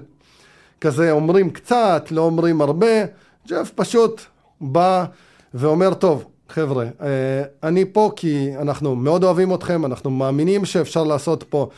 כזה 0.82 1.12
אומרים 1.12 1.50
קצת, 1.50 2.08
לא 2.12 2.22
אומרים 2.22 2.62
הרבה, 2.62 3.06
ג'ף 3.48 3.72
פשוט 3.76 4.22
בא 4.62 5.06
ואומר, 5.54 5.94
טוב, 5.94 6.26
חבר'ה, 6.50 6.86
אה, 7.02 7.44
אני 7.64 7.86
פה 7.86 8.12
כי 8.16 8.50
אנחנו 8.62 8.96
מאוד 8.96 9.24
אוהבים 9.24 9.54
אתכם, 9.54 9.86
אנחנו 9.86 10.12
מאמינים 10.12 10.66
שאפשר 10.66 11.04
לעשות 11.04 11.44
פה 11.50 11.70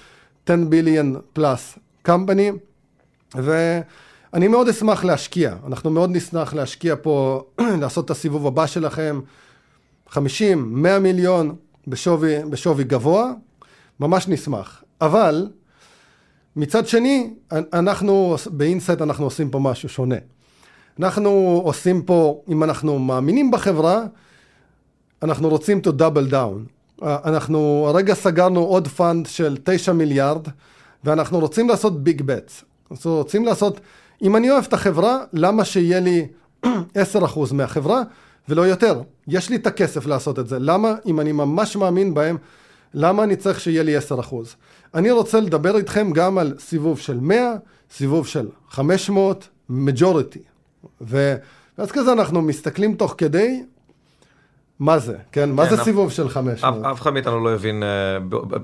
10 0.45 0.55
billion 0.69 1.15
plus 1.33 1.79
company, 2.01 2.51
ואני 3.35 4.47
מאוד 4.47 4.67
אשמח 4.67 5.03
להשקיע, 5.03 5.55
אנחנו 5.67 5.89
מאוד 5.89 6.09
נשמח 6.11 6.53
להשקיע 6.53 6.95
פה, 7.01 7.43
לעשות 7.81 8.05
את 8.05 8.09
הסיבוב 8.09 8.47
הבא 8.47 8.65
שלכם, 8.65 9.19
50, 10.09 10.81
100 10.83 10.99
מיליון 10.99 11.55
בשווי, 11.87 12.43
בשווי 12.49 12.83
גבוה, 12.83 13.31
ממש 13.99 14.27
נשמח. 14.27 14.83
אבל 15.01 15.47
מצד 16.55 16.87
שני, 16.87 17.33
אנחנו 17.51 18.35
באינסייט 18.51 19.01
אנחנו 19.01 19.25
עושים 19.25 19.49
פה 19.49 19.59
משהו 19.59 19.89
שונה. 19.89 20.15
אנחנו 20.99 21.61
עושים 21.63 22.01
פה, 22.01 22.41
אם 22.49 22.63
אנחנו 22.63 22.99
מאמינים 22.99 23.51
בחברה, 23.51 24.05
אנחנו 25.23 25.49
רוצים 25.49 25.81
to 25.83 25.89
double 25.89 26.31
down. 26.31 26.79
אנחנו 27.01 27.85
הרגע 27.87 28.13
סגרנו 28.13 28.59
עוד 28.59 28.87
fund 28.87 29.25
של 29.25 29.57
9 29.63 29.93
מיליארד, 29.93 30.47
ואנחנו 31.03 31.39
רוצים 31.39 31.69
לעשות 31.69 32.03
big 32.03 32.21
bets. 32.21 32.63
אנחנו 32.91 33.15
רוצים 33.15 33.45
לעשות, 33.45 33.79
אם 34.21 34.35
אני 34.35 34.51
אוהב 34.51 34.63
את 34.67 34.73
החברה, 34.73 35.17
למה 35.33 35.65
שיהיה 35.65 35.99
לי 35.99 36.27
10% 36.65 36.67
מהחברה 37.53 38.01
ולא 38.49 38.67
יותר? 38.67 39.01
יש 39.27 39.49
לי 39.49 39.55
את 39.55 39.67
הכסף 39.67 40.05
לעשות 40.05 40.39
את 40.39 40.47
זה. 40.47 40.59
למה, 40.59 40.95
אם 41.05 41.19
אני 41.19 41.31
ממש 41.31 41.75
מאמין 41.75 42.13
בהם, 42.13 42.37
למה 42.93 43.23
אני 43.23 43.35
צריך 43.35 43.59
שיהיה 43.59 43.83
לי 43.83 43.97
10%? 43.97 44.01
אני 44.93 45.11
רוצה 45.11 45.39
לדבר 45.39 45.77
איתכם 45.77 46.11
גם 46.11 46.37
על 46.37 46.55
סיבוב 46.59 46.99
של 46.99 47.19
100, 47.19 47.55
סיבוב 47.91 48.27
של 48.27 48.49
500, 48.69 49.49
majority. 49.69 50.39
ואז 51.01 51.91
כזה 51.91 52.11
אנחנו 52.11 52.41
מסתכלים 52.41 52.95
תוך 52.95 53.15
כדי, 53.17 53.63
מה 54.79 54.99
זה, 54.99 55.17
כן? 55.31 55.51
מה 55.51 55.65
כן, 55.65 55.75
זה 55.75 55.83
סיבוב 55.83 56.11
של 56.11 56.29
500? 56.29 56.85
אף 56.85 57.01
אחד 57.01 57.13
מאיתנו 57.13 57.43
לא 57.43 57.53
הבין, 57.53 57.83
אה, 57.83 58.17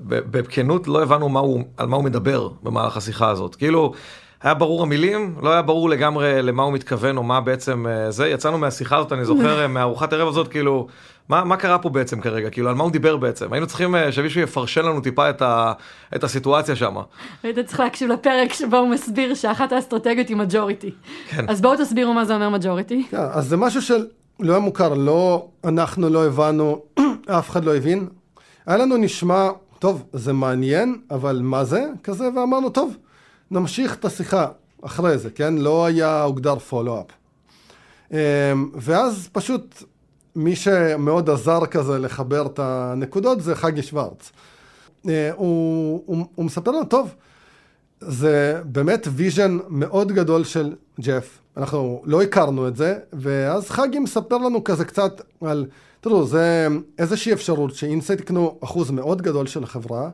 בכנות 0.07 0.87
לא 0.87 1.03
הבנו 1.03 1.25
על 1.77 1.87
מה 1.87 1.95
הוא 1.95 2.03
מדבר 2.03 2.49
במהלך 2.63 2.97
השיחה 2.97 3.29
הזאת. 3.29 3.55
כאילו, 3.55 3.93
היה 4.43 4.53
ברור 4.53 4.83
המילים, 4.83 5.35
לא 5.41 5.51
היה 5.53 5.61
ברור 5.61 5.89
לגמרי 5.89 6.41
למה 6.41 6.63
הוא 6.63 6.73
מתכוון 6.73 7.17
או 7.17 7.23
מה 7.23 7.41
בעצם 7.41 7.87
אה, 7.87 8.11
זה. 8.11 8.27
יצאנו 8.27 8.57
מהשיחה 8.57 8.97
הזאת, 8.97 9.11
אני 9.11 9.25
זוכר, 9.25 9.61
אה, 9.61 9.67
מארוחת 9.67 10.13
ערב 10.13 10.27
הזאת, 10.27 10.47
כאילו, 10.47 10.87
מה, 11.29 11.43
מה 11.43 11.57
קרה 11.57 11.77
פה 11.77 11.89
בעצם 11.89 12.21
כרגע? 12.21 12.49
כאילו, 12.49 12.69
על 12.69 12.75
מה 12.75 12.83
הוא 12.83 12.91
דיבר 12.91 13.17
בעצם? 13.17 13.53
היינו 13.53 13.67
צריכים 13.67 13.95
שמישהו 14.11 14.41
יפרשן 14.41 14.85
לנו 14.85 15.01
טיפה 15.01 15.29
את, 15.29 15.41
ה, 15.41 15.73
את 16.15 16.23
הסיטואציה 16.23 16.75
שם. 16.75 16.95
היית 17.43 17.59
צריך 17.59 17.79
להקשיב 17.79 18.11
לפרק 18.11 18.53
שבו 18.53 18.77
הוא 18.77 18.89
מסביר 18.89 19.35
שאחת 19.35 19.71
האסטרטגיות 19.71 20.29
היא 20.29 20.37
מג'וריטי. 20.37 20.91
כן. 21.29 21.45
אז 21.49 21.61
בואו 21.61 21.77
תסבירו 21.77 22.13
מה 22.13 22.25
זה 22.25 22.35
אומר 22.35 22.49
מג'וריטי. 22.49 23.07
כן, 23.11 23.17
אז 23.17 23.47
זה 23.47 23.57
משהו 23.57 23.81
של 23.81 24.05
לא 24.39 24.51
היה 24.51 24.59
מוכר, 24.59 24.93
לא, 24.93 25.47
אנחנו 25.63 26.09
לא 26.09 26.25
הבנו, 26.25 26.81
אף 27.27 27.49
אחד 27.49 27.65
לא 27.65 27.75
הבין. 27.75 28.07
היה 28.65 28.77
לנו 28.77 28.97
נשמע, 28.97 29.49
טוב, 29.79 30.03
זה 30.13 30.33
מעניין, 30.33 31.01
אבל 31.11 31.39
מה 31.43 31.63
זה? 31.63 31.85
כזה, 32.03 32.29
ואמרנו, 32.35 32.69
טוב, 32.69 32.97
נמשיך 33.51 33.95
את 33.95 34.05
השיחה 34.05 34.47
אחרי 34.81 35.17
זה, 35.17 35.29
כן? 35.29 35.53
לא 35.57 35.85
היה 35.85 36.23
הוגדר 36.23 36.59
פולו-אפ. 36.59 37.05
אמ, 38.11 38.17
ואז 38.73 39.29
פשוט 39.31 39.83
מי 40.35 40.55
שמאוד 40.55 41.29
עזר 41.29 41.65
כזה 41.65 41.99
לחבר 41.99 42.45
את 42.45 42.59
הנקודות 42.59 43.41
זה 43.41 43.55
חגי 43.55 43.83
שוורץ. 43.83 44.31
אה, 45.09 45.31
הוא, 45.35 46.03
הוא, 46.05 46.25
הוא 46.35 46.45
מספר 46.45 46.71
לנו, 46.71 46.85
טוב, 46.85 47.15
זה 48.07 48.61
באמת 48.65 49.07
vision 49.11 49.57
מאוד 49.69 50.11
גדול 50.11 50.43
של 50.43 50.73
ג'ף, 51.01 51.39
אנחנו 51.57 52.01
לא 52.05 52.21
הכרנו 52.21 52.67
את 52.67 52.75
זה, 52.75 52.97
ואז 53.13 53.69
חגי 53.69 53.99
מספר 53.99 54.37
לנו 54.37 54.63
כזה 54.63 54.85
קצת 54.85 55.21
על, 55.41 55.65
תראו, 56.01 56.25
זה 56.25 56.67
איזושהי 56.99 57.33
אפשרות 57.33 57.75
שאינסייט 57.75 58.19
יקנו 58.19 58.57
אחוז 58.63 58.91
מאוד 58.91 59.21
גדול 59.21 59.47
של 59.47 59.63
החברה, 59.63 60.09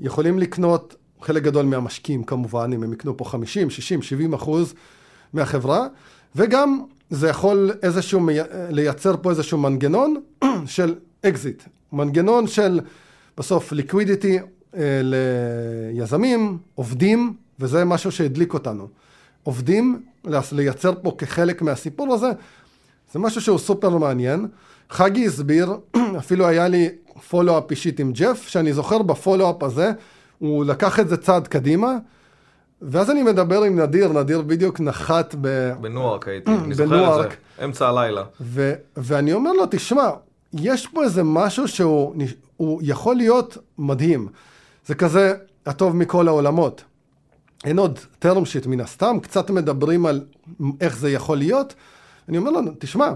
יכולים 0.00 0.38
לקנות 0.38 0.96
חלק 1.22 1.42
גדול 1.42 1.66
מהמשקיעים 1.66 2.24
כמובן, 2.24 2.70
אם 2.74 2.82
הם 2.82 2.92
יקנו 2.92 3.16
פה 3.16 3.24
50, 3.24 3.70
60, 3.70 4.02
70 4.02 4.34
אחוז 4.34 4.74
מהחברה, 5.32 5.86
וגם 6.36 6.80
זה 7.10 7.28
יכול 7.28 7.72
איזשהו, 7.82 8.20
לייצר 8.70 9.14
פה 9.22 9.30
איזשהו 9.30 9.58
מנגנון 9.58 10.16
של 10.66 10.94
אקזיט, 11.26 11.62
מנגנון 11.92 12.46
של 12.46 12.80
בסוף 13.38 13.72
liquidity 13.72 14.38
ליזמים, 14.76 16.58
עובדים, 16.74 17.34
וזה 17.60 17.84
משהו 17.84 18.12
שהדליק 18.12 18.54
אותנו. 18.54 18.88
עובדים 19.42 20.02
לייצר 20.52 20.92
פה 21.02 21.14
כחלק 21.18 21.62
מהסיפור 21.62 22.14
הזה, 22.14 22.30
זה 23.12 23.18
משהו 23.18 23.40
שהוא 23.40 23.58
סופר 23.58 23.98
מעניין. 23.98 24.48
חגי 24.90 25.26
הסביר, 25.26 25.76
אפילו 26.18 26.46
היה 26.46 26.68
לי 26.68 26.88
follow-up 27.28 27.70
אישית 27.70 28.00
עם 28.00 28.12
ג'ף, 28.12 28.48
שאני 28.48 28.72
זוכר 28.72 29.02
ב 29.02 29.08
follow-up 29.08 29.62
הזה, 29.62 29.92
הוא 30.38 30.64
לקח 30.64 31.00
את 31.00 31.08
זה 31.08 31.16
צעד 31.16 31.48
קדימה, 31.48 31.96
ואז 32.82 33.10
אני 33.10 33.22
מדבר 33.22 33.62
עם 33.62 33.80
נדיר, 33.80 34.12
נדיר 34.12 34.42
בדיוק 34.42 34.80
נחת 34.80 35.34
ב... 35.40 35.72
בנוארק 35.80 36.28
הייתי, 36.28 36.50
אני 36.64 36.74
זוכר 36.74 37.24
את 37.24 37.30
זה, 37.30 37.64
אמצע 37.64 37.88
הלילה. 37.88 38.22
ו- 38.40 38.74
ואני 38.96 39.32
אומר 39.32 39.52
לו, 39.52 39.64
תשמע, 39.70 40.10
יש 40.52 40.86
פה 40.86 41.02
איזה 41.02 41.22
משהו 41.24 41.68
שהוא 41.68 42.82
יכול 42.82 43.16
להיות 43.16 43.58
מדהים. 43.78 44.28
זה 44.86 44.94
כזה 44.94 45.34
הטוב 45.66 45.96
מכל 45.96 46.28
העולמות. 46.28 46.84
אין 47.64 47.78
עוד 47.78 47.98
term 48.22 48.26
sheet 48.26 48.68
מן 48.68 48.80
הסתם, 48.80 49.16
קצת 49.22 49.50
מדברים 49.50 50.06
על 50.06 50.24
איך 50.80 50.96
זה 50.96 51.10
יכול 51.10 51.38
להיות. 51.38 51.74
אני 52.28 52.38
אומר 52.38 52.50
לנו, 52.50 52.70
תשמע, 52.78 53.10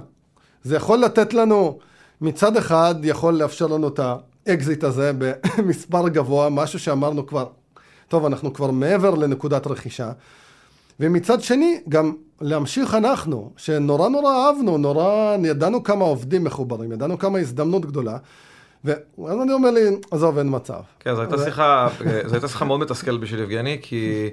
זה 0.62 0.76
יכול 0.76 0.98
לתת 0.98 1.34
לנו, 1.34 1.78
מצד 2.20 2.56
אחד 2.56 2.94
יכול 3.02 3.34
לאפשר 3.34 3.66
לנו 3.66 3.88
את 3.88 4.00
האקזיט 4.46 4.84
הזה 4.84 5.12
במספר 5.18 6.08
גבוה, 6.08 6.50
משהו 6.50 6.78
שאמרנו 6.78 7.26
כבר, 7.26 7.46
טוב, 8.08 8.24
אנחנו 8.24 8.52
כבר 8.52 8.70
מעבר 8.70 9.14
לנקודת 9.14 9.66
רכישה. 9.66 10.12
ומצד 11.00 11.42
שני, 11.42 11.80
גם 11.88 12.12
להמשיך 12.40 12.94
אנחנו, 12.94 13.50
שנורא 13.56 14.08
נורא 14.08 14.46
אהבנו, 14.46 14.78
נורא, 14.78 15.36
ידענו 15.44 15.82
כמה 15.82 16.04
עובדים 16.04 16.44
מחוברים, 16.44 16.92
ידענו 16.92 17.18
כמה 17.18 17.38
הזדמנות 17.38 17.86
גדולה. 17.86 18.18
ואז 18.84 19.42
אני 19.42 19.52
אומר 19.52 19.70
לי, 19.70 19.80
עזוב, 20.10 20.38
אין 20.38 20.46
מצב. 20.50 20.80
כן, 21.00 21.14
זו 21.14 21.20
הייתה 21.20 21.44
שיחה, 21.44 21.88
זו 22.26 22.34
הייתה 22.34 22.48
שיחה 22.48 22.64
מאוד 22.64 22.80
מתסכלת 22.80 23.20
בשביל 23.20 23.40
יבגני, 23.40 23.78
כי 23.82 24.30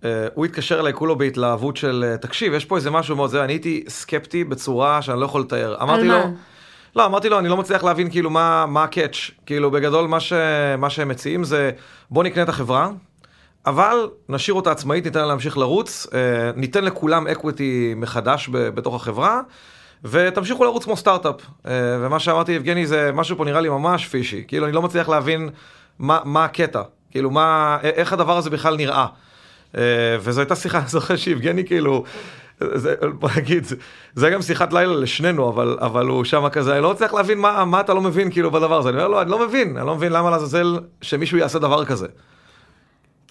uh, 0.00 0.04
הוא 0.34 0.44
התקשר 0.44 0.80
אליי 0.80 0.92
כולו 0.92 1.16
בהתלהבות 1.16 1.76
של, 1.76 2.14
uh, 2.14 2.22
תקשיב, 2.22 2.52
יש 2.52 2.64
פה 2.64 2.76
איזה 2.76 2.90
משהו 2.90 3.16
מאוד 3.16 3.30
זה, 3.30 3.44
אני 3.44 3.52
הייתי 3.52 3.84
סקפטי 3.88 4.44
בצורה 4.44 5.02
שאני 5.02 5.20
לא 5.20 5.24
יכול 5.24 5.40
לתאר. 5.40 5.82
אמרתי 5.82 6.08
לו, 6.08 6.18
לא, 6.96 7.06
אמרתי 7.06 7.28
לו, 7.28 7.38
אני 7.38 7.48
לא 7.48 7.56
מצליח 7.56 7.84
להבין 7.84 8.10
כאילו 8.10 8.30
מה, 8.30 8.66
מה 8.66 8.84
הקאץ', 8.84 9.30
כאילו 9.46 9.70
בגדול 9.70 10.06
מה, 10.06 10.20
ש, 10.20 10.32
מה 10.78 10.90
שהם 10.90 11.08
מציעים 11.08 11.44
זה, 11.44 11.70
בוא 12.10 12.24
נקנה 12.24 12.42
את 12.42 12.48
החברה, 12.48 12.90
אבל 13.66 14.08
נשאיר 14.28 14.54
אותה 14.54 14.70
עצמאית, 14.70 15.04
ניתן 15.04 15.20
לה 15.20 15.26
להמשיך 15.26 15.58
לרוץ, 15.58 16.06
אה, 16.06 16.12
ניתן 16.56 16.84
לכולם 16.84 17.26
equity 17.26 17.94
מחדש 17.96 18.48
בתוך 18.52 18.94
החברה. 18.94 19.40
ותמשיכו 20.04 20.64
לרוץ 20.64 20.84
כמו 20.84 20.96
סטארט-אפ. 20.96 21.34
אה, 21.66 21.72
ומה 22.00 22.18
שאמרתי 22.18 22.52
ליבגני 22.52 22.86
זה 22.86 23.10
משהו 23.14 23.36
פה 23.36 23.44
נראה 23.44 23.60
לי 23.60 23.68
ממש 23.68 24.06
fishy. 24.06 24.44
כאילו 24.48 24.66
אני 24.66 24.72
לא 24.72 24.82
מצליח 24.82 25.08
להבין 25.08 25.48
מה, 25.98 26.20
מה 26.24 26.44
הקטע, 26.44 26.82
כאילו 27.10 27.30
מה, 27.30 27.78
איך 27.82 28.12
הדבר 28.12 28.36
הזה 28.36 28.50
בכלל 28.50 28.76
נראה. 28.76 29.06
אה, 29.76 29.82
וזו 30.20 30.40
הייתה 30.40 30.56
שיחה, 30.56 30.78
אני 30.82 30.88
זוכר 30.88 31.16
שיבגני 31.16 31.64
כאילו, 31.64 32.04
זה, 32.60 32.94
בוא 33.18 33.28
נגיד, 33.36 33.64
זה 34.14 34.30
גם 34.30 34.42
שיחת 34.42 34.72
לילה 34.72 34.94
לשנינו, 34.94 35.48
אבל, 35.48 35.78
אבל 35.80 36.06
הוא 36.06 36.24
שם 36.24 36.48
כזה, 36.48 36.74
אני 36.74 36.82
לא 36.82 36.90
מצליח 36.90 37.14
להבין 37.14 37.38
מה, 37.38 37.64
מה 37.64 37.80
אתה 37.80 37.94
לא 37.94 38.00
מבין 38.00 38.30
כאילו 38.30 38.50
בדבר 38.50 38.78
הזה. 38.78 38.88
אני 38.88 38.96
אומר 38.96 39.08
לו, 39.08 39.22
אני 39.22 39.30
לא 39.30 39.46
מבין, 39.46 39.76
אני 39.76 39.86
לא 39.86 39.94
מבין 39.94 40.12
למה 40.12 40.30
לעזאזל 40.30 40.78
שמישהו 41.02 41.38
יעשה 41.38 41.58
דבר 41.58 41.84
כזה. 41.84 42.06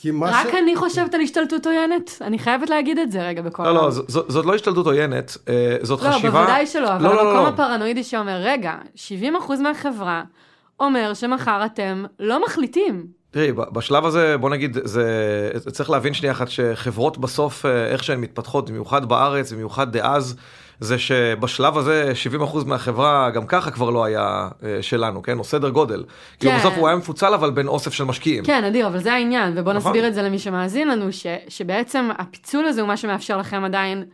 כי 0.05 0.11
מה 0.11 0.25
רק 0.25 0.43
ש... 0.43 0.47
רק 0.47 0.55
אני 0.55 0.75
חושבת 0.75 1.13
על 1.13 1.21
השתלטות 1.21 1.65
עוינת, 1.65 2.11
אני 2.21 2.39
חייבת 2.39 2.69
להגיד 2.69 2.99
את 2.99 3.11
זה 3.11 3.27
רגע 3.27 3.41
בכל 3.41 3.63
לא, 3.63 3.73
לא, 3.73 3.89
זאת, 3.91 4.31
זאת 4.31 4.45
לא 4.45 4.55
השתלטות 4.55 4.85
עוינת, 4.85 5.37
אה, 5.49 5.77
זאת 5.81 6.01
לא, 6.01 6.09
חשיבה... 6.09 6.29
לא, 6.29 6.45
בוודאי 6.45 6.67
שלא, 6.67 6.95
אבל 6.95 7.03
לא, 7.03 7.09
המקום 7.09 7.25
לא, 7.25 7.43
לא. 7.43 7.47
הפרנואידי 7.47 8.03
שאומר, 8.03 8.37
רגע, 8.41 8.75
70% 8.95 9.61
מהחברה 9.61 10.23
אומר 10.79 11.13
שמחר 11.13 11.65
אתם 11.65 12.05
לא 12.19 12.45
מחליטים. 12.45 13.07
תראי, 13.35 13.51
בשלב 13.51 14.05
הזה, 14.05 14.37
בוא 14.37 14.49
נגיד, 14.49 14.77
זה, 14.83 15.51
צריך 15.71 15.89
להבין 15.89 16.13
שנייה 16.13 16.33
אחת 16.33 16.49
שחברות 16.49 17.17
בסוף, 17.17 17.65
אה, 17.65 17.85
איך 17.87 18.03
שהן 18.03 18.21
מתפתחות, 18.21 18.69
במיוחד 18.69 19.05
בארץ, 19.05 19.51
במיוחד 19.51 19.91
דאז, 19.91 20.35
זה 20.79 20.99
שבשלב 20.99 21.77
הזה 21.77 22.11
70% 22.41 22.65
מהחברה 22.65 23.29
גם 23.29 23.45
ככה 23.47 23.71
כבר 23.71 23.89
לא 23.89 24.05
היה 24.05 24.47
אה, 24.63 24.77
שלנו, 24.81 25.23
כן? 25.23 25.39
או 25.39 25.43
סדר 25.43 25.69
גודל. 25.69 25.95
כאילו, 25.95 26.05
כן. 26.05 26.39
כאילו 26.39 26.59
בסוף 26.59 26.73
הוא 26.73 26.87
היה 26.87 26.97
מפוצל 26.97 27.33
אבל 27.33 27.51
בין 27.51 27.67
אוסף 27.67 27.93
של 27.93 28.03
משקיעים. 28.03 28.43
כן, 28.43 28.63
אדיר, 28.63 28.87
אבל 28.87 28.99
זה 28.99 29.13
העניין, 29.13 29.53
ובוא 29.57 29.73
נכון. 29.73 29.91
נסביר 29.91 30.07
את 30.07 30.13
זה 30.13 30.21
למי 30.21 30.39
שמאזין 30.39 30.87
לנו, 30.87 31.11
ש, 31.11 31.25
שבעצם 31.47 32.09
הפיצול 32.17 32.65
הזה 32.65 32.81
הוא 32.81 32.87
מה 32.87 32.97
שמאפשר 32.97 33.37
לכם 33.37 33.63
עדיין 33.63 34.05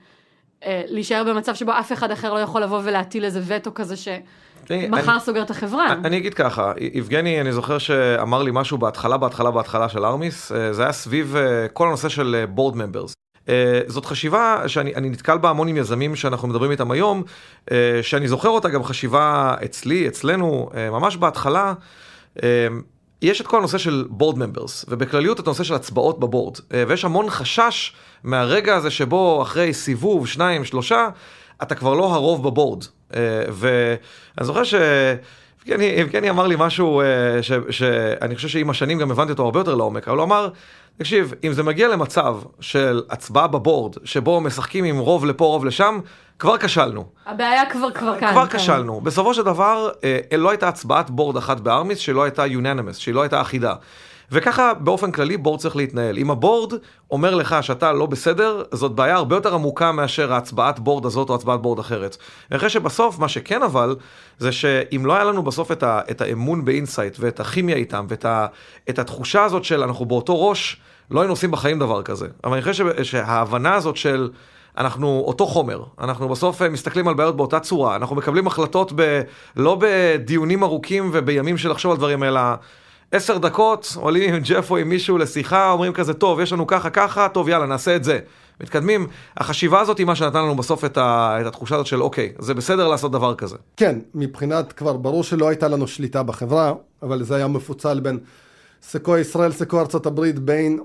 להישאר 0.66 1.24
במצב 1.24 1.56
שבו 1.56 1.72
אף 1.80 1.92
אחד 1.92 2.12
אחר 2.12 2.34
לא 2.34 2.40
יכול 2.40 2.64
לבוא 2.64 2.82
ולהטיל 2.84 3.26
איזה 3.26 3.42
וטו 3.48 3.74
כזה 3.74 3.96
ש... 3.98 4.08
מחר 4.90 5.20
סוגר 5.20 5.42
את 5.42 5.50
החברה. 5.50 5.94
אני 5.94 6.18
אגיד 6.18 6.34
ככה, 6.34 6.74
יבגני, 6.94 7.42
אני 7.42 7.52
זוכר 7.52 7.78
שאמר 7.78 8.44
לי 8.44 8.52
משהו 8.54 8.78
בהתחלה, 8.78 9.18
בהתחלה, 9.18 9.52
בהתחלה 9.52 9.90
של 9.90 10.06
ארמיס, 10.06 10.52
אה, 10.52 10.74
זה 10.74 10.84
היה 10.84 10.92
סביב 10.92 11.36
אה, 11.36 11.68
כל 11.68 11.88
הנושא 11.88 12.10
של 12.10 12.46
בורד 12.50 12.76
ממברס. 12.76 13.14
Uh, 13.42 13.44
זאת 13.88 14.06
חשיבה 14.06 14.64
שאני 14.68 15.10
נתקל 15.10 15.38
בה 15.38 15.50
המון 15.50 15.68
עם 15.68 15.78
יזמים 15.78 16.16
שאנחנו 16.16 16.48
מדברים 16.48 16.72
איתם 16.72 16.92
היום, 16.92 17.24
uh, 17.66 17.74
שאני 18.02 18.28
זוכר 18.28 18.50
אותה 18.50 18.70
גם 18.70 18.84
חשיבה 18.84 19.56
אצלי, 19.66 20.08
אצלנו, 20.08 20.70
uh, 20.72 20.76
ממש 20.92 21.18
בהתחלה. 21.18 21.74
יש 23.22 23.42
את 23.42 23.48
כל 23.48 23.58
הנושא 23.58 23.78
של 23.78 24.06
בורד 24.10 24.40
ממברס, 24.40 24.86
ובכלליות 24.88 25.40
את 25.40 25.48
הנושא 25.48 25.64
של 25.64 25.74
הצבעות 25.74 26.20
בבורד, 26.20 26.58
uh, 26.58 26.62
ויש 26.88 27.06
המון 27.06 27.30
חשש 27.30 27.94
מהרגע 28.24 28.76
הזה 28.76 28.92
שבו 28.92 29.42
אחרי 29.42 29.74
סיבוב, 29.74 30.28
שניים, 30.28 30.66
שלושה, 30.66 31.08
אתה 31.64 31.76
כבר 31.76 31.94
לא 31.94 32.14
הרוב 32.14 32.44
בבורד. 32.44 32.84
Uh, 32.84 33.14
ואני 33.50 34.46
זוכר 34.46 34.64
ש... 34.64 34.74
יבגני 35.66 36.30
אמר 36.30 36.48
לי 36.48 36.56
משהו 36.60 37.02
ש, 37.42 37.52
שאני 37.70 38.36
חושב 38.36 38.48
שעם 38.48 38.70
השנים 38.70 39.00
גם 39.00 39.12
הבנתי 39.12 39.32
אותו 39.32 39.44
הרבה 39.44 39.60
יותר 39.60 39.76
לעומק, 39.76 40.08
אבל 40.08 40.18
הוא 40.18 40.24
אמר, 40.24 40.50
תקשיב, 40.98 41.34
אם 41.44 41.54
זה 41.54 41.64
מגיע 41.64 41.88
למצב 41.88 42.38
של 42.60 43.02
הצבעה 43.10 43.48
בבורד, 43.48 43.96
שבו 44.04 44.42
משחקים 44.42 44.84
עם 44.86 44.98
רוב 44.98 45.26
לפה, 45.26 45.46
רוב 45.46 45.66
לשם, 45.66 46.00
כבר 46.40 46.58
כשלנו. 46.58 47.06
הבעיה 47.26 47.70
כבר 47.70 47.92
כבר 47.92 48.20
כאן. 48.20 48.32
כבר 48.32 48.46
כן. 48.48 48.58
כשלנו. 48.58 49.02
בסופו 49.02 49.34
של 49.34 49.44
דבר, 49.44 49.90
אה, 50.04 50.38
לא 50.38 50.50
הייתה 50.50 50.68
הצבעת 50.68 51.10
בורד 51.10 51.38
אחת 51.38 51.60
ב 51.60 51.66
Armis 51.66 51.98
שלא 51.98 52.24
הייתה 52.24 52.46
unanimous, 52.46 52.98
שהיא 52.98 53.16
לא 53.16 53.22
הייתה 53.22 53.42
אחידה. 53.42 53.76
וככה 54.32 54.74
באופן 54.74 55.12
כללי 55.12 55.38
בורד 55.38 55.60
צריך 55.60 55.76
להתנהל. 55.76 56.18
אם 56.18 56.32
הבורד 56.32 56.74
אומר 57.12 57.36
לך 57.36 57.56
שאתה 57.62 57.92
לא 57.92 58.06
בסדר, 58.06 58.64
זאת 58.72 58.92
בעיה 58.92 59.16
הרבה 59.16 59.36
יותר 59.36 59.54
עמוקה 59.54 59.92
מאשר 59.92 60.34
ההצבעת 60.34 60.80
בורד 60.80 61.06
הזאת 61.06 61.30
או 61.30 61.36
הצבעת 61.36 61.62
בורד 61.62 61.80
אחרת. 61.80 62.18
אחרי 62.54 62.70
שבסוף, 62.70 63.20
מה 63.20 63.28
שכן 63.28 63.64
אבל, 63.64 63.96
זה 64.40 64.52
שאם 64.52 65.06
לא 65.06 65.14
היה 65.14 65.24
לנו 65.24 65.44
בסוף 65.44 65.72
את, 65.72 65.84
ה, 65.84 66.02
את 66.12 66.22
האמון 66.22 66.66
באינסייט 66.66 67.18
ואת 67.20 67.40
הכימיה 67.40 67.76
איתם 67.76 68.06
ואת 68.10 68.26
ה, 68.26 68.48
את 68.90 69.00
התחושה 69.00 69.44
הזאת 69.44 69.64
של 69.64 69.84
אנחנו 69.84 70.06
באותו 70.06 70.50
ראש, 70.50 70.78
לא 71.12 71.20
היינו 71.20 71.34
עושים 71.34 71.52
בחיים 71.52 71.80
דבר 71.80 72.02
כזה. 72.02 72.28
אבל 72.44 72.54
אני 72.54 72.62
חושב 72.62 73.04
שההבנה 73.04 73.76
הזאת 73.76 73.98
של... 73.98 74.30
אנחנו 74.78 75.24
אותו 75.28 75.48
חומר, 75.48 75.84
אנחנו 76.00 76.30
בסוף 76.30 76.62
מסתכלים 76.62 77.08
על 77.08 77.14
בעיות 77.14 77.38
באותה 77.38 77.60
צורה, 77.60 77.96
אנחנו 77.96 78.16
מקבלים 78.16 78.48
החלטות 78.48 78.92
ב, 78.96 79.22
לא 79.56 79.78
בדיונים 79.82 80.64
ארוכים 80.64 81.10
ובימים 81.14 81.58
של 81.58 81.72
לחשוב 81.72 81.92
על 81.92 81.98
דברים, 81.98 82.24
אלא 82.24 82.42
עשר 83.12 83.38
דקות, 83.38 83.94
עולים 83.96 84.34
עם 84.34 84.42
ג'ף 84.44 84.72
או 84.72 84.78
עם 84.78 84.90
מישהו 84.90 85.18
לשיחה, 85.18 85.72
אומרים 85.72 85.94
כזה, 85.94 86.14
טוב, 86.14 86.40
יש 86.40 86.54
לנו 86.54 86.68
ככה 86.68 86.90
ככה, 86.90 87.30
טוב, 87.30 87.50
יאללה, 87.50 87.66
נעשה 87.66 87.96
את 87.96 88.04
זה. 88.04 88.20
מתקדמים. 88.62 89.08
החשיבה 89.38 89.80
הזאת 89.80 89.98
היא 89.98 90.06
מה 90.06 90.16
שנתן 90.16 90.40
לנו 90.40 90.56
בסוף 90.56 90.86
את, 90.86 90.98
ה, 90.98 91.38
את 91.42 91.46
התחושה 91.46 91.76
הזאת 91.76 91.88
של 91.88 92.02
אוקיי, 92.02 92.34
זה 92.40 92.54
בסדר 92.54 92.88
לעשות 92.88 93.12
דבר 93.12 93.36
כזה. 93.36 93.56
כן, 93.78 94.00
מבחינת 94.16 94.74
כבר 94.74 94.98
ברור 94.98 95.24
שלא 95.24 95.48
הייתה 95.48 95.68
לנו 95.68 95.88
שליטה 95.88 96.24
בחברה, 96.24 96.74
אבל 97.04 97.24
זה 97.24 97.36
היה 97.36 97.48
מפוצל 97.48 98.00
בין 98.00 98.20
סקו 98.84 99.18
ישראל, 99.18 99.52
סקו 99.52 99.80
ארצות 99.80 100.06
הברית, 100.06 100.40
בין 100.40 100.80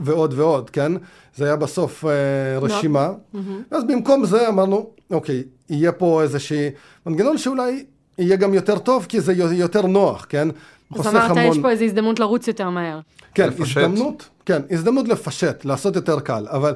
ועוד 0.00 0.34
ועוד, 0.36 0.70
כן? 0.70 0.92
זה 1.34 1.44
היה 1.44 1.56
בסוף 1.56 2.04
אה, 2.04 2.58
רשימה. 2.58 3.10
Mm-hmm. 3.34 3.38
אז 3.70 3.84
במקום 3.84 4.24
זה 4.24 4.48
אמרנו, 4.48 4.90
אוקיי, 5.10 5.42
יהיה 5.70 5.92
פה 5.92 6.22
איזשהי 6.22 6.70
מנגנון 7.06 7.38
שאולי 7.38 7.84
יהיה 8.18 8.36
גם 8.36 8.54
יותר 8.54 8.78
טוב, 8.78 9.06
כי 9.08 9.20
זה 9.20 9.32
יותר 9.52 9.86
נוח, 9.86 10.26
כן? 10.28 10.48
אז 10.94 11.06
אמרת, 11.06 11.30
המון... 11.30 11.44
יש 11.44 11.58
פה 11.58 11.70
איזו 11.70 11.84
הזדמנות 11.84 12.20
לרוץ 12.20 12.48
יותר 12.48 12.70
מהר. 12.70 13.00
כן, 13.34 13.48
לפשט. 13.48 13.76
הזדמנות, 13.76 14.28
כן, 14.46 14.62
הזדמנות 14.70 15.08
לפשט, 15.08 15.64
לעשות 15.64 15.96
יותר 15.96 16.20
קל, 16.20 16.46
אבל 16.50 16.74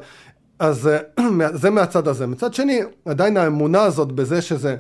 אז 0.59 0.89
אה, 0.89 1.53
זה 1.63 1.71
מהצד 1.71 2.09
הזה. 2.09 2.27
מצד 2.27 2.55
שני, 2.55 2.81
עדיין 3.05 3.37
האמונה 3.37 3.83
הזאת 3.83 4.13
בזה 4.13 4.43
שזה, 4.43 4.77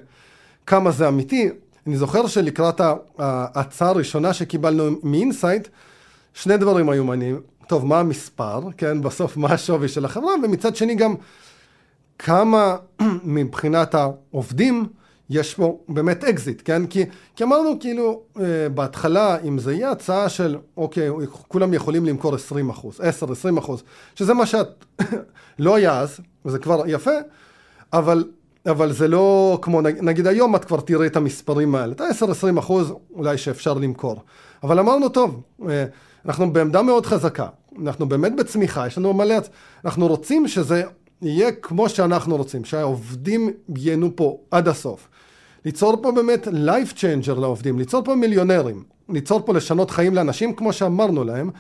כמה 0.67 0.91
זה 0.91 1.09
אמיתי, 1.09 1.51
אני 1.87 1.97
זוכר 1.97 2.27
שלקראת 2.27 2.81
ההצעה 3.19 3.89
הראשונה 3.89 4.33
שקיבלנו 4.33 4.91
מאינסייט, 5.03 5.69
שני 6.35 6.57
דברים 6.57 6.89
היו 6.91 7.05
מעניינים. 7.05 7.41
טוב, 7.67 7.87
מה 7.87 8.01
המספר, 8.01 8.61
כן, 8.77 9.01
בסוף 9.05 9.37
מה 9.37 9.49
השווי 9.53 9.89
של 9.89 10.05
החברה, 10.05 10.33
ומצד 10.45 10.77
שני 10.77 10.95
גם 10.95 11.15
כמה 12.19 12.77
מבחינת 13.25 13.95
העובדים, 13.95 14.87
יש 15.31 15.55
פה 15.55 15.79
באמת 15.89 16.25
אקזיט, 16.25 16.63
כן? 16.65 16.87
כי, 16.87 17.05
כי 17.37 17.45
אמרנו 17.45 17.81
כאילו 17.81 18.23
אה, 18.41 18.69
בהתחלה, 18.75 19.37
אם 19.45 19.59
זה 19.59 19.75
יהיה 19.75 19.91
הצעה 19.91 20.29
של, 20.29 20.57
אוקיי, 20.77 21.09
כולם 21.49 21.75
יכולים 21.75 22.07
למכור 22.07 22.35
20 22.35 22.71
אחוז, 22.71 23.01
10, 23.01 23.33
20 23.33 23.57
אחוז, 23.57 23.83
שזה 24.15 24.35
מה 24.35 24.47
שאת 24.47 24.85
לא 25.59 25.75
היה 25.75 26.01
אז, 26.01 26.21
וזה 26.45 26.59
כבר 26.59 26.83
יפה, 26.87 27.11
אבל, 27.93 28.25
אבל 28.67 28.93
זה 28.93 29.09
לא 29.09 29.59
כמו, 29.63 29.81
נגיד 29.81 30.27
היום 30.27 30.57
את 30.57 30.65
כבר 30.65 30.81
תראי 30.81 31.07
את 31.07 31.17
המספרים 31.17 31.75
האלה, 31.75 31.93
את 31.93 32.01
ה-10-20 32.01 32.59
אחוז 32.59 32.93
אולי 33.15 33.39
שאפשר 33.39 33.75
למכור. 33.75 34.23
אבל 34.63 34.79
אמרנו, 34.79 35.09
טוב, 35.09 35.43
אה, 35.69 35.85
אנחנו 36.27 36.53
בעמדה 36.53 36.83
מאוד 36.83 37.07
חזקה, 37.07 37.47
אנחנו 37.83 38.09
באמת 38.09 38.37
בצמיחה, 38.37 38.87
יש 38.87 38.99
לנו 38.99 39.13
מלא, 39.13 39.37
אנחנו 39.85 40.07
רוצים 40.07 40.49
שזה 40.49 40.83
יהיה 41.23 41.53
כמו 41.53 41.89
שאנחנו 41.89 42.37
רוצים, 42.37 42.65
שהעובדים 42.65 43.51
ייהנו 43.77 44.17
פה 44.17 44.39
עד 44.51 44.69
הסוף. 44.69 45.09
ליצור 45.65 46.03
פה 46.03 46.13
באמת 46.13 46.47
life 46.47 46.95
changer 46.97 47.41
לעובדים, 47.41 47.79
ליצור 47.79 48.05
פה 48.05 48.15
מיליונרים, 48.15 48.85
ליצור 49.09 49.41
פה 49.47 49.55
לשנות 49.55 49.91
חיים 49.91 50.15
לאנשים 50.15 50.55
כמו 50.55 50.73
שאמרנו 50.73 51.25
להם. 51.25 51.51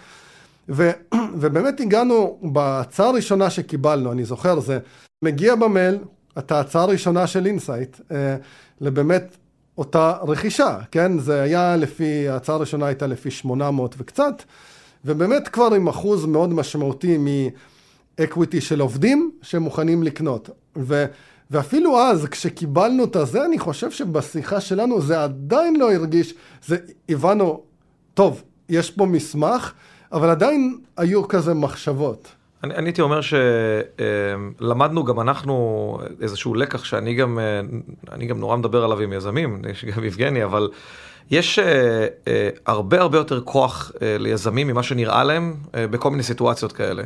ו, 0.68 0.90
ובאמת 1.40 1.80
הגענו 1.80 2.38
בהצעה 2.42 3.08
הראשונה 3.08 3.50
שקיבלנו, 3.50 4.12
אני 4.12 4.24
זוכר, 4.24 4.60
זה 4.60 4.78
מגיע 5.22 5.54
במייל, 5.54 5.98
את 6.38 6.52
ההצעה 6.52 6.82
הראשונה 6.82 7.26
של 7.26 7.46
אינסייט, 7.46 7.96
אה, 8.10 8.36
לבאמת 8.80 9.36
אותה 9.78 10.16
רכישה, 10.28 10.78
כן? 10.90 11.18
זה 11.18 11.42
היה 11.42 11.76
לפי, 11.76 12.28
ההצעה 12.28 12.56
הראשונה 12.56 12.86
הייתה 12.86 13.06
לפי 13.06 13.30
800 13.30 13.94
וקצת, 13.98 14.42
ובאמת 15.04 15.48
כבר 15.48 15.74
עם 15.74 15.88
אחוז 15.88 16.26
מאוד 16.26 16.54
משמעותי 16.54 17.18
מאקוויטי 18.18 18.60
של 18.60 18.80
עובדים 18.80 19.30
שמוכנים 19.42 20.02
לקנות. 20.02 20.50
ו, 20.76 21.04
ואפילו 21.50 21.98
אז, 21.98 22.26
כשקיבלנו 22.26 23.04
את 23.04 23.16
הזה, 23.16 23.44
אני 23.44 23.58
חושב 23.58 23.90
שבשיחה 23.90 24.60
שלנו 24.60 25.00
זה 25.00 25.22
עדיין 25.22 25.76
לא 25.76 25.92
הרגיש, 25.92 26.34
זה, 26.64 26.76
הבנו, 27.08 27.62
טוב, 28.14 28.42
יש 28.68 28.90
פה 28.90 29.06
מסמך, 29.06 29.72
אבל 30.12 30.30
עדיין 30.30 30.78
היו 30.96 31.28
כזה 31.28 31.54
מחשבות. 31.54 32.28
אני, 32.64 32.74
הייתי 32.86 33.02
אומר 33.02 33.20
שלמדנו 34.60 35.04
גם 35.04 35.20
אנחנו 35.20 35.98
איזשהו 36.20 36.54
לקח 36.54 36.84
שאני 36.84 37.14
גם, 37.14 37.38
אה, 37.38 37.60
אני 38.12 38.26
גם 38.26 38.38
נורא 38.38 38.56
מדבר 38.56 38.84
עליו 38.84 39.00
עם 39.00 39.12
יזמים, 39.12 39.62
יש 39.70 39.84
גם 39.84 40.04
יבגני, 40.04 40.44
אבל 40.44 40.68
יש 41.30 41.58
אה, 41.58 41.62
אה, 41.62 42.28
הרבה 42.66 43.00
הרבה 43.00 43.18
יותר 43.18 43.40
כוח 43.40 43.92
uh, 43.94 43.98
ליזמים 44.18 44.66
ממה 44.66 44.82
שנראה 44.82 45.24
להם 45.24 45.54
uh, 45.64 45.68
בכל 45.90 46.10
מיני 46.10 46.22
סיטואציות 46.22 46.72
כאלה. 46.72 47.02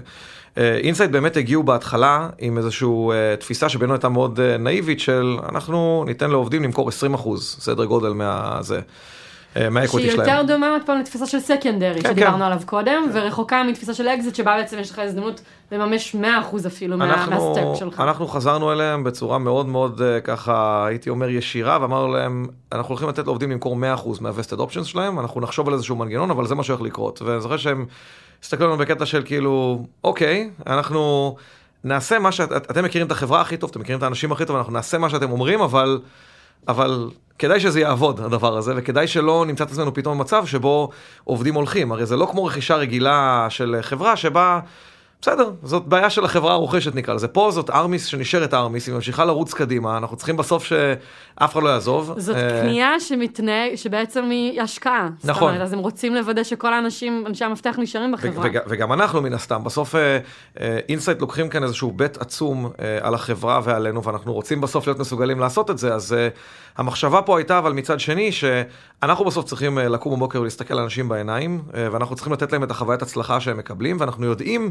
אינסייט 0.56 1.10
uh, 1.10 1.12
באמת 1.12 1.36
הגיעו 1.36 1.62
בהתחלה 1.62 2.28
עם 2.38 2.58
איזושהי 2.58 2.88
uh, 2.88 3.40
תפיסה 3.40 3.68
שבינינו 3.68 3.94
הייתה 3.94 4.08
מאוד 4.08 4.38
uh, 4.38 4.58
נאיבית 4.58 5.00
של 5.00 5.36
אנחנו 5.48 6.04
ניתן 6.06 6.30
לעובדים 6.30 6.62
למכור 6.62 6.88
20 6.88 7.14
אחוז, 7.14 7.56
סדר 7.60 7.84
גודל 7.84 8.08
מהזה. 8.12 8.80
מה 9.70 9.80
equity 9.80 10.10
שלהם. 10.10 10.26
שהיא 10.26 10.36
יותר 10.36 10.52
דומה 10.52 10.70
עוד 10.70 10.82
פעם 10.86 10.98
לתפיסה 10.98 11.26
של 11.26 11.40
secondary 11.40 12.02
כן, 12.02 12.10
שדיברנו 12.10 12.36
כן. 12.36 12.42
עליו 12.42 12.60
קודם, 12.66 13.10
ורחוקה 13.12 13.62
מתפיסה 13.62 13.94
של 13.94 14.08
אקזיט 14.08 14.34
שבה 14.34 14.56
בעצם 14.56 14.78
יש 14.78 14.90
לך 14.90 14.98
הזדמנות 14.98 15.40
לממש 15.72 16.16
100% 16.52 16.66
אפילו 16.66 16.96
מהסטפ 16.96 17.78
שלך. 17.78 18.00
אנחנו 18.00 18.28
חזרנו 18.28 18.72
אליהם 18.72 19.04
בצורה 19.04 19.38
מאוד 19.38 19.66
מאוד 19.66 20.02
ככה, 20.24 20.86
הייתי 20.86 21.10
אומר 21.10 21.28
ישירה, 21.28 21.78
ואמרנו 21.80 22.12
להם, 22.12 22.46
אנחנו 22.72 22.88
הולכים 22.92 23.08
לתת 23.08 23.24
לעובדים 23.26 23.50
למכור 23.50 23.76
100% 23.76 23.76
מה-vested 24.20 24.58
options 24.58 24.84
שלהם, 24.84 25.20
אנחנו 25.20 25.40
נחשוב 25.40 25.68
על 25.68 25.74
איזשהו 25.74 25.96
מנגנון, 25.96 26.30
אבל 26.30 26.46
זה 26.46 26.54
מה 26.54 26.62
שהולך 26.64 26.82
לקרות. 26.82 27.22
ואני 27.22 27.40
זוכר 27.40 27.56
שהם 27.56 27.86
הסתכלו 28.42 28.66
עלינו 28.66 28.82
בקטע 28.82 29.06
של 29.06 29.22
כאילו, 29.24 29.84
אוקיי, 30.04 30.50
אנחנו 30.66 31.36
נעשה 31.84 32.18
מה 32.18 32.32
שאתם 32.32 32.84
מכירים 32.84 33.06
את 33.06 33.12
החברה 33.12 33.40
הכי 33.40 33.56
טוב, 33.56 33.70
אתם 33.70 33.80
מכירים 33.80 33.98
את 33.98 34.02
האנשים 34.02 34.32
הכי 34.32 34.44
טוב, 34.44 34.56
אנחנו 34.56 34.72
נעשה 34.72 34.98
מה 34.98 35.10
שאתם 35.10 35.30
אומרים, 35.30 35.60
אבל... 35.60 35.98
אבל 36.68 37.10
כדאי 37.38 37.60
שזה 37.60 37.80
יעבוד 37.80 38.20
הדבר 38.20 38.56
הזה, 38.56 38.72
וכדאי 38.76 39.06
שלא 39.06 39.44
נמצא 39.46 39.64
את 39.64 39.70
עצמנו 39.70 39.94
פתאום 39.94 40.18
במצב 40.18 40.46
שבו 40.46 40.90
עובדים 41.24 41.54
הולכים. 41.54 41.92
הרי 41.92 42.06
זה 42.06 42.16
לא 42.16 42.26
כמו 42.30 42.44
רכישה 42.44 42.76
רגילה 42.76 43.46
של 43.50 43.76
חברה 43.80 44.16
שבה 44.16 44.60
בסדר, 45.20 45.50
זאת 45.62 45.86
בעיה 45.86 46.10
של 46.10 46.24
החברה 46.24 46.52
הרוכשת 46.52 46.94
נקרא 46.94 47.14
לזה. 47.14 47.28
פה 47.28 47.50
זאת 47.50 47.70
ארמיס 47.70 48.06
שנשארת 48.06 48.54
ארמיס, 48.54 48.86
היא 48.86 48.94
ממשיכה 48.94 49.24
לרוץ 49.24 49.54
קדימה, 49.54 49.96
אנחנו 49.96 50.16
צריכים 50.16 50.36
בסוף 50.36 50.64
שאף 51.40 51.52
אחד 51.52 51.62
לא 51.62 51.68
יעזוב. 51.68 52.14
זאת 52.16 52.36
אה, 52.36 52.60
קנייה 52.60 53.00
שמתנהג, 53.00 53.74
שבעצם 53.74 54.24
היא 54.30 54.62
השקעה. 54.62 55.08
נכון. 55.24 55.48
אומרת, 55.48 55.62
אז 55.62 55.72
הם 55.72 55.78
רוצים 55.78 56.14
לוודא 56.14 56.42
שכל 56.42 56.72
האנשים, 56.72 57.24
אנשי 57.26 57.44
המפתח 57.44 57.74
נשארים 57.78 58.12
בחברה. 58.12 58.48
וגם 58.66 58.92
אנחנו 58.92 59.22
מן 59.22 59.32
הסתם, 59.32 59.64
בסוף 59.64 59.94
אינסייט 60.88 61.16
אה, 61.16 61.20
אה, 61.20 61.20
לוקחים 61.20 61.48
כאן 61.48 61.62
איזשהו 61.62 61.92
bet 61.92 62.16
עצום 62.16 62.70
על 63.00 63.14
החברה 63.14 63.60
ועלינו, 63.64 64.04
ואנחנו 64.04 64.32
רוצים 64.32 64.60
בסוף 64.60 64.86
להיות 64.86 64.98
מסוגלים 64.98 65.40
לעשות 65.40 65.70
את 65.70 65.78
זה, 65.78 65.94
אז 65.94 66.16
המחשבה 66.76 67.22
פה 67.22 67.38
הייתה, 67.38 67.58
אבל 67.58 67.72
מצד 67.72 68.00
שני, 68.00 68.32
שאנחנו 68.32 69.24
בסוף 69.24 69.44
צריכים 69.44 69.78
לקום 69.78 70.16
בבוקר 70.16 70.40
ולהסתכל 70.40 70.74
על 70.74 70.80
אנשים 70.80 71.08
בעיניים, 71.08 71.62
ואנחנו 71.92 72.14
צריכים 72.14 72.32
לתת 72.32 72.52
להם 72.52 72.64
את 72.64 72.70
החוויית 72.70 73.02
הצלחה 73.02 73.40
שהם 73.40 73.58
מקבלים, 73.58 73.96
ואנחנו 74.00 74.26
יודעים 74.26 74.70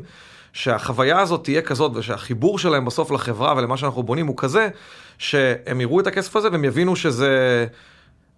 שהחוויה 0.54 1.20
הזאת 1.20 1.44
תהיה 1.44 1.62
כזאת 1.62 1.92
ושהחיבור 1.96 2.60
שלהם 2.60 2.86
בסוף 2.86 3.12
לחברה 3.12 3.54
ולמה 3.58 3.78
שאנחנו 3.78 4.04
בונים 4.04 4.28
הוא 4.28 4.38
כזה, 4.38 4.70
שהם 5.18 5.82
יראו 5.82 6.00
את 6.00 6.08
הכסף 6.08 6.36
הזה 6.36 6.52
והם 6.52 6.64
יבינו 6.64 6.96
שזה... 6.96 7.66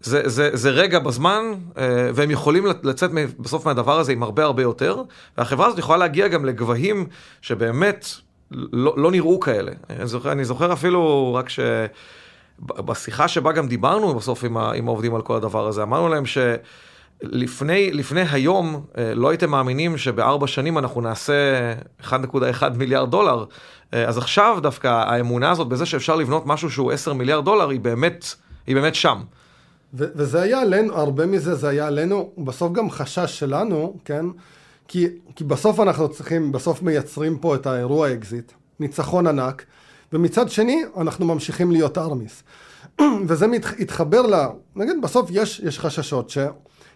זה, 0.01 0.21
זה, 0.29 0.49
זה 0.53 0.69
רגע 0.69 0.99
בזמן, 0.99 1.43
אה, 1.77 2.09
והם 2.13 2.31
יכולים 2.31 2.65
לצאת 2.83 3.11
בסוף 3.39 3.65
מהדבר 3.65 3.99
הזה 3.99 4.11
עם 4.11 4.23
הרבה 4.23 4.43
הרבה 4.43 4.63
יותר, 4.63 5.01
והחברה 5.37 5.67
הזאת 5.67 5.79
יכולה 5.79 5.97
להגיע 5.97 6.27
גם 6.27 6.45
לגבהים 6.45 7.05
שבאמת 7.41 8.07
לא, 8.51 8.93
לא 8.97 9.11
נראו 9.11 9.39
כאלה. 9.39 9.71
אני 9.89 10.07
זוכר, 10.07 10.31
אני 10.31 10.45
זוכר 10.45 10.73
אפילו 10.73 11.33
רק 11.33 11.49
שבשיחה 11.49 13.27
שבה 13.27 13.51
גם 13.51 13.67
דיברנו 13.67 14.15
בסוף 14.15 14.43
עם, 14.43 14.57
ה, 14.57 14.71
עם 14.71 14.87
העובדים 14.87 15.15
על 15.15 15.21
כל 15.21 15.35
הדבר 15.35 15.67
הזה, 15.67 15.83
אמרנו 15.83 16.09
להם 16.09 16.25
ש... 16.25 16.37
לפני, 17.21 17.91
לפני 17.91 18.21
היום 18.31 18.85
אה, 18.97 19.13
לא 19.15 19.29
הייתם 19.29 19.49
מאמינים 19.51 19.97
שבארבע 19.97 20.47
שנים 20.47 20.77
אנחנו 20.77 21.01
נעשה 21.01 21.33
1.1 22.01 22.09
מיליארד 22.75 23.11
דולר. 23.11 23.45
אה, 23.93 24.07
אז 24.07 24.17
עכשיו 24.17 24.57
דווקא 24.61 24.87
האמונה 24.87 25.51
הזאת 25.51 25.67
בזה 25.67 25.85
שאפשר 25.85 26.15
לבנות 26.15 26.45
משהו 26.45 26.69
שהוא 26.71 26.91
10 26.91 27.13
מיליארד 27.13 27.45
דולר 27.45 27.69
היא 27.69 27.79
באמת, 27.79 28.25
היא 28.67 28.75
באמת 28.75 28.95
שם. 28.95 29.21
ו- 29.93 30.07
וזה 30.15 30.41
היה 30.41 30.61
עלינו, 30.61 30.95
הרבה 30.95 31.25
מזה 31.25 31.55
זה 31.55 31.69
היה 31.69 31.87
עלינו, 31.87 32.31
בסוף 32.37 32.71
גם 32.71 32.89
חשש 32.89 33.39
שלנו, 33.39 33.97
כן? 34.05 34.25
כי, 34.87 35.07
כי 35.35 35.43
בסוף 35.43 35.79
אנחנו 35.79 36.09
צריכים, 36.09 36.51
בסוף 36.51 36.81
מייצרים 36.81 37.37
פה 37.37 37.55
את 37.55 37.67
האירוע 37.67 38.13
אקזיט, 38.13 38.51
ניצחון 38.79 39.27
ענק, 39.27 39.65
ומצד 40.13 40.49
שני 40.49 40.83
אנחנו 40.97 41.25
ממשיכים 41.25 41.71
להיות 41.71 41.97
ארמיס. 41.97 42.43
וזה 43.27 43.47
מתחבר 43.47 44.21
ל... 44.21 44.35
נגיד 44.75 44.95
בסוף 45.01 45.29
יש, 45.33 45.59
יש 45.59 45.79
חששות 45.79 46.29
ש... 46.29 46.37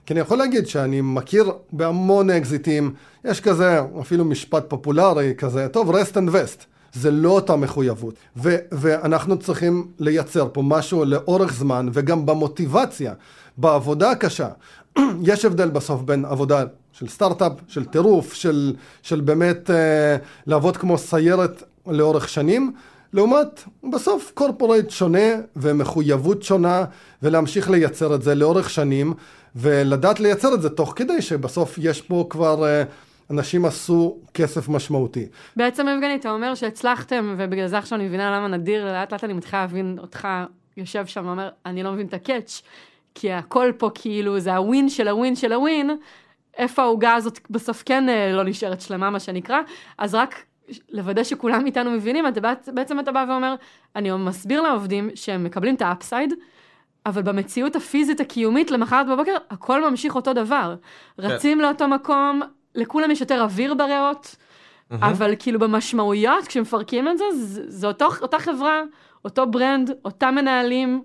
כי 0.06 0.14
אני 0.14 0.20
יכול 0.20 0.38
להגיד 0.38 0.68
שאני 0.68 1.02
מכיר 1.02 1.52
בהמון 1.72 2.30
אקזיטים, 2.30 2.94
יש 3.26 3.42
כזה 3.42 3.80
אפילו 4.02 4.26
משפט 4.26 4.64
פופולרי 4.68 5.34
כזה, 5.38 5.68
טוב, 5.68 5.96
rest 5.96 6.14
and 6.14 6.30
vest. 6.30 6.66
זה 6.94 7.12
לא 7.12 7.30
אותה 7.30 7.56
מחויבות. 7.56 8.16
ו- 8.38 8.58
ואנחנו 8.72 9.40
צריכים 9.40 9.88
לייצר 10.00 10.48
פה 10.54 10.62
משהו 10.62 11.06
לאורך 11.06 11.54
זמן, 11.54 11.90
וגם 11.94 12.26
במוטיבציה, 12.26 13.14
בעבודה 13.58 14.12
הקשה. 14.12 14.48
יש 15.30 15.46
הבדל 15.46 15.70
בסוף 15.70 16.02
בין 16.02 16.26
עבודה 16.26 16.64
של 16.92 17.08
סטארט-אפ, 17.08 17.52
של 17.68 17.86
טירוף, 17.86 18.34
של, 18.34 18.76
של 19.02 19.22
באמת 19.22 19.70
אה, 19.70 20.16
לעבוד 20.48 20.78
כמו 20.78 20.98
סיירת 20.98 21.64
לאורך 21.88 22.30
שנים, 22.30 22.74
לעומת 23.14 23.64
בסוף 23.92 24.32
קורפורייט 24.34 24.90
שונה 24.90 25.28
ומחויבות 25.56 26.44
שונה, 26.44 26.84
ולהמשיך 27.24 27.70
לייצר 27.70 28.16
את 28.16 28.24
זה 28.24 28.36
לאורך 28.36 28.70
שנים. 28.70 29.14
ולדעת 29.56 30.20
לייצר 30.20 30.54
את 30.54 30.62
זה 30.62 30.70
תוך 30.70 30.94
כדי 30.96 31.22
שבסוף 31.22 31.78
יש 31.78 32.02
פה 32.02 32.28
כבר 32.30 32.68
אה, 32.68 32.84
אנשים 33.32 33.66
עשו 33.66 34.18
כסף 34.34 34.70
משמעותי. 34.70 35.28
בעצם 35.56 35.88
יבגני 35.88 36.16
אתה 36.16 36.32
אומר 36.32 36.56
שהצלחתם 36.56 37.36
ובגלל 37.38 37.68
זה 37.68 37.78
עכשיו 37.78 38.00
אני 38.00 38.08
מבינה 38.08 38.38
למה 38.38 38.48
נדיר 38.48 38.86
לאט 38.86 39.14
לאט 39.14 39.24
אני 39.24 39.34
מתחילה 39.34 39.62
להבין 39.62 39.98
אותך 40.02 40.28
יושב 40.78 41.06
שם 41.06 41.26
ואומר 41.26 41.50
אני 41.66 41.84
לא 41.84 41.92
מבין 41.92 42.08
את 42.08 42.14
הקאץ' 42.14 42.62
כי 43.16 43.32
הכל 43.32 43.72
פה 43.78 43.90
כאילו 43.94 44.40
זה 44.40 44.56
הווין 44.56 44.90
של 44.90 45.08
הווין 45.08 45.36
של 45.36 45.54
הווין 45.54 45.90
איפה 46.58 46.82
העוגה 46.82 47.14
הזאת 47.14 47.40
בסוף 47.50 47.84
כן 47.86 48.10
אה, 48.10 48.32
לא 48.32 48.44
נשארת 48.44 48.82
שלמה 48.82 49.10
מה 49.10 49.20
שנקרא 49.20 49.60
אז 49.98 50.16
רק 50.16 50.36
לוודא 50.90 51.24
שכולם 51.24 51.66
איתנו 51.66 51.92
מבינים, 51.92 52.28
אתה 52.28 52.42
בעצם 52.74 53.00
אתה 53.00 53.12
בא 53.12 53.26
ואומר, 53.30 53.56
אני 53.96 54.12
מסביר 54.12 54.62
לעובדים 54.62 55.10
שהם 55.16 55.44
מקבלים 55.44 55.76
את 55.76 55.82
ה 55.82 55.88
upside, 55.88 56.34
אבל 57.06 57.22
במציאות 57.22 57.76
הפיזית 57.76 58.20
הקיומית 58.20 58.72
למחרת 58.72 59.08
בבוקר, 59.08 59.36
הכל 59.50 59.90
ממשיך 59.90 60.16
אותו 60.16 60.34
דבר. 60.34 60.76
כן. 61.18 61.24
רצים 61.24 61.62
לאותו 61.62 61.88
מקום, 61.88 62.42
לכולם 62.76 63.12
יש 63.12 63.22
יותר 63.22 63.42
אוויר 63.42 63.74
בריאות, 63.74 64.36
mm-hmm. 64.36 64.96
אבל 65.02 65.34
כאילו 65.40 65.60
במשמעויות, 65.60 66.48
כשמפרקים 66.48 67.08
את 67.08 67.18
זה, 67.18 67.24
זה, 67.36 67.62
זה 67.68 67.88
אותו, 67.88 68.08
אותה 68.22 68.40
חברה, 68.40 68.82
אותו 69.26 69.48
brand, 69.52 69.92
אותם 70.06 70.36
מנהלים. 70.36 71.04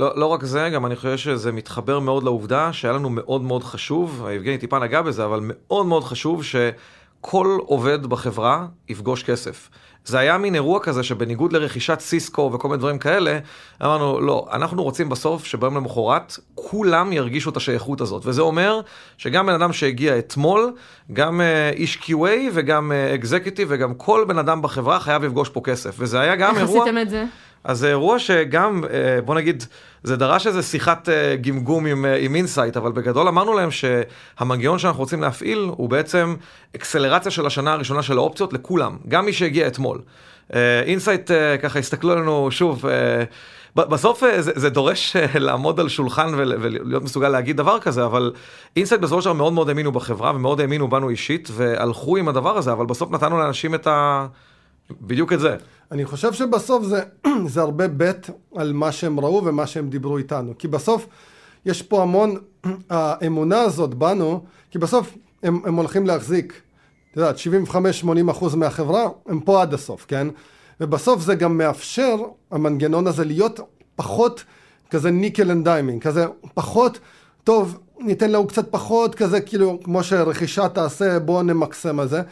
לא, 0.00 0.18
לא 0.18 0.26
רק 0.26 0.44
זה, 0.44 0.70
גם 0.74 0.86
אני 0.86 0.96
חושב 0.96 1.16
שזה 1.16 1.52
מתחבר 1.52 1.98
מאוד 1.98 2.22
לעובדה 2.22 2.72
שהיה 2.72 2.94
לנו 2.94 3.10
מאוד 3.10 3.42
מאוד 3.42 3.64
חשוב, 3.64 4.26
יבגני 4.32 4.58
טיפה 4.58 4.78
נגע 4.78 5.02
בזה, 5.02 5.24
אבל 5.24 5.40
מאוד 5.42 5.86
מאוד 5.86 6.04
חשוב 6.04 6.44
שכל 6.44 7.58
עובד 7.66 8.06
בחברה 8.06 8.66
יפגוש 8.88 9.22
כסף. 9.22 9.70
זה 10.04 10.18
היה 10.18 10.38
מין 10.38 10.54
אירוע 10.54 10.80
כזה 10.80 11.02
שבניגוד 11.02 11.52
לרכישת 11.52 12.00
סיסקו 12.00 12.50
וכל 12.54 12.68
מיני 12.68 12.78
דברים 12.78 12.98
כאלה, 12.98 13.38
אמרנו, 13.82 14.20
לא, 14.20 14.46
אנחנו 14.52 14.82
רוצים 14.82 15.08
בסוף 15.08 15.44
שביום 15.44 15.76
למחרת 15.76 16.38
כולם 16.54 17.12
ירגישו 17.12 17.50
את 17.50 17.56
השייכות 17.56 18.00
הזאת. 18.00 18.22
וזה 18.26 18.42
אומר 18.42 18.80
שגם 19.18 19.46
בן 19.46 19.52
אדם 19.52 19.72
שהגיע 19.72 20.18
אתמול, 20.18 20.72
גם 21.12 21.40
uh, 21.40 21.76
איש 21.76 21.98
QA 22.02 22.50
וגם 22.52 22.92
executive 23.14 23.68
uh, 23.70 23.74
וגם 23.74 23.94
כל 23.94 24.24
בן 24.28 24.38
אדם 24.38 24.62
בחברה 24.62 25.00
חייב 25.00 25.24
לפגוש 25.24 25.48
פה 25.48 25.60
כסף. 25.64 25.94
וזה 25.98 26.20
היה 26.20 26.36
גם 26.36 26.50
איך 26.50 26.58
אירוע... 26.58 26.74
איך 26.74 26.82
עשיתם 26.82 26.98
את 26.98 27.10
זה? 27.10 27.24
אז 27.64 27.78
זה 27.78 27.88
אירוע 27.88 28.18
שגם, 28.18 28.84
אה, 28.90 29.22
בוא 29.22 29.34
נגיד, 29.34 29.64
זה 30.02 30.16
דרש 30.16 30.46
איזה 30.46 30.62
שיחת 30.62 31.08
אה, 31.08 31.36
גמגום 31.36 31.86
עם, 31.86 32.04
אה, 32.04 32.16
עם 32.16 32.34
אינסייט, 32.34 32.76
אבל 32.76 32.92
בגדול 32.92 33.28
אמרנו 33.28 33.54
להם 33.54 33.70
שהמנגנון 33.70 34.78
שאנחנו 34.78 35.00
רוצים 35.00 35.20
להפעיל 35.20 35.58
הוא 35.58 35.88
בעצם 35.88 36.34
אקסלרציה 36.76 37.30
של 37.30 37.46
השנה 37.46 37.72
הראשונה 37.72 38.02
של 38.02 38.18
האופציות 38.18 38.52
לכולם, 38.52 38.96
גם 39.08 39.24
מי 39.24 39.32
שהגיע 39.32 39.66
אתמול. 39.66 40.00
אינסייט 40.86 41.30
ככה 41.62 41.78
הסתכלו 41.78 42.12
עלינו 42.12 42.48
שוב, 42.50 42.84
בסוף 43.76 44.22
זה, 44.38 44.52
זה 44.54 44.70
דורש 44.70 45.16
לעמוד 45.34 45.80
על 45.80 45.88
שולחן 45.88 46.32
ולהיות 46.36 47.02
מסוגל 47.02 47.28
להגיד 47.28 47.56
דבר 47.56 47.78
כזה, 47.80 48.04
אבל 48.04 48.32
אינסייט 48.76 49.00
בסופו 49.00 49.22
של 49.22 49.28
דבר 49.28 49.36
מאוד 49.36 49.52
מאוד 49.52 49.68
האמינו 49.68 49.92
בחברה 49.92 50.32
ומאוד 50.34 50.60
האמינו 50.60 50.88
בנו 50.88 51.08
אישית 51.08 51.48
והלכו 51.52 52.16
עם 52.16 52.28
הדבר 52.28 52.58
הזה, 52.58 52.72
אבל 52.72 52.86
בסוף 52.86 53.10
נתנו 53.10 53.38
לאנשים 53.38 53.74
את 53.74 53.86
ה... 53.86 54.26
בדיוק 55.00 55.32
את 55.32 55.40
זה. 55.40 55.56
אני 55.92 56.04
חושב 56.04 56.32
שבסוף 56.32 56.84
זה, 56.84 57.02
זה 57.52 57.60
הרבה 57.60 57.88
bet 57.88 58.30
על 58.54 58.72
מה 58.72 58.92
שהם 58.92 59.20
ראו 59.20 59.44
ומה 59.44 59.66
שהם 59.66 59.90
דיברו 59.90 60.18
איתנו. 60.18 60.52
כי 60.58 60.68
בסוף 60.68 61.06
יש 61.66 61.82
פה 61.82 62.02
המון, 62.02 62.36
האמונה 62.90 63.60
הזאת 63.60 63.94
בנו, 63.94 64.44
כי 64.70 64.78
בסוף 64.78 65.14
הם, 65.42 65.60
הם 65.64 65.74
הולכים 65.74 66.06
להחזיק, 66.06 66.60
את 67.10 67.16
יודעת, 67.16 67.36
75-80 67.68 68.30
אחוז 68.30 68.54
מהחברה, 68.54 69.08
הם 69.26 69.40
פה 69.40 69.62
עד 69.62 69.74
הסוף, 69.74 70.04
כן? 70.08 70.28
ובסוף 70.80 71.22
זה 71.22 71.34
גם 71.34 71.58
מאפשר, 71.58 72.16
המנגנון 72.50 73.06
הזה, 73.06 73.24
להיות 73.24 73.60
פחות 73.96 74.44
כזה 74.90 75.10
nickel 75.10 75.50
and 75.50 75.64
diming, 75.64 76.02
כזה 76.02 76.26
פחות, 76.54 76.98
טוב, 77.44 77.78
ניתן 78.00 78.30
לו 78.30 78.46
קצת 78.46 78.70
פחות, 78.70 79.14
כזה 79.14 79.40
כאילו, 79.40 79.78
כמו 79.84 80.02
שרכישה 80.02 80.68
תעשה, 80.68 81.18
בואו 81.18 81.42
נמקסם 81.42 82.00
על 82.00 82.08
זה. 82.08 82.22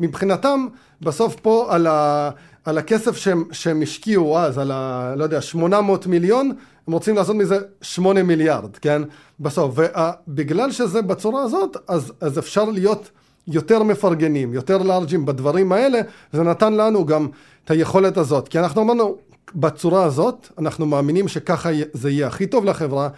מבחינתם, 0.00 0.66
בסוף 1.00 1.36
פה 1.42 1.66
על, 1.70 1.86
ה, 1.86 2.30
על 2.64 2.78
הכסף 2.78 3.16
שהם, 3.16 3.44
שהם 3.52 3.82
השקיעו 3.82 4.38
אז, 4.38 4.58
על 4.58 4.70
ה... 4.70 5.14
לא 5.16 5.24
יודע, 5.24 5.40
800 5.40 6.06
מיליון, 6.06 6.52
הם 6.86 6.92
רוצים 6.92 7.16
לעשות 7.16 7.36
מזה 7.36 7.58
8 7.82 8.22
מיליארד, 8.22 8.76
כן? 8.76 9.02
בסוף. 9.40 9.78
ובגלל 9.78 10.72
שזה 10.72 11.02
בצורה 11.02 11.42
הזאת, 11.42 11.76
אז, 11.88 12.12
אז 12.20 12.38
אפשר 12.38 12.64
להיות 12.64 13.10
יותר 13.48 13.82
מפרגנים, 13.82 14.54
יותר 14.54 14.78
לארג'ים 14.78 15.26
בדברים 15.26 15.72
האלה, 15.72 16.00
זה 16.32 16.42
נתן 16.42 16.72
לנו 16.72 17.06
גם 17.06 17.28
את 17.64 17.70
היכולת 17.70 18.16
הזאת. 18.16 18.48
כי 18.48 18.58
אנחנו 18.58 18.82
אמרנו, 18.82 19.16
בצורה 19.54 20.04
הזאת, 20.04 20.48
אנחנו 20.58 20.86
מאמינים 20.86 21.28
שככה 21.28 21.70
זה 21.92 22.10
יהיה 22.10 22.26
הכי 22.26 22.46
טוב 22.46 22.64
לחברה, 22.64 23.08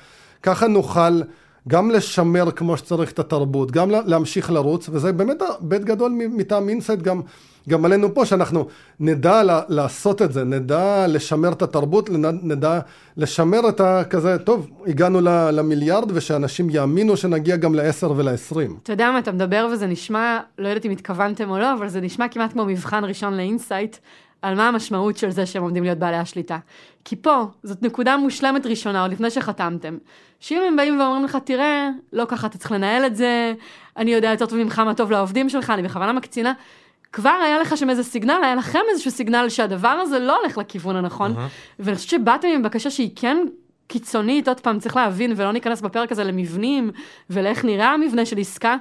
ככה 0.42 0.66
נוכל 0.66 1.20
גם 1.68 1.90
לשמר 1.90 2.50
כמו 2.50 2.76
שצריך 2.76 3.12
את 3.12 3.18
התרבות, 3.18 3.70
גם 3.70 3.90
להמשיך 3.90 4.50
לרוץ, 4.50 4.88
וזה 4.92 5.12
באמת 5.12 5.42
bet 5.60 5.84
גדול 5.84 6.12
מטעם 6.14 6.68
אינסייט 6.68 7.02
גם, 7.02 7.20
גם 7.68 7.84
עלינו 7.84 8.14
פה, 8.14 8.26
שאנחנו 8.26 8.66
נדע 9.00 9.42
לעשות 9.68 10.22
את 10.22 10.32
זה, 10.32 10.44
נדע 10.44 11.06
לשמר 11.08 11.52
את 11.52 11.62
התרבות, 11.62 12.10
נדע 12.42 12.80
לשמר 13.16 13.68
את 13.68 13.80
הכזה, 13.80 14.38
טוב, 14.38 14.70
הגענו 14.86 15.20
למיליארד, 15.52 16.10
ושאנשים 16.14 16.70
יאמינו 16.70 17.16
שנגיע 17.16 17.56
גם 17.56 17.74
לעשר 17.74 18.12
ולעשרים. 18.16 18.76
אתה 18.82 18.92
יודע 18.92 19.10
מה, 19.10 19.18
אתה 19.18 19.32
מדבר 19.32 19.68
וזה 19.72 19.86
נשמע, 19.86 20.40
לא 20.58 20.68
יודעת 20.68 20.86
אם 20.86 20.90
התכוונתם 20.90 21.50
או 21.50 21.58
לא, 21.58 21.74
אבל 21.74 21.88
זה 21.88 22.00
נשמע 22.00 22.28
כמעט 22.28 22.52
כמו 22.52 22.64
מבחן 22.64 23.04
ראשון 23.04 23.34
לאינסייט. 23.36 23.96
על 24.44 24.54
מה 24.54 24.68
המשמעות 24.68 25.16
של 25.16 25.30
זה 25.30 25.46
שהם 25.46 25.62
עומדים 25.62 25.84
להיות 25.84 25.98
בעלי 25.98 26.16
השליטה. 26.16 26.58
כי 27.04 27.16
פה, 27.16 27.44
זאת 27.62 27.82
נקודה 27.82 28.16
מושלמת 28.16 28.66
ראשונה, 28.66 29.02
עוד 29.02 29.12
לפני 29.12 29.30
שחתמתם. 29.30 29.96
שאם 30.40 30.62
הם 30.68 30.76
באים 30.76 31.00
ואומרים 31.00 31.24
לך, 31.24 31.38
תראה, 31.44 31.90
לא 32.12 32.24
ככה 32.28 32.46
אתה 32.46 32.58
צריך 32.58 32.72
לנהל 32.72 33.06
את 33.06 33.16
זה, 33.16 33.54
אני 33.96 34.10
יודע 34.10 34.30
יותר 34.30 34.46
טוב 34.46 34.58
ממך 34.58 34.78
מה 34.78 34.94
טוב 34.94 35.10
לעובדים 35.10 35.48
שלך, 35.48 35.70
אני 35.70 35.82
בכוונה 35.82 36.12
מקצינה. 36.12 36.52
כבר 37.12 37.38
היה 37.44 37.58
לך 37.58 37.76
שם 37.76 37.90
איזה 37.90 38.02
סיגנל, 38.04 38.40
היה 38.42 38.54
לכם 38.54 38.78
איזשהו 38.90 39.10
סיגנל 39.10 39.48
שהדבר 39.48 39.88
הזה 39.88 40.18
לא 40.18 40.40
הולך 40.40 40.58
לכיוון 40.58 40.96
הנכון. 40.96 41.32
Uh-huh. 41.36 41.78
ואני 41.78 41.96
חושבת 41.96 42.10
שבאתם 42.10 42.48
עם 42.48 42.62
בקשה 42.62 42.90
שהיא 42.90 43.10
כן 43.16 43.36
קיצונית, 43.86 44.48
עוד 44.48 44.60
פעם, 44.60 44.78
צריך 44.78 44.96
להבין, 44.96 45.32
ולא 45.36 45.52
ניכנס 45.52 45.80
בפרק 45.80 46.12
הזה 46.12 46.24
למבנים, 46.24 46.90
ולאיך 47.30 47.64
נראה 47.64 47.90
המבנה 47.90 48.26
של 48.26 48.38
עסקה. 48.38 48.76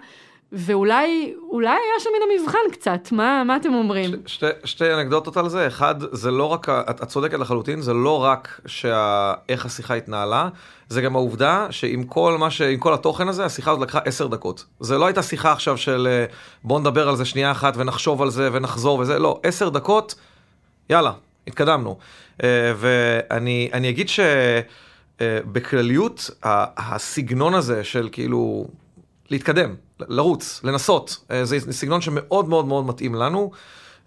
ואולי, 0.56 1.34
אולי 1.50 1.70
היה 1.70 2.00
שם 2.00 2.10
מן 2.16 2.40
המבחן 2.40 2.72
קצת, 2.72 3.12
מה, 3.12 3.44
מה 3.44 3.56
אתם 3.56 3.74
אומרים? 3.74 4.12
ש, 4.26 4.34
שתי, 4.34 4.46
שתי 4.64 4.94
אנקדוטות 4.94 5.38
על 5.38 5.50
זה, 5.50 5.68
אחד, 5.68 5.96
זה 6.12 6.32
לא 6.32 6.46
רק, 6.46 6.70
את, 6.70 7.04
את 7.04 7.08
צודקת 7.08 7.40
לחלוטין, 7.40 7.82
זה 7.82 7.94
לא 7.94 8.24
רק 8.24 8.62
שה, 8.66 9.34
איך 9.50 9.66
השיחה 9.66 9.94
התנהלה, 9.94 10.50
זה 10.90 11.02
גם 11.02 11.16
העובדה 11.16 11.68
שעם 11.70 12.04
כל 12.04 12.38
מה 12.40 12.52
ש... 12.52 12.62
עם 12.62 12.80
כל 12.80 12.94
התוכן 12.94 13.28
הזה, 13.28 13.46
השיחה 13.46 13.72
הזאת 13.72 13.84
לקחה 13.84 14.00
עשר 14.00 14.28
דקות. 14.28 14.66
זה 14.80 14.98
לא 14.98 15.06
הייתה 15.06 15.24
שיחה 15.24 15.52
עכשיו 15.52 15.78
של 15.78 16.08
אה, 16.12 16.26
בוא 16.64 16.80
נדבר 16.80 17.10
על 17.10 17.16
זה 17.16 17.26
שנייה 17.26 17.52
אחת 17.52 17.74
ונחשוב 17.78 18.22
על 18.22 18.30
זה 18.30 18.50
ונחזור 18.54 19.00
וזה, 19.00 19.20
לא, 19.20 19.40
עשר 19.44 19.70
דקות, 19.70 20.16
יאללה, 20.90 21.12
התקדמנו. 21.48 21.98
אה, 22.44 22.74
ואני 22.76 23.90
אגיד 23.90 24.10
שבכלליות, 25.20 26.30
אה, 26.46 26.66
הסגנון 26.78 27.54
הזה 27.54 27.84
של 27.84 28.10
כאילו 28.12 28.68
להתקדם, 29.30 29.76
לרוץ, 30.08 30.62
לנסות. 30.64 31.18
אה, 31.32 31.46
זה 31.46 31.60
סגנון 31.72 32.02
שמאוד 32.02 32.50
מאוד 32.50 32.66
מאוד 32.68 32.86
מתאים 32.86 33.16
לנו. 33.16 33.52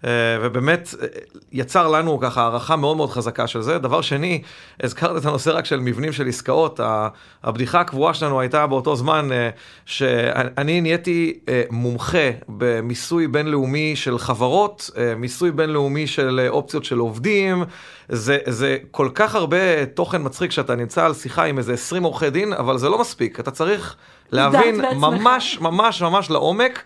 אה, 0.05 0.09
ובאמת 0.41 0.89
אה, 1.01 1.07
יצר 1.51 1.87
לנו 1.87 2.19
ככה 2.19 2.41
הערכה 2.41 2.75
מאוד 2.75 2.97
מאוד 2.97 3.09
חזקה 3.09 3.47
של 3.47 3.61
זה. 3.61 3.77
דבר 3.77 4.01
שני, 4.01 4.41
הזכרת 4.83 5.21
את 5.21 5.25
הנושא 5.25 5.49
רק 5.49 5.65
של 5.65 5.79
מבנים 5.79 6.11
של 6.11 6.27
עסקאות, 6.27 6.79
הבדיחה 7.43 7.79
הקבועה 7.79 8.13
שלנו 8.13 8.39
הייתה 8.39 8.67
באותו 8.67 8.95
זמן 8.95 9.29
שאני 9.85 10.81
נהייתי 10.81 11.39
מומחה 11.69 12.29
במיסוי 12.47 13.27
בינלאומי 13.27 13.95
של 13.95 14.19
חברות, 14.19 14.89
מיסוי 15.17 15.51
בינלאומי 15.51 16.07
של 16.07 16.47
אופציות 16.49 16.85
של 16.85 16.97
עובדים, 16.97 17.63
זה, 18.09 18.37
זה 18.47 18.77
כל 18.91 19.09
כך 19.13 19.35
הרבה 19.35 19.85
תוכן 19.85 20.21
מצחיק 20.23 20.51
שאתה 20.51 20.75
נמצא 20.75 21.05
על 21.05 21.13
שיחה 21.13 21.43
עם 21.43 21.57
איזה 21.57 21.73
20 21.73 22.03
עורכי 22.03 22.29
דין, 22.29 22.53
אבל 22.53 22.77
זה 22.77 22.89
לא 22.89 22.99
מספיק, 23.01 23.39
אתה 23.39 23.51
צריך 23.51 23.95
להבין 24.31 24.81
ממש 24.95 25.57
ממש 25.61 26.01
ממש 26.01 26.29
לעומק. 26.29 26.83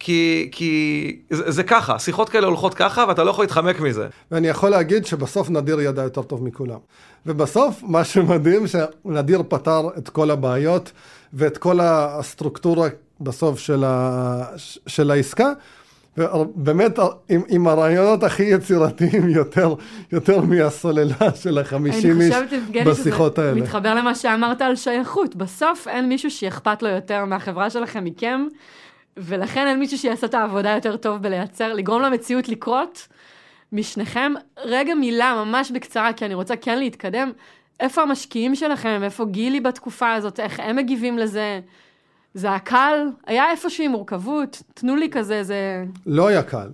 כי, 0.00 0.48
כי 0.52 1.20
זה, 1.30 1.50
זה 1.50 1.62
ככה, 1.62 1.98
שיחות 1.98 2.28
כאלה 2.28 2.46
הולכות 2.46 2.74
ככה 2.74 3.04
ואתה 3.08 3.24
לא 3.24 3.30
יכול 3.30 3.44
להתחמק 3.44 3.80
מזה. 3.80 4.08
ואני 4.30 4.48
יכול 4.48 4.70
להגיד 4.70 5.06
שבסוף 5.06 5.50
נדיר 5.50 5.80
ידע 5.80 6.02
יותר 6.02 6.22
טוב 6.22 6.44
מכולם. 6.44 6.78
ובסוף 7.26 7.82
מה 7.82 8.04
שמדהים 8.04 8.64
שנדיר 8.66 9.42
פתר 9.48 9.88
את 9.98 10.08
כל 10.08 10.30
הבעיות 10.30 10.92
ואת 11.32 11.58
כל 11.58 11.80
הסטרוקטורה 11.82 12.88
בסוף 13.20 13.58
של, 13.58 13.84
ה, 13.86 14.44
של 14.86 15.10
העסקה. 15.10 15.52
באמת 16.54 16.98
עם, 17.28 17.42
עם 17.48 17.68
הרעיונות 17.68 18.22
הכי 18.22 18.42
יצירתיים 18.42 19.28
יותר, 19.40 19.74
יותר 20.12 20.40
מהסוללה 20.40 21.34
של 21.34 21.58
החמישים 21.58 22.20
איש 22.20 22.34
בשיחות 22.86 23.38
האלה. 23.38 23.52
אני 23.52 23.60
חושבת, 23.60 23.74
מתחבר 23.76 23.94
למה 23.94 24.14
שאמרת 24.14 24.62
על 24.62 24.76
שייכות. 24.76 25.36
בסוף 25.36 25.88
אין 25.88 26.08
מישהו 26.08 26.30
שאכפת 26.30 26.82
לו 26.82 26.88
יותר 26.88 27.24
מהחברה 27.24 27.70
שלכם 27.70 28.04
מכם, 28.04 28.46
ולכן 29.16 29.66
אין 29.66 29.78
מישהו 29.78 29.98
שיעשה 29.98 30.26
את 30.26 30.34
העבודה 30.34 30.70
יותר 30.70 30.96
טוב 30.96 31.22
בלייצר, 31.22 31.72
לגרום 31.72 32.02
למציאות 32.02 32.48
לקרות 32.48 33.08
משניכם. 33.72 34.32
רגע 34.64 34.94
מילה, 34.94 35.44
ממש 35.44 35.70
בקצרה, 35.70 36.12
כי 36.12 36.24
אני 36.24 36.34
רוצה 36.34 36.56
כן 36.56 36.78
להתקדם. 36.78 37.30
איפה 37.80 38.02
המשקיעים 38.02 38.54
שלכם? 38.54 39.00
איפה 39.02 39.24
גילי 39.24 39.60
בתקופה 39.60 40.12
הזאת? 40.12 40.40
איך 40.40 40.60
הם 40.60 40.76
מגיבים 40.76 41.18
לזה? 41.18 41.60
זה 42.34 42.46
היה 42.46 42.58
קל? 42.58 43.06
היה 43.26 43.50
איפשהו 43.50 43.84
עם 43.84 43.90
מורכבות? 43.90 44.62
תנו 44.74 44.96
לי 44.96 45.08
כזה, 45.10 45.42
זה... 45.42 45.84
לא 46.06 46.26
היה 46.26 46.42
קל. 46.42 46.68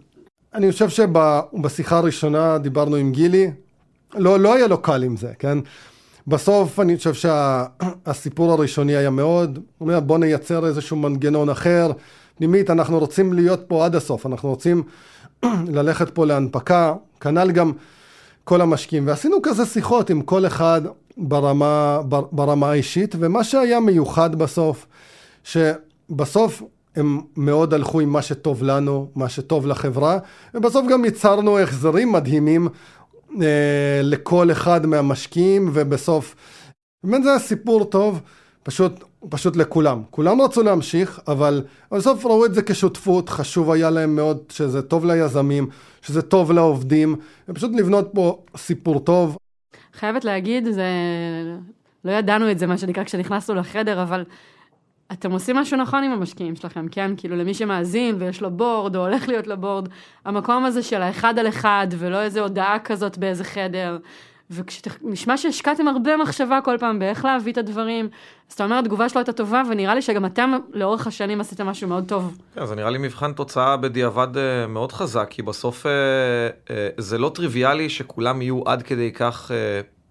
אני 0.55 0.73
חושב 0.73 0.89
שבשיחה 0.89 1.99
הראשונה 1.99 2.59
דיברנו 2.59 2.97
עם 2.97 3.13
גילי, 3.13 3.51
לא, 4.15 4.41
לא 4.41 4.55
היה 4.55 4.67
לו 4.67 4.83
קל 4.83 5.03
עם 5.03 5.17
זה, 5.17 5.33
כן? 5.39 5.59
בסוף 6.27 6.81
אני 6.81 6.97
חושב 6.97 7.15
שהסיפור 7.15 8.47
שה, 8.47 8.53
הראשוני 8.53 8.97
היה 8.97 9.11
מאוד, 9.11 9.57
הוא 9.57 9.65
אומר 9.89 10.01
בוא 10.01 10.19
נייצר 10.19 10.67
איזשהו 10.67 10.97
מנגנון 10.97 11.49
אחר, 11.49 11.93
פנימית, 12.37 12.71
אנחנו 12.71 12.99
רוצים 12.99 13.33
להיות 13.33 13.61
פה 13.69 13.85
עד 13.85 13.95
הסוף, 13.95 14.27
אנחנו 14.27 14.49
רוצים 14.49 14.83
ללכת 15.77 16.11
פה 16.11 16.27
להנפקה, 16.27 16.95
כנ"ל 17.21 17.51
גם 17.51 17.73
כל 18.45 18.61
המשקיעים, 18.61 19.07
ועשינו 19.07 19.37
כזה 19.43 19.67
שיחות 19.67 20.11
עם 20.11 20.23
כל 20.23 20.47
אחד 20.47 20.83
ברמה, 21.17 22.01
ברמה 22.09 22.71
האישית, 22.71 23.15
ומה 23.19 23.45
שהיה 23.45 23.81
מיוחד 23.81 24.35
בסוף, 24.35 24.87
שבסוף 25.45 26.63
הם 26.97 27.21
מאוד 27.37 27.75
הלכו 27.75 28.01
עם 28.01 28.09
מה 28.09 28.23
שטוב 28.23 28.63
לנו, 28.63 29.11
מה 29.15 29.29
שטוב 29.29 29.67
לחברה, 29.67 30.19
ובסוף 30.55 30.87
גם 30.91 31.05
ייצרנו 31.05 31.59
החזרים 31.59 32.13
מדהימים 32.13 32.69
אה, 33.43 34.01
לכל 34.03 34.51
אחד 34.51 34.87
מהמשקיעים, 34.87 35.71
ובסוף, 35.75 36.35
באמת 37.05 37.23
זה 37.23 37.31
היה 37.31 37.39
סיפור 37.39 37.85
טוב, 37.85 38.21
פשוט, 38.63 39.05
פשוט 39.29 39.57
לכולם. 39.57 40.03
כולם 40.11 40.41
רצו 40.41 40.63
להמשיך, 40.63 41.21
אבל 41.29 41.63
בסוף 41.91 42.27
ראו 42.27 42.47
את 42.47 42.55
זה 42.55 42.63
כשותפות, 42.63 43.29
חשוב 43.29 43.71
היה 43.71 43.91
להם 43.91 44.17
מאוד 44.17 44.39
שזה 44.49 44.83
טוב 44.83 45.05
ליזמים, 45.05 45.67
שזה 46.03 46.23
טוב 46.23 46.53
לעובדים, 46.53 47.17
ופשוט 47.49 47.71
לבנות 47.75 48.11
פה 48.15 48.43
סיפור 48.57 49.01
טוב. 49.01 49.37
חייבת 49.95 50.25
להגיד, 50.25 50.73
זה... 50.73 50.85
לא 52.05 52.13
ידענו 52.13 52.51
את 52.51 52.59
זה, 52.59 52.67
מה 52.67 52.79
שנקרא, 52.79 53.05
כשנכנסנו 53.05 53.55
לחדר, 53.55 54.03
אבל 54.03 54.25
אתם 55.13 55.33
עושים 55.33 55.57
משהו 55.57 55.77
נכון 55.77 56.05
עם 56.05 56.13
המשקיעים 56.13 56.57
שלכם, 56.57 56.89
כן? 56.89 57.11
כאילו 57.17 57.37
למי 57.37 57.55
שמאזין 57.55 58.17
ויש 58.19 58.43
לו 58.43 58.51
בורד 58.51 58.97
או 58.97 59.07
הולך 59.07 59.29
להיות 59.29 59.47
לו 59.47 59.57
בורד, 59.57 59.89
המקום 60.25 60.65
הזה 60.65 60.83
של 60.83 61.03
האחד 61.03 61.39
על 61.39 61.49
אחד 61.49 61.87
ולא 61.91 62.23
איזה 62.23 62.41
הודעה 62.41 62.79
כזאת 62.79 63.19
באיזה 63.19 63.45
חדר. 63.45 63.99
ונשמע 64.51 65.37
שהשקעתם 65.37 65.89
הרבה 65.89 66.17
מחשבה 66.17 66.61
כל 66.65 66.77
פעם 66.81 66.99
באיך 66.99 67.25
להביא 67.25 67.53
את 67.53 67.59
הדברים, 67.59 68.09
אז 68.49 68.55
אתה 68.55 68.65
אומר 68.65 68.79
התגובה 68.79 69.09
שלו 69.09 69.19
הייתה 69.19 69.33
טובה, 69.33 69.63
ונראה 69.71 69.95
לי 69.95 70.03
שגם 70.03 70.27
אתם 70.27 70.53
לאורך 70.73 71.07
השנים 71.07 71.41
עשיתם 71.41 71.67
משהו 71.67 71.89
מאוד 71.89 72.05
טוב. 72.09 72.39
כן, 72.55 72.67
זה 72.67 72.75
נראה 72.75 72.91
לי 72.91 72.99
מבחן 72.99 73.33
תוצאה 73.33 73.77
בדיעבד 73.77 74.37
אה, 74.37 74.67
מאוד 74.67 74.93
חזק, 74.93 75.27
כי 75.31 75.43
בסוף 75.43 75.87
אה, 75.87 75.93
אה, 76.71 76.89
זה 76.99 77.19
לא 77.19 77.31
טריוויאלי 77.35 77.89
שכולם 77.89 78.43
יהיו 78.43 78.63
עד 78.67 78.83
כדי 78.83 79.13
כך 79.13 79.51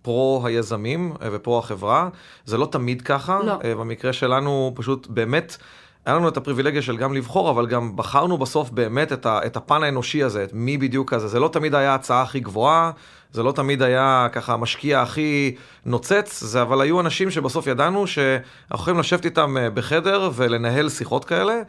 פרו 0.04 0.42
היזמים 0.46 1.14
ופרו 1.32 1.60
החברה, 1.60 2.10
זה 2.46 2.58
לא 2.58 2.66
תמיד 2.66 3.02
ככה, 3.02 3.40
לא. 3.44 3.56
במקרה 3.64 4.14
שלנו 4.14 4.72
פשוט 4.76 5.08
באמת... 5.08 5.58
היה 6.06 6.16
לנו 6.16 6.28
את 6.28 6.38
הפריבילגיה 6.38 6.82
של 6.82 6.98
גם 6.98 7.14
לבחור, 7.14 7.50
אבל 7.50 7.68
גם 7.68 7.96
בחרנו 7.96 8.38
בסוף 8.38 8.70
באמת 8.70 9.14
את, 9.14 9.26
ה, 9.26 9.40
את 9.46 9.58
הפן 9.58 9.84
האנושי 9.84 10.24
הזה, 10.24 10.44
את 10.44 10.54
מי 10.54 10.78
בדיוק 10.78 11.14
כזה. 11.14 11.28
זה 11.28 11.40
לא 11.40 11.48
תמיד 11.48 11.76
היה 11.76 11.92
ההצעה 11.92 12.22
הכי 12.22 12.40
גבוהה, 12.40 12.92
זה 13.34 13.44
לא 13.44 13.52
תמיד 13.52 13.82
היה 13.82 14.28
ככה 14.32 14.54
המשקיע 14.54 15.02
הכי 15.02 15.56
נוצץ, 15.86 16.44
זה 16.44 16.62
אבל 16.62 16.82
היו 16.82 17.00
אנשים 17.00 17.32
שבסוף 17.32 17.68
ידענו 17.68 18.08
שאנחנו 18.08 18.44
יכולים 18.72 19.00
לשבת 19.00 19.26
איתם 19.26 19.58
אה, 19.58 19.70
בחדר 19.70 20.30
ולנהל 20.36 20.90
שיחות 20.90 21.26
כאלה. 21.26 21.62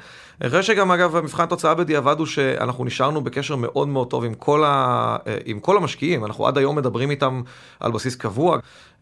אחרי 0.42 0.62
שגם 0.62 0.90
אגב 0.90 1.20
מבחן 1.20 1.46
תוצאה 1.46 1.74
בדיעבד 1.74 2.18
הוא 2.18 2.26
שאנחנו 2.26 2.84
נשארנו 2.84 3.20
בקשר 3.20 3.56
מאוד 3.56 3.88
מאוד 3.88 4.10
טוב 4.10 4.24
עם 4.24 4.34
כל, 4.34 4.64
ה... 4.64 5.16
אה, 5.26 5.36
עם 5.44 5.60
כל 5.60 5.76
המשקיעים, 5.76 6.24
אנחנו 6.24 6.46
עד 6.46 6.58
היום 6.58 6.76
מדברים 6.76 7.10
איתם 7.10 7.42
על 7.80 7.92
בסיס 7.92 8.16
קבוע, 8.16 8.58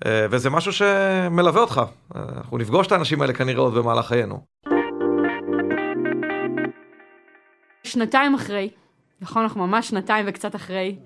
אה, 0.07 0.27
וזה 0.31 0.51
משהו 0.51 0.73
שמלווה 0.73 1.61
אותך. 1.61 1.83
אנחנו 2.15 2.59
נפגוש 2.59 2.87
את 2.87 2.93
האנשים 2.93 3.23
האלה 3.23 3.33
כנראה 3.33 3.61
עוד 3.61 3.75
במהלך 3.75 4.07
חיינו. 4.07 4.41
שנתיים 7.85 8.35
אחרי, 8.35 8.71
נכון, 9.21 9.43
אנחנו 9.43 9.67
ממש 9.67 9.89
שנתיים 9.89 10.25
וקצת 10.29 10.57
אחרי, 10.57 10.97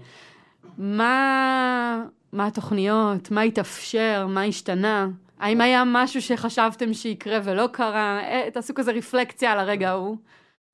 מה, 0.79 2.05
מה 2.33 2.47
התוכניות, 2.47 3.31
מה 3.31 3.41
התאפשר, 3.41 4.27
מה 4.29 4.43
השתנה? 4.45 5.09
האם 5.39 5.61
היה 5.61 5.83
משהו 5.87 6.23
שחשבתם 6.23 6.95
שיקרה 6.95 7.39
ולא 7.45 7.69
קרה? 7.73 8.21
אה, 8.21 8.49
תעשו 8.53 8.75
כזה 8.75 8.93
רפלקציה 8.93 9.53
על 9.53 9.59
הרגע 9.59 9.91
ההוא. 9.91 10.17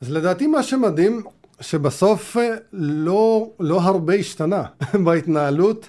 אז 0.01 0.11
לדעתי 0.11 0.47
מה 0.47 0.63
שמדהים, 0.63 1.23
שבסוף 1.61 2.37
אה, 2.37 2.55
לא, 2.73 3.51
לא 3.61 3.81
הרבה 3.81 4.15
השתנה 4.15 4.65
בהתנהלות, 5.05 5.89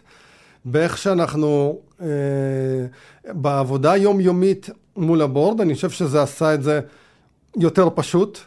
באיך 0.65 0.97
שאנחנו, 0.97 1.79
אה, 2.01 2.07
בעבודה 3.25 3.91
היומיומית 3.91 4.69
מול 4.97 5.21
הבורד, 5.21 5.61
אני 5.61 5.75
חושב 5.75 5.89
שזה 5.89 6.21
עשה 6.21 6.53
את 6.53 6.63
זה 6.63 6.79
יותר 7.57 7.89
פשוט. 7.95 8.39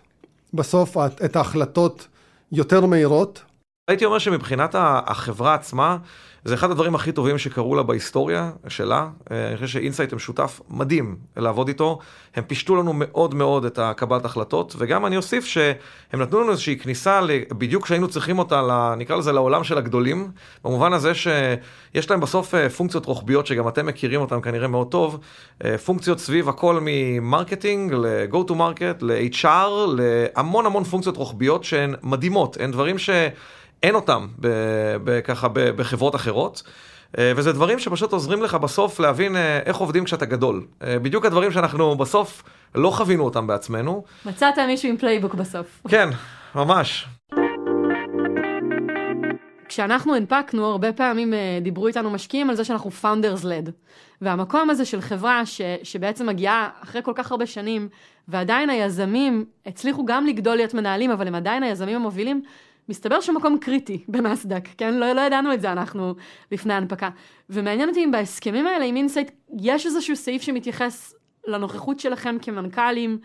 בסוף 0.55 0.97
את 1.25 1.37
ההחלטות 1.37 2.07
יותר 2.53 2.87
מהירות. 2.87 3.43
הייתי 3.89 4.05
אומר 4.05 4.19
שמבחינת 4.19 4.75
החברה 4.79 5.55
עצמה, 5.55 5.97
זה 6.45 6.55
אחד 6.55 6.71
הדברים 6.71 6.95
הכי 6.95 7.13
טובים 7.13 7.39
שקרו 7.39 7.75
לה 7.75 7.83
בהיסטוריה 7.83 8.51
שלה. 8.69 9.09
אה, 9.31 9.49
אני 9.49 9.57
חושב 9.57 9.67
שאינסייט 9.67 10.13
הם 10.13 10.19
שותף 10.19 10.61
מדהים 10.71 11.17
לעבוד 11.37 11.69
איתו. 11.69 11.99
הם 12.35 12.45
פישטו 12.45 12.77
לנו 12.77 12.93
מאוד 12.95 13.35
מאוד 13.35 13.65
את 13.65 13.79
הקבלת 13.79 14.25
החלטות, 14.25 14.75
וגם 14.79 15.07
אני 15.07 15.17
אוסיף 15.17 15.45
שהם 15.45 16.23
נתנו 16.23 16.41
לנו 16.41 16.51
איזושהי 16.51 16.79
כניסה 16.79 17.21
בדיוק 17.51 17.85
כשהיינו 17.85 18.09
צריכים 18.09 18.39
אותה, 18.39 18.95
נקרא 18.97 19.17
לזה 19.17 19.33
לעולם 19.33 19.65
של 19.65 19.79
הגדולים, 19.79 20.31
במובן 20.65 20.93
הזה 20.93 21.13
שיש 21.15 22.11
להם 22.11 22.21
בסוף 22.21 22.55
אה, 22.55 22.69
פונקציות 22.69 23.07
רוחביות 23.07 23.47
שגם 23.47 23.69
אתם 23.69 23.87
מכירים 23.87 24.21
אותן 24.21 24.41
כנראה 24.43 24.69
מאוד 24.69 24.91
טוב, 24.91 25.21
אה, 25.65 25.79
פונקציות 25.79 26.19
סביב 26.19 26.49
הכל 26.49 26.79
ממרקטינג 26.83 27.93
ל-go 27.93 28.51
to 28.51 28.53
market, 28.53 29.05
ל-HR, 29.05 29.71
להמון 29.97 30.67
המון 30.67 30.85
פונקציות 30.85 31.17
רוחביות 31.17 31.65
שהן 31.65 31.95
מדהימות, 32.03 32.57
הן 32.61 32.71
דברים 32.71 32.99
ש... 32.99 33.11
אין 33.83 33.95
אותם 33.95 34.27
ככה 35.25 35.49
בחברות 35.53 36.15
אחרות. 36.15 36.63
אה, 37.19 37.33
וזה 37.37 37.53
דברים 37.53 37.79
שפשוט 37.79 38.13
עוזרים 38.13 38.43
לך 38.43 38.55
בסוף 38.55 39.01
להבין 39.01 39.37
אה, 39.37 39.59
איך 39.59 39.77
עובדים 39.77 40.05
כשאתה 40.05 40.27
גדול. 40.27 40.67
אה, 40.83 40.99
בדיוק 40.99 41.25
הדברים 41.27 41.53
שאנחנו 41.53 41.97
בסוף 41.97 42.43
לא 42.75 42.91
חווינו 42.91 43.25
אותם 43.25 43.47
בעצמנו. 43.47 44.05
מצאת 44.27 44.59
מישהו 44.59 44.89
עם 44.89 44.97
playbook 44.97 45.35
בסוף. 45.35 45.83
כן, 45.89 46.09
ממש. 46.55 47.07
כשאנחנו 49.69 50.15
הנפקנו, 50.15 50.67
הרבה 50.67 50.93
פעמים 50.93 51.35
דיברו 51.63 51.87
איתנו 51.87 52.11
משקיעים 52.11 52.51
על 52.51 52.57
זה 52.57 52.65
שאנחנו 52.65 52.91
founders 53.03 53.45
led. 53.45 53.71
והמקום 54.21 54.71
הזה 54.71 54.85
של 54.85 55.01
חברה 55.01 55.47
ש, 55.47 55.61
שבעצם 55.83 56.27
מגיעה 56.27 56.69
אחרי 56.83 57.03
כל 57.03 57.13
כך 57.15 57.31
הרבה 57.31 57.47
שנים, 57.47 57.89
ועדיין 58.29 58.71
היזמים 58.71 59.45
הצליחו 59.67 60.05
גם 60.05 60.27
לגדול 60.27 60.57
להיות 60.57 60.75
מנהלים, 60.75 61.11
אבל 61.11 61.27
הם 61.27 61.35
עדיין 61.35 61.63
היזמים 61.63 61.97
המובילים, 61.97 62.43
מסתבר 62.89 63.21
שהוא 63.21 63.37
מקום 63.37 63.59
קריטי 63.59 64.05
בנסדק, 64.09 64.69
כן? 64.79 64.95
לא, 64.95 65.13
לא 65.13 65.21
ידענו 65.21 65.55
את 65.55 65.61
זה 65.61 65.73
אנחנו 65.73 66.15
לפני 66.53 66.75
ההנפקה. 66.75 67.11
ומעניין 67.51 67.89
אותי 67.89 68.05
אם 68.05 68.11
בהסכמים 68.11 68.67
האלה 68.67 68.85
עם 68.85 68.97
אינסייט 68.97 69.31
יש 69.61 69.87
איזשהו 69.87 70.17
סעיף 70.17 70.43
שמתייחס 70.43 71.15
לנוכחות 71.47 72.01
שלכם 72.01 72.37
כמנכ"לים, 72.43 73.19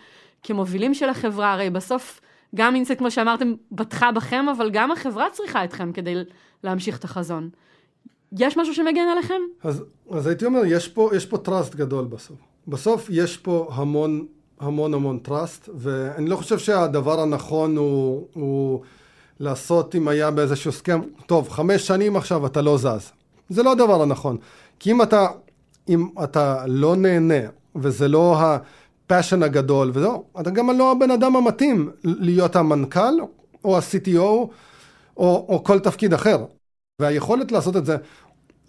כמובילים 0.44 0.94
של 0.94 1.10
החברה, 1.10 1.54
הרי 1.54 1.70
בסוף 1.70 2.22
גם 2.56 2.76
אינסייט, 2.76 3.00
כמו 3.00 3.12
שאמרתם, 3.12 3.54
בטחה 3.72 4.12
בכם, 4.12 4.46
אבל 4.50 4.70
גם 4.70 4.92
החברה 4.92 5.30
צריכה 5.32 5.64
אתכם 5.64 5.92
כדי 5.92 6.16
להמשיך 6.64 7.00
את 7.00 7.04
החזון. 7.04 7.50
יש 8.40 8.58
משהו 8.58 8.76
שמגן 8.76 9.08
עליכם? 9.12 9.42
אז, 9.64 9.84
אז 10.12 10.28
הייתי 10.28 10.46
אומר, 10.46 10.62
יש 10.66 10.88
פה, 10.88 11.10
יש 11.16 11.26
פה 11.26 11.38
trust 11.38 11.76
גדול 11.76 12.06
בסוף. 12.06 12.38
בסוף 12.68 13.08
יש 13.10 13.38
פה 13.38 13.70
המון 13.74 14.26
המון 14.60 14.94
המון 14.94 15.20
trust, 15.20 15.70
ואני 15.74 16.30
לא 16.30 16.36
חושב 16.36 16.60
שהדבר 16.60 17.20
הנכון 17.20 17.78
הוא... 17.78 18.28
הוא 18.34 18.82
לעשות 19.40 19.96
אם 19.96 20.08
היה 20.08 20.32
באיזשהו 20.32 20.70
הסכם, 20.70 21.02
טוב, 21.26 21.50
חמש 21.50 21.88
שנים 21.88 22.16
עכשיו 22.16 22.46
אתה 22.46 22.62
לא 22.62 22.78
זז. 22.78 23.12
זה 23.50 23.64
לא 23.64 23.72
הדבר 23.72 24.02
הנכון. 24.02 24.38
כי 24.80 24.92
אם 24.92 25.02
אתה, 25.02 25.28
אם 25.90 26.08
אתה 26.24 26.64
לא 26.68 26.96
נהנה, 26.96 27.48
וזה 27.76 28.08
לא 28.08 28.38
ה 28.40 28.53
passion 28.53 29.44
הגדול, 29.44 29.92
וזהו, 29.94 30.24
אתה 30.42 30.50
גם 30.50 30.70
לא 30.78 30.92
הבן 30.92 31.12
אדם 31.12 31.36
המתאים 31.36 31.92
להיות 32.04 32.56
המנכ"ל, 32.56 33.14
או 33.66 33.78
ה-CTO, 33.78 34.18
או, 34.18 34.48
או 35.18 35.62
כל 35.64 35.80
תפקיד 35.80 36.14
אחר. 36.14 36.46
והיכולת 37.02 37.52
לעשות 37.52 37.78
את 37.78 37.86
זה 37.86 37.98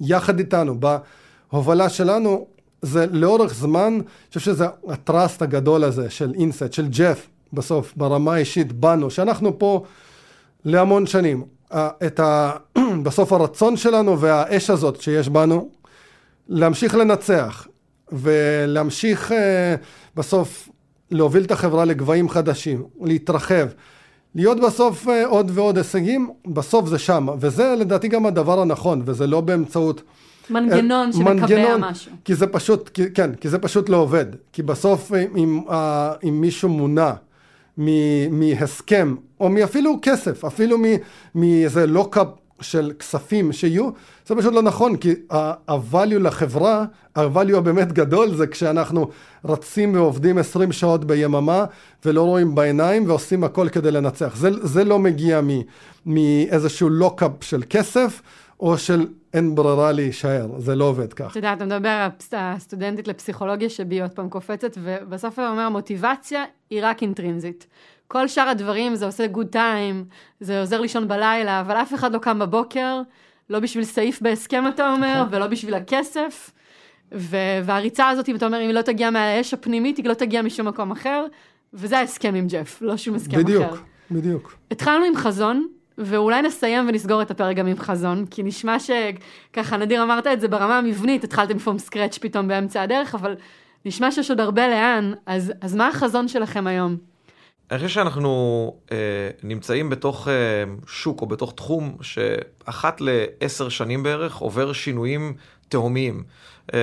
יחד 0.00 0.38
איתנו, 0.38 0.80
בהובלה 0.80 1.88
שלנו, 1.88 2.46
זה 2.82 3.06
לאורך 3.10 3.54
זמן, 3.54 3.92
אני 3.92 4.02
חושב 4.28 4.40
שזה 4.40 4.66
הטראסט 4.88 5.42
הגדול 5.42 5.84
הזה 5.84 6.10
של 6.10 6.32
אינסט, 6.34 6.72
של 6.72 6.88
ג'ף, 6.88 7.28
בסוף, 7.52 7.92
ברמה 7.96 8.34
האישית, 8.34 8.72
בנו, 8.72 9.10
שאנחנו 9.10 9.58
פה 9.58 9.84
להמון 10.64 11.06
שנים. 11.06 11.44
את 12.06 12.20
ה... 12.20 12.52
בסוף 13.04 13.32
הרצון 13.32 13.76
שלנו 13.76 14.20
והאש 14.20 14.70
הזאת 14.70 15.00
שיש 15.00 15.28
בנו, 15.28 15.68
להמשיך 16.48 16.94
לנצח 16.94 17.66
ולהמשיך 18.12 19.32
אה, 19.32 19.74
בסוף 20.16 20.68
להוביל 21.10 21.44
את 21.44 21.50
החברה 21.50 21.84
לגבהים 21.84 22.28
חדשים, 22.28 22.84
להתרחב, 23.00 23.66
להיות 24.34 24.60
בסוף 24.60 25.08
אה, 25.08 25.26
עוד 25.26 25.50
ועוד 25.54 25.78
הישגים, 25.78 26.30
בסוף 26.46 26.88
זה 26.88 26.98
שם, 26.98 27.28
וזה 27.40 27.74
לדעתי 27.78 28.08
גם 28.08 28.26
הדבר 28.26 28.60
הנכון, 28.60 29.02
וזה 29.04 29.26
לא 29.26 29.40
באמצעות... 29.40 30.02
מנגנון 30.50 31.06
אה, 31.06 31.12
שמקבע 31.12 31.32
מנגנון, 31.34 31.80
משהו. 31.80 32.12
כי 32.24 32.34
זה 32.34 32.46
פשוט, 32.46 32.88
כי, 32.88 33.10
כן, 33.14 33.34
כי 33.34 33.48
זה 33.48 33.58
פשוט 33.58 33.88
לא 33.88 33.96
עובד. 33.96 34.26
כי 34.52 34.62
בסוף 34.62 35.12
אם, 35.36 35.62
אם 36.28 36.40
מישהו 36.40 36.68
מונע 36.68 37.12
מהסכם, 38.30 39.14
או 39.40 39.48
מאפילו 39.48 39.98
כסף, 40.02 40.44
אפילו 40.44 40.76
מאיזה 41.34 41.86
לוקאפ 41.86 42.28
של 42.60 42.92
כספים 42.98 43.52
שיהיו, 43.52 43.90
זה 44.26 44.34
פשוט 44.34 44.54
לא 44.54 44.62
נכון, 44.62 44.96
כי 44.96 45.14
ה-value 45.30 46.18
לחברה, 46.18 46.84
ה-value 47.16 47.56
הבאמת 47.56 47.92
גדול 47.92 48.34
זה 48.34 48.46
כשאנחנו 48.46 49.08
רצים 49.44 49.94
ועובדים 49.94 50.38
20 50.38 50.72
שעות 50.72 51.04
ביממה 51.04 51.64
ולא 52.04 52.22
רואים 52.22 52.54
בעיניים 52.54 53.08
ועושים 53.08 53.44
הכל 53.44 53.68
כדי 53.68 53.90
לנצח. 53.90 54.36
זה, 54.36 54.50
זה 54.62 54.84
לא 54.84 54.98
מגיע 54.98 55.40
מאיזשהו 56.06 56.88
לוקאפ 56.88 57.30
של 57.40 57.62
כסף 57.70 58.22
או 58.60 58.78
של 58.78 59.06
אין 59.34 59.54
ברירה 59.54 59.92
להישאר, 59.92 60.48
זה 60.58 60.74
לא 60.74 60.84
עובד 60.84 61.12
כך. 61.12 61.30
אתה 61.30 61.38
יודע, 61.38 61.52
אתה 61.52 61.64
מדבר, 61.64 62.08
הסטודנטית 62.32 63.08
לפסיכולוגיה 63.08 63.68
שבי 63.68 64.02
עוד 64.02 64.10
פעם 64.10 64.28
קופצת, 64.28 64.78
ובסוף 64.82 65.34
אתה 65.34 65.50
אומר, 65.50 65.62
המוטיבציה 65.62 66.44
היא 66.70 66.80
רק 66.82 67.02
אינטרינזית. 67.02 67.66
כל 68.08 68.28
שאר 68.28 68.48
הדברים, 68.48 68.94
זה 68.94 69.06
עושה 69.06 69.26
גוד 69.26 69.46
טיים, 69.46 70.04
זה 70.40 70.60
עוזר 70.60 70.80
לישון 70.80 71.08
בלילה, 71.08 71.60
אבל 71.60 71.76
אף 71.76 71.94
אחד 71.94 72.12
לא 72.12 72.18
קם 72.18 72.38
בבוקר, 72.38 73.00
לא 73.50 73.60
בשביל 73.60 73.84
סעיף 73.84 74.22
בהסכם, 74.22 74.64
אתה 74.68 74.92
אומר, 74.92 75.22
נכון. 75.22 75.34
ולא 75.34 75.46
בשביל 75.46 75.74
הכסף. 75.74 76.50
והריצה 77.64 78.08
הזאת, 78.08 78.28
אם 78.28 78.36
אתה 78.36 78.46
אומר, 78.46 78.58
אם 78.58 78.66
היא 78.66 78.74
לא 78.74 78.82
תגיע 78.82 79.10
מהאש 79.10 79.54
הפנימית, 79.54 79.96
היא 79.96 80.04
לא 80.04 80.14
תגיע 80.14 80.42
משום 80.42 80.68
מקום 80.68 80.90
אחר, 80.90 81.26
וזה 81.74 81.98
ההסכם 81.98 82.34
עם 82.34 82.46
ג'ף, 82.46 82.78
לא 82.82 82.96
שום 82.96 83.14
הסכם 83.14 83.38
בדיוק, 83.38 83.64
אחר. 83.64 83.74
בדיוק, 83.74 83.84
בדיוק. 84.10 84.54
התחלנו 84.70 85.04
עם 85.04 85.16
חזון, 85.16 85.66
ואולי 85.98 86.42
נסיים 86.42 86.88
ונסגור 86.88 87.22
את 87.22 87.30
הפרק 87.30 87.56
גם 87.56 87.66
עם 87.66 87.78
חזון, 87.78 88.26
כי 88.30 88.42
נשמע 88.42 88.76
שככה, 88.78 89.76
נדיר 89.76 90.02
אמרת 90.02 90.26
את 90.26 90.40
זה 90.40 90.48
ברמה 90.48 90.78
המבנית, 90.78 91.24
התחלתם 91.24 91.58
פום 91.58 91.78
סקרץ' 91.78 92.18
פתאום 92.18 92.48
באמצע 92.48 92.82
הדרך, 92.82 93.14
אבל 93.14 93.34
נשמע 93.84 94.10
שיש 94.10 94.30
עוד 94.30 94.40
הרבה 94.40 94.68
לאן, 94.68 95.12
אז, 95.26 95.52
אז 95.60 95.74
מה 95.74 95.88
החזון 95.88 96.28
שלכם 96.28 96.66
היום? 96.66 96.96
אני 97.70 97.78
חושב 97.78 97.88
שאנחנו 97.88 98.74
אה, 98.92 98.96
נמצאים 99.42 99.90
בתוך 99.90 100.28
אה, 100.28 100.32
שוק 100.86 101.20
או 101.20 101.26
בתוך 101.26 101.52
תחום 101.56 101.96
שאחת 102.00 103.00
לעשר 103.00 103.68
שנים 103.68 104.02
בערך 104.02 104.36
עובר 104.36 104.72
שינויים 104.72 105.34
תהומיים. 105.72 106.22
אה, 106.74 106.78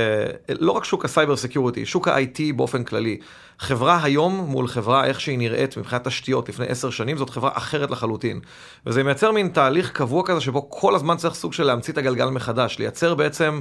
לא 0.60 0.72
רק 0.72 0.84
שוק 0.84 1.06
ה 1.06 1.11
cyber 1.11 1.36
security, 1.36 1.86
שוק 1.86 2.08
ה-IT 2.08 2.40
באופן 2.56 2.84
כללי. 2.84 3.18
חברה 3.60 4.04
היום 4.04 4.34
מול 4.36 4.68
חברה 4.68 5.06
איך 5.06 5.22
שהיא 5.22 5.38
נראית 5.38 5.78
מבחינת 5.78 6.08
תשתיות 6.08 6.50
לפני 6.50 6.66
עשר 6.66 6.90
שנים, 6.90 7.18
זאת 7.18 7.30
חברה 7.30 7.52
אחרת 7.54 7.92
לחלוטין. 7.92 8.40
וזה 8.86 9.04
מייצר 9.04 9.32
מין 9.32 9.48
תהליך 9.48 9.92
קבוע 9.92 10.24
כזה 10.26 10.42
שבו 10.42 10.70
כל 10.70 10.96
הזמן 10.96 11.18
צריך 11.18 11.36
סוג 11.36 11.54
של 11.54 11.64
להמציא 11.64 11.94
את 11.94 11.98
הגלגל 11.98 12.30
מחדש, 12.30 12.80
לייצר 12.80 13.16
בעצם... 13.16 13.60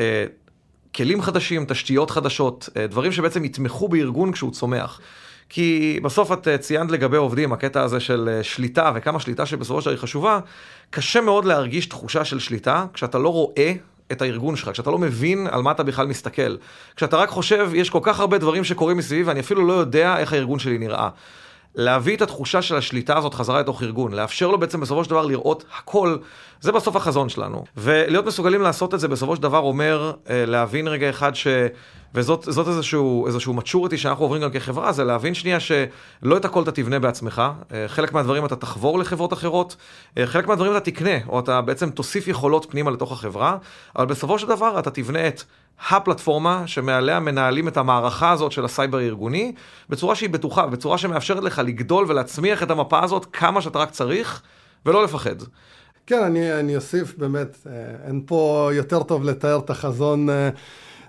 אה, 0.00 0.24
כלים 0.94 1.22
חדשים, 1.22 1.64
תשתיות 1.64 2.10
חדשות, 2.10 2.68
אה, 2.76 2.86
דברים 2.86 3.12
שבעצם 3.12 3.44
יתמכו 3.44 3.88
בארגון 3.88 4.32
כשהוא 4.32 4.52
צומח. 4.52 5.00
כי 5.48 6.00
בסוף 6.02 6.32
את 6.32 6.48
ציינת 6.60 6.90
לגבי 6.90 7.16
עובדים, 7.16 7.52
הקטע 7.52 7.82
הזה 7.82 8.00
של 8.00 8.40
שליטה 8.42 8.92
וכמה 8.94 9.20
שליטה 9.20 9.46
שבסופו 9.46 9.80
של 9.80 9.84
דבר 9.84 9.90
היא 9.90 10.02
חשובה, 10.02 10.40
קשה 10.90 11.20
מאוד 11.20 11.44
להרגיש 11.44 11.86
תחושה 11.86 12.24
של 12.24 12.38
שליטה 12.38 12.86
כשאתה 12.92 13.18
לא 13.18 13.28
רואה 13.28 13.72
את 14.12 14.22
הארגון 14.22 14.56
שלך, 14.56 14.70
כשאתה 14.72 14.90
לא 14.90 14.98
מבין 14.98 15.46
על 15.50 15.62
מה 15.62 15.70
אתה 15.70 15.82
בכלל 15.82 16.06
מסתכל. 16.06 16.56
כשאתה 16.96 17.16
רק 17.16 17.28
חושב, 17.28 17.70
יש 17.74 17.90
כל 17.90 18.00
כך 18.02 18.20
הרבה 18.20 18.38
דברים 18.38 18.64
שקורים 18.64 18.96
מסביבי 18.96 19.22
ואני 19.22 19.40
אפילו 19.40 19.66
לא 19.66 19.72
יודע 19.72 20.18
איך 20.18 20.32
הארגון 20.32 20.58
שלי 20.58 20.78
נראה. 20.78 21.08
להביא 21.74 22.16
את 22.16 22.22
התחושה 22.22 22.62
של 22.62 22.76
השליטה 22.76 23.18
הזאת 23.18 23.34
חזרה 23.34 23.60
לתוך 23.60 23.82
ארגון, 23.82 24.12
לאפשר 24.12 24.48
לו 24.48 24.58
בעצם 24.58 24.80
בסופו 24.80 25.04
של 25.04 25.10
דבר 25.10 25.26
לראות 25.26 25.64
הכל, 25.78 26.16
זה 26.60 26.72
בסוף 26.72 26.96
החזון 26.96 27.28
שלנו. 27.28 27.64
ולהיות 27.76 28.26
מסוגלים 28.26 28.62
לעשות 28.62 28.94
את 28.94 29.00
זה 29.00 29.08
בסופו 29.08 29.36
של 29.36 29.42
דבר 29.42 29.58
אומר 29.58 30.12
אה, 30.30 30.46
להבין 30.46 30.88
רגע 30.88 31.10
אחד 31.10 31.34
ש... 31.34 31.46
וזאת 32.14 32.68
איזשהו, 32.68 33.26
איזשהו 33.26 33.54
maturity 33.58 33.96
שאנחנו 33.96 34.24
עוברים 34.24 34.42
גם 34.42 34.50
כחברה, 34.50 34.92
זה 34.92 35.04
להבין 35.04 35.34
שנייה 35.34 35.60
שלא 35.60 36.36
את 36.36 36.44
הכל 36.44 36.62
אתה 36.62 36.72
תבנה 36.72 36.98
בעצמך, 36.98 37.42
אה, 37.72 37.84
חלק 37.88 38.12
מהדברים 38.12 38.44
אתה 38.44 38.56
תחבור 38.56 38.98
לחברות 38.98 39.32
אחרות, 39.32 39.76
אה, 40.18 40.26
חלק 40.26 40.46
מהדברים 40.46 40.72
אתה 40.76 40.80
תקנה, 40.80 41.24
או 41.28 41.40
אתה 41.40 41.60
בעצם 41.60 41.90
תוסיף 41.90 42.28
יכולות 42.28 42.66
פנימה 42.70 42.90
לתוך 42.90 43.12
החברה, 43.12 43.56
אבל 43.96 44.06
בסופו 44.06 44.38
של 44.38 44.46
דבר 44.46 44.78
אתה 44.78 44.90
תבנה 44.90 45.28
את 45.28 45.42
הפלטפורמה 45.90 46.62
שמעליה 46.66 47.20
מנהלים 47.20 47.68
את 47.68 47.76
המערכה 47.76 48.30
הזאת 48.30 48.52
של 48.52 48.64
הסייבר 48.64 48.98
הארגוני, 48.98 49.52
בצורה 49.88 50.14
שהיא 50.14 50.30
בטוחה, 50.30 50.66
בצורה 50.66 50.98
שמאפשרת 50.98 51.42
לך 51.44 51.58
לגדול 51.64 52.04
ולהצמיח 52.08 52.62
את 52.62 52.70
המפה 52.70 53.04
הזאת 53.04 53.26
כמה 53.32 53.62
שאתה 53.62 53.78
רק 53.78 53.90
צריך, 53.90 54.42
ולא 54.86 55.04
לפחד. 55.04 55.36
כן, 56.06 56.22
אני, 56.22 56.52
אני 56.52 56.76
אוסיף 56.76 57.14
באמת, 57.18 57.56
אה, 57.66 57.72
אין 58.06 58.22
פה 58.26 58.70
יותר 58.72 59.02
טוב 59.02 59.24
לתאר 59.24 59.58
את 59.58 59.70
החזון 59.70 60.28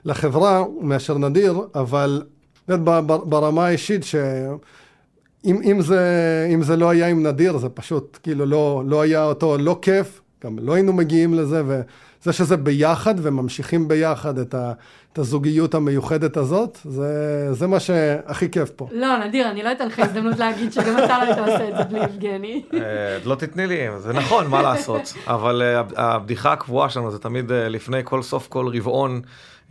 לחברה 0.05 0.63
מאשר 0.81 1.17
נדיר, 1.17 1.61
אבל 1.75 2.23
באמת 2.67 2.79
ברמה 3.05 3.65
האישית 3.65 4.03
שאם 4.03 5.61
אם 5.63 5.81
זה, 5.81 6.47
אם 6.53 6.63
זה 6.63 6.75
לא 6.75 6.89
היה 6.89 7.07
עם 7.07 7.27
נדיר, 7.27 7.57
זה 7.57 7.69
פשוט 7.69 8.19
כאילו 8.23 8.45
לא, 8.45 8.83
לא 8.85 9.01
היה 9.01 9.23
אותו 9.23 9.57
לא 9.57 9.79
כיף, 9.81 10.21
גם 10.43 10.59
לא 10.61 10.73
היינו 10.73 10.93
מגיעים 10.93 11.33
לזה, 11.33 11.63
וזה 11.65 12.33
שזה 12.33 12.57
ביחד 12.57 13.15
וממשיכים 13.17 13.87
ביחד 13.87 14.37
את, 14.37 14.53
ה, 14.53 14.71
את 15.13 15.17
הזוגיות 15.17 15.73
המיוחדת 15.73 16.37
הזאת, 16.37 16.77
זה, 16.83 17.47
זה 17.53 17.67
מה 17.67 17.79
שהכי 17.79 18.51
כיף 18.51 18.69
פה. 18.69 18.87
לא, 18.91 19.17
נדיר, 19.17 19.49
אני 19.49 19.63
לא 19.63 19.71
אתן 19.71 19.87
לך 19.87 19.99
הזדמנות 19.99 20.39
להגיד 20.39 20.73
שגם 20.73 20.97
אתה 21.03 21.17
לא 21.17 21.23
היית 21.23 21.37
עושה 21.37 21.69
את 21.69 21.77
זה 21.77 21.83
בלי 21.83 22.03
יבגני. 22.03 22.63
אה, 22.73 22.79
לא 23.25 23.35
תתני 23.35 23.67
לי, 23.67 23.77
זה 23.97 24.13
נכון, 24.13 24.47
מה 24.47 24.61
לעשות, 24.61 25.13
אבל 25.27 25.61
אה, 25.61 25.81
הבדיחה 25.95 26.53
הקבועה 26.53 26.89
שלנו 26.89 27.11
זה 27.11 27.19
תמיד 27.19 27.51
אה, 27.51 27.69
לפני 27.69 28.01
כל 28.03 28.21
סוף 28.21 28.47
כל 28.47 28.67
רבעון. 28.77 29.21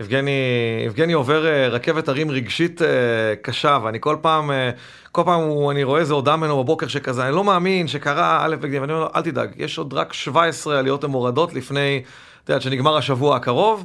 יבגני, 0.02 0.30
יבגני 0.86 1.12
עובר 1.12 1.46
אה, 1.46 1.68
רכבת 1.68 2.08
הרים 2.08 2.30
רגשית 2.30 2.82
אה, 2.82 2.88
קשה, 3.42 3.78
ואני 3.82 3.98
כל 4.00 4.16
פעם, 4.20 4.50
אה, 4.50 4.70
כל 5.12 5.22
פעם 5.24 5.40
הוא, 5.40 5.72
אני 5.72 5.84
רואה 5.84 6.00
איזה 6.00 6.14
הודעה 6.14 6.36
ממנו 6.36 6.62
בבוקר 6.62 6.86
שכזה, 6.86 7.26
אני 7.26 7.34
לא 7.34 7.44
מאמין 7.44 7.88
שקרה 7.88 8.44
א' 8.44 8.56
וג', 8.60 8.78
ואני 8.80 8.92
אומר 8.92 9.00
לו, 9.00 9.08
אל 9.16 9.22
תדאג, 9.22 9.50
יש 9.56 9.78
עוד 9.78 9.94
רק 9.94 10.12
17 10.12 10.78
עליות 10.78 11.04
ומורדות 11.04 11.54
לפני, 11.54 12.02
את 12.44 12.48
יודעת, 12.48 12.62
שנגמר 12.62 12.96
השבוע 12.96 13.36
הקרוב. 13.36 13.84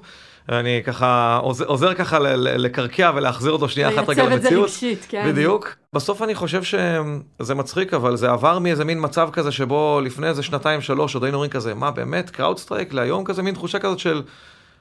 אני 0.49 0.81
ככה 0.85 1.39
עוזר, 1.41 1.65
עוזר 1.65 1.93
ככה 1.93 2.19
לקרקע 2.39 3.11
ולהחזיר 3.15 3.51
אותו 3.51 3.69
שנייה 3.69 3.89
אחת 3.89 4.09
רגע 4.09 4.23
למציאות. 4.23 4.29
לייצב 4.29 4.45
את 4.45 4.51
זה 4.51 4.61
רגשית, 4.61 5.05
כן. 5.09 5.31
בדיוק. 5.31 5.75
בסוף 5.93 6.21
אני 6.21 6.35
חושב 6.35 6.63
שזה 6.63 7.55
מצחיק, 7.55 7.93
אבל 7.93 8.15
זה 8.15 8.31
עבר 8.31 8.59
מאיזה 8.59 8.85
מין 8.85 8.97
מצב 9.01 9.29
כזה 9.33 9.51
שבו 9.51 10.01
לפני 10.03 10.27
איזה 10.27 10.43
שנתיים 10.43 10.81
שלוש 10.81 11.13
עוד 11.13 11.23
היינו 11.23 11.35
אומרים 11.35 11.51
כזה, 11.51 11.73
מה 11.73 11.91
באמת, 11.91 12.29
CrowdStrike 12.29 12.93
להיום 12.93 13.23
כזה 13.23 13.43
מין 13.43 13.53
תחושה 13.53 13.79
כזאת 13.79 13.99
של... 13.99 14.21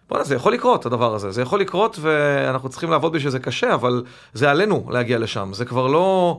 בוא'נה, 0.08 0.24
זה 0.24 0.34
יכול 0.34 0.52
לקרות, 0.52 0.86
הדבר 0.86 1.14
הזה. 1.14 1.30
זה 1.30 1.42
יכול 1.42 1.60
לקרות, 1.60 1.98
ואנחנו 2.00 2.68
צריכים 2.68 2.90
לעבוד 2.90 3.12
בשביל 3.12 3.30
זה 3.30 3.38
קשה, 3.38 3.74
אבל 3.74 4.04
זה 4.32 4.50
עלינו 4.50 4.86
להגיע 4.90 5.18
לשם. 5.18 5.50
זה 5.52 5.64
כבר 5.64 5.86
לא 5.86 6.38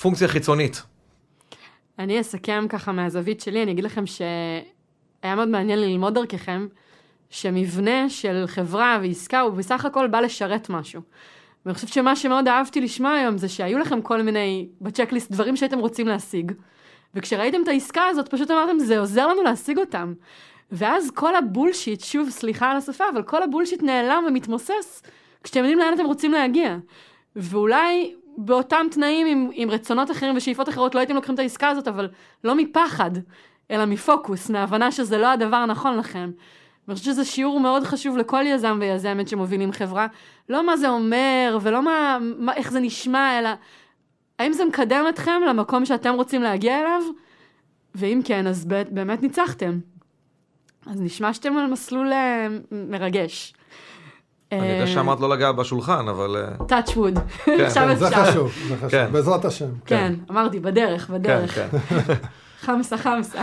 פונקציה 0.00 0.28
חיצונית. 0.28 0.82
אני 1.98 2.20
אסכם 2.20 2.66
ככה 2.68 2.92
מהזווית 2.92 3.40
שלי, 3.40 3.62
אני 3.62 3.72
אגיד 3.72 3.84
לכם 3.84 4.06
שהיה 4.06 5.34
מאוד 5.36 5.48
מעניין 5.48 5.80
ללמוד 5.80 6.14
דרככם, 6.14 6.66
שמבנה 7.30 8.10
של 8.10 8.44
חברה 8.46 8.98
ועסקה 9.02 9.40
הוא 9.40 9.52
בסך 9.52 9.84
הכל 9.84 10.06
בא 10.06 10.20
לשרת 10.20 10.70
משהו. 10.70 11.02
ואני 11.66 11.74
חושבת 11.74 11.92
שמה 11.92 12.16
שמאוד 12.16 12.48
אהבתי 12.48 12.80
לשמוע 12.80 13.10
היום 13.10 13.38
זה 13.38 13.48
שהיו 13.48 13.78
לכם 13.78 14.02
כל 14.02 14.22
מיני, 14.22 14.68
בצ'קליסט, 14.80 15.32
דברים 15.32 15.56
שהייתם 15.56 15.78
רוצים 15.78 16.08
להשיג. 16.08 16.52
וכשראיתם 17.14 17.58
את 17.62 17.68
העסקה 17.68 18.02
הזאת, 18.06 18.28
פשוט 18.28 18.50
אמרתם, 18.50 18.78
זה 18.78 18.98
עוזר 18.98 19.26
לנו 19.26 19.42
להשיג 19.42 19.78
אותם. 19.78 20.14
ואז 20.72 21.10
כל 21.10 21.36
הבולשיט, 21.36 22.00
שוב, 22.00 22.30
סליחה 22.30 22.70
על 22.70 22.76
השפה, 22.76 23.04
אבל 23.12 23.22
כל 23.22 23.42
הבולשיט 23.42 23.82
נעלם 23.82 24.24
ומתמוסס 24.28 25.02
כשאתם 25.42 25.60
יודעים 25.60 25.78
לאן 25.78 25.94
אתם 25.94 26.04
רוצים 26.04 26.32
להגיע. 26.32 26.76
ואולי 27.36 28.14
באותם 28.36 28.86
תנאים 28.90 29.26
עם, 29.26 29.50
עם 29.52 29.70
רצונות 29.70 30.10
אחרים 30.10 30.36
ושאיפות 30.36 30.68
אחרות 30.68 30.94
לא 30.94 31.00
הייתם 31.00 31.14
לוקחים 31.14 31.34
את 31.34 31.38
העסקה 31.38 31.68
הזאת, 31.68 31.88
אבל 31.88 32.08
לא 32.44 32.54
מפחד, 32.54 33.10
אלא 33.70 33.84
מפוקוס, 33.84 34.50
מהבנה 34.50 34.92
שזה 34.92 35.18
לא 35.18 35.32
הדבר 35.32 35.56
הנכון 35.56 35.96
לכם. 35.96 36.30
ואני 36.88 36.98
חושבת 36.98 37.14
שזה 37.14 37.24
שיעור 37.24 37.60
מאוד 37.60 37.84
חשוב 37.84 38.16
לכל 38.16 38.42
יזם 38.46 38.78
ויזמת 38.80 39.28
שמובילים 39.28 39.72
חברה. 39.72 40.06
לא 40.48 40.66
מה 40.66 40.76
זה 40.76 40.88
אומר 40.88 41.58
ולא 41.62 41.82
מה, 41.82 42.18
מה, 42.38 42.54
איך 42.54 42.70
זה 42.72 42.80
נשמע, 42.80 43.38
אלא 43.38 43.50
האם 44.38 44.52
זה 44.52 44.64
מקדם 44.64 45.04
אתכם 45.08 45.40
למקום 45.48 45.84
שאתם 45.84 46.14
רוצים 46.14 46.42
להגיע 46.42 46.80
אליו? 46.80 47.02
ואם 47.94 48.20
כן, 48.24 48.46
אז 48.46 48.64
באמת 48.90 49.22
ניצחתם. 49.22 49.78
אז 50.86 51.00
נשמע 51.00 51.34
שאתם 51.34 51.56
על 51.56 51.66
מסלול 51.66 52.12
אה, 52.12 52.46
מרגש. 52.72 53.54
אני 54.52 54.66
יודע 54.66 54.80
אה, 54.80 54.86
שאמרת 54.86 55.20
לא 55.20 55.28
לגעת 55.28 55.56
בשולחן, 55.56 56.08
אבל... 56.08 56.36
אה, 56.36 56.78
touch 56.80 56.90
wood. 56.90 57.20
כן. 57.44 57.60
עכשיו 57.60 57.92
אפשר. 57.92 58.08
זה 58.08 58.16
חשוב, 58.16 58.52
זה 58.68 58.76
חשוב, 58.76 58.90
כן. 58.90 59.08
בעזרת 59.12 59.44
השם. 59.44 59.70
כן, 59.86 60.14
אמרתי, 60.30 60.60
בדרך, 60.60 61.10
בדרך. 61.10 61.58
חמסה 62.64 62.98
חמסה. 62.98 63.42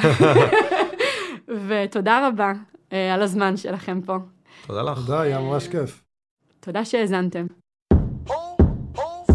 ותודה 1.68 2.28
רבה 2.28 2.52
על 2.92 3.22
הזמן 3.22 3.58
שלכם 3.58 4.02
פה. 4.02 4.18
תודה 4.68 4.82
לך. 4.82 4.98
תודה, 4.98 5.22
היה 5.22 5.40
ממש 5.40 5.68
כיף. 5.68 6.04
תודה 6.60 6.86
שהאזנתם. 6.86 7.46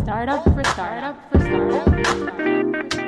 Startup 0.06 0.44
for 0.44 0.64
startup 0.74 1.16
for 1.32 1.40
startup. 1.40 3.05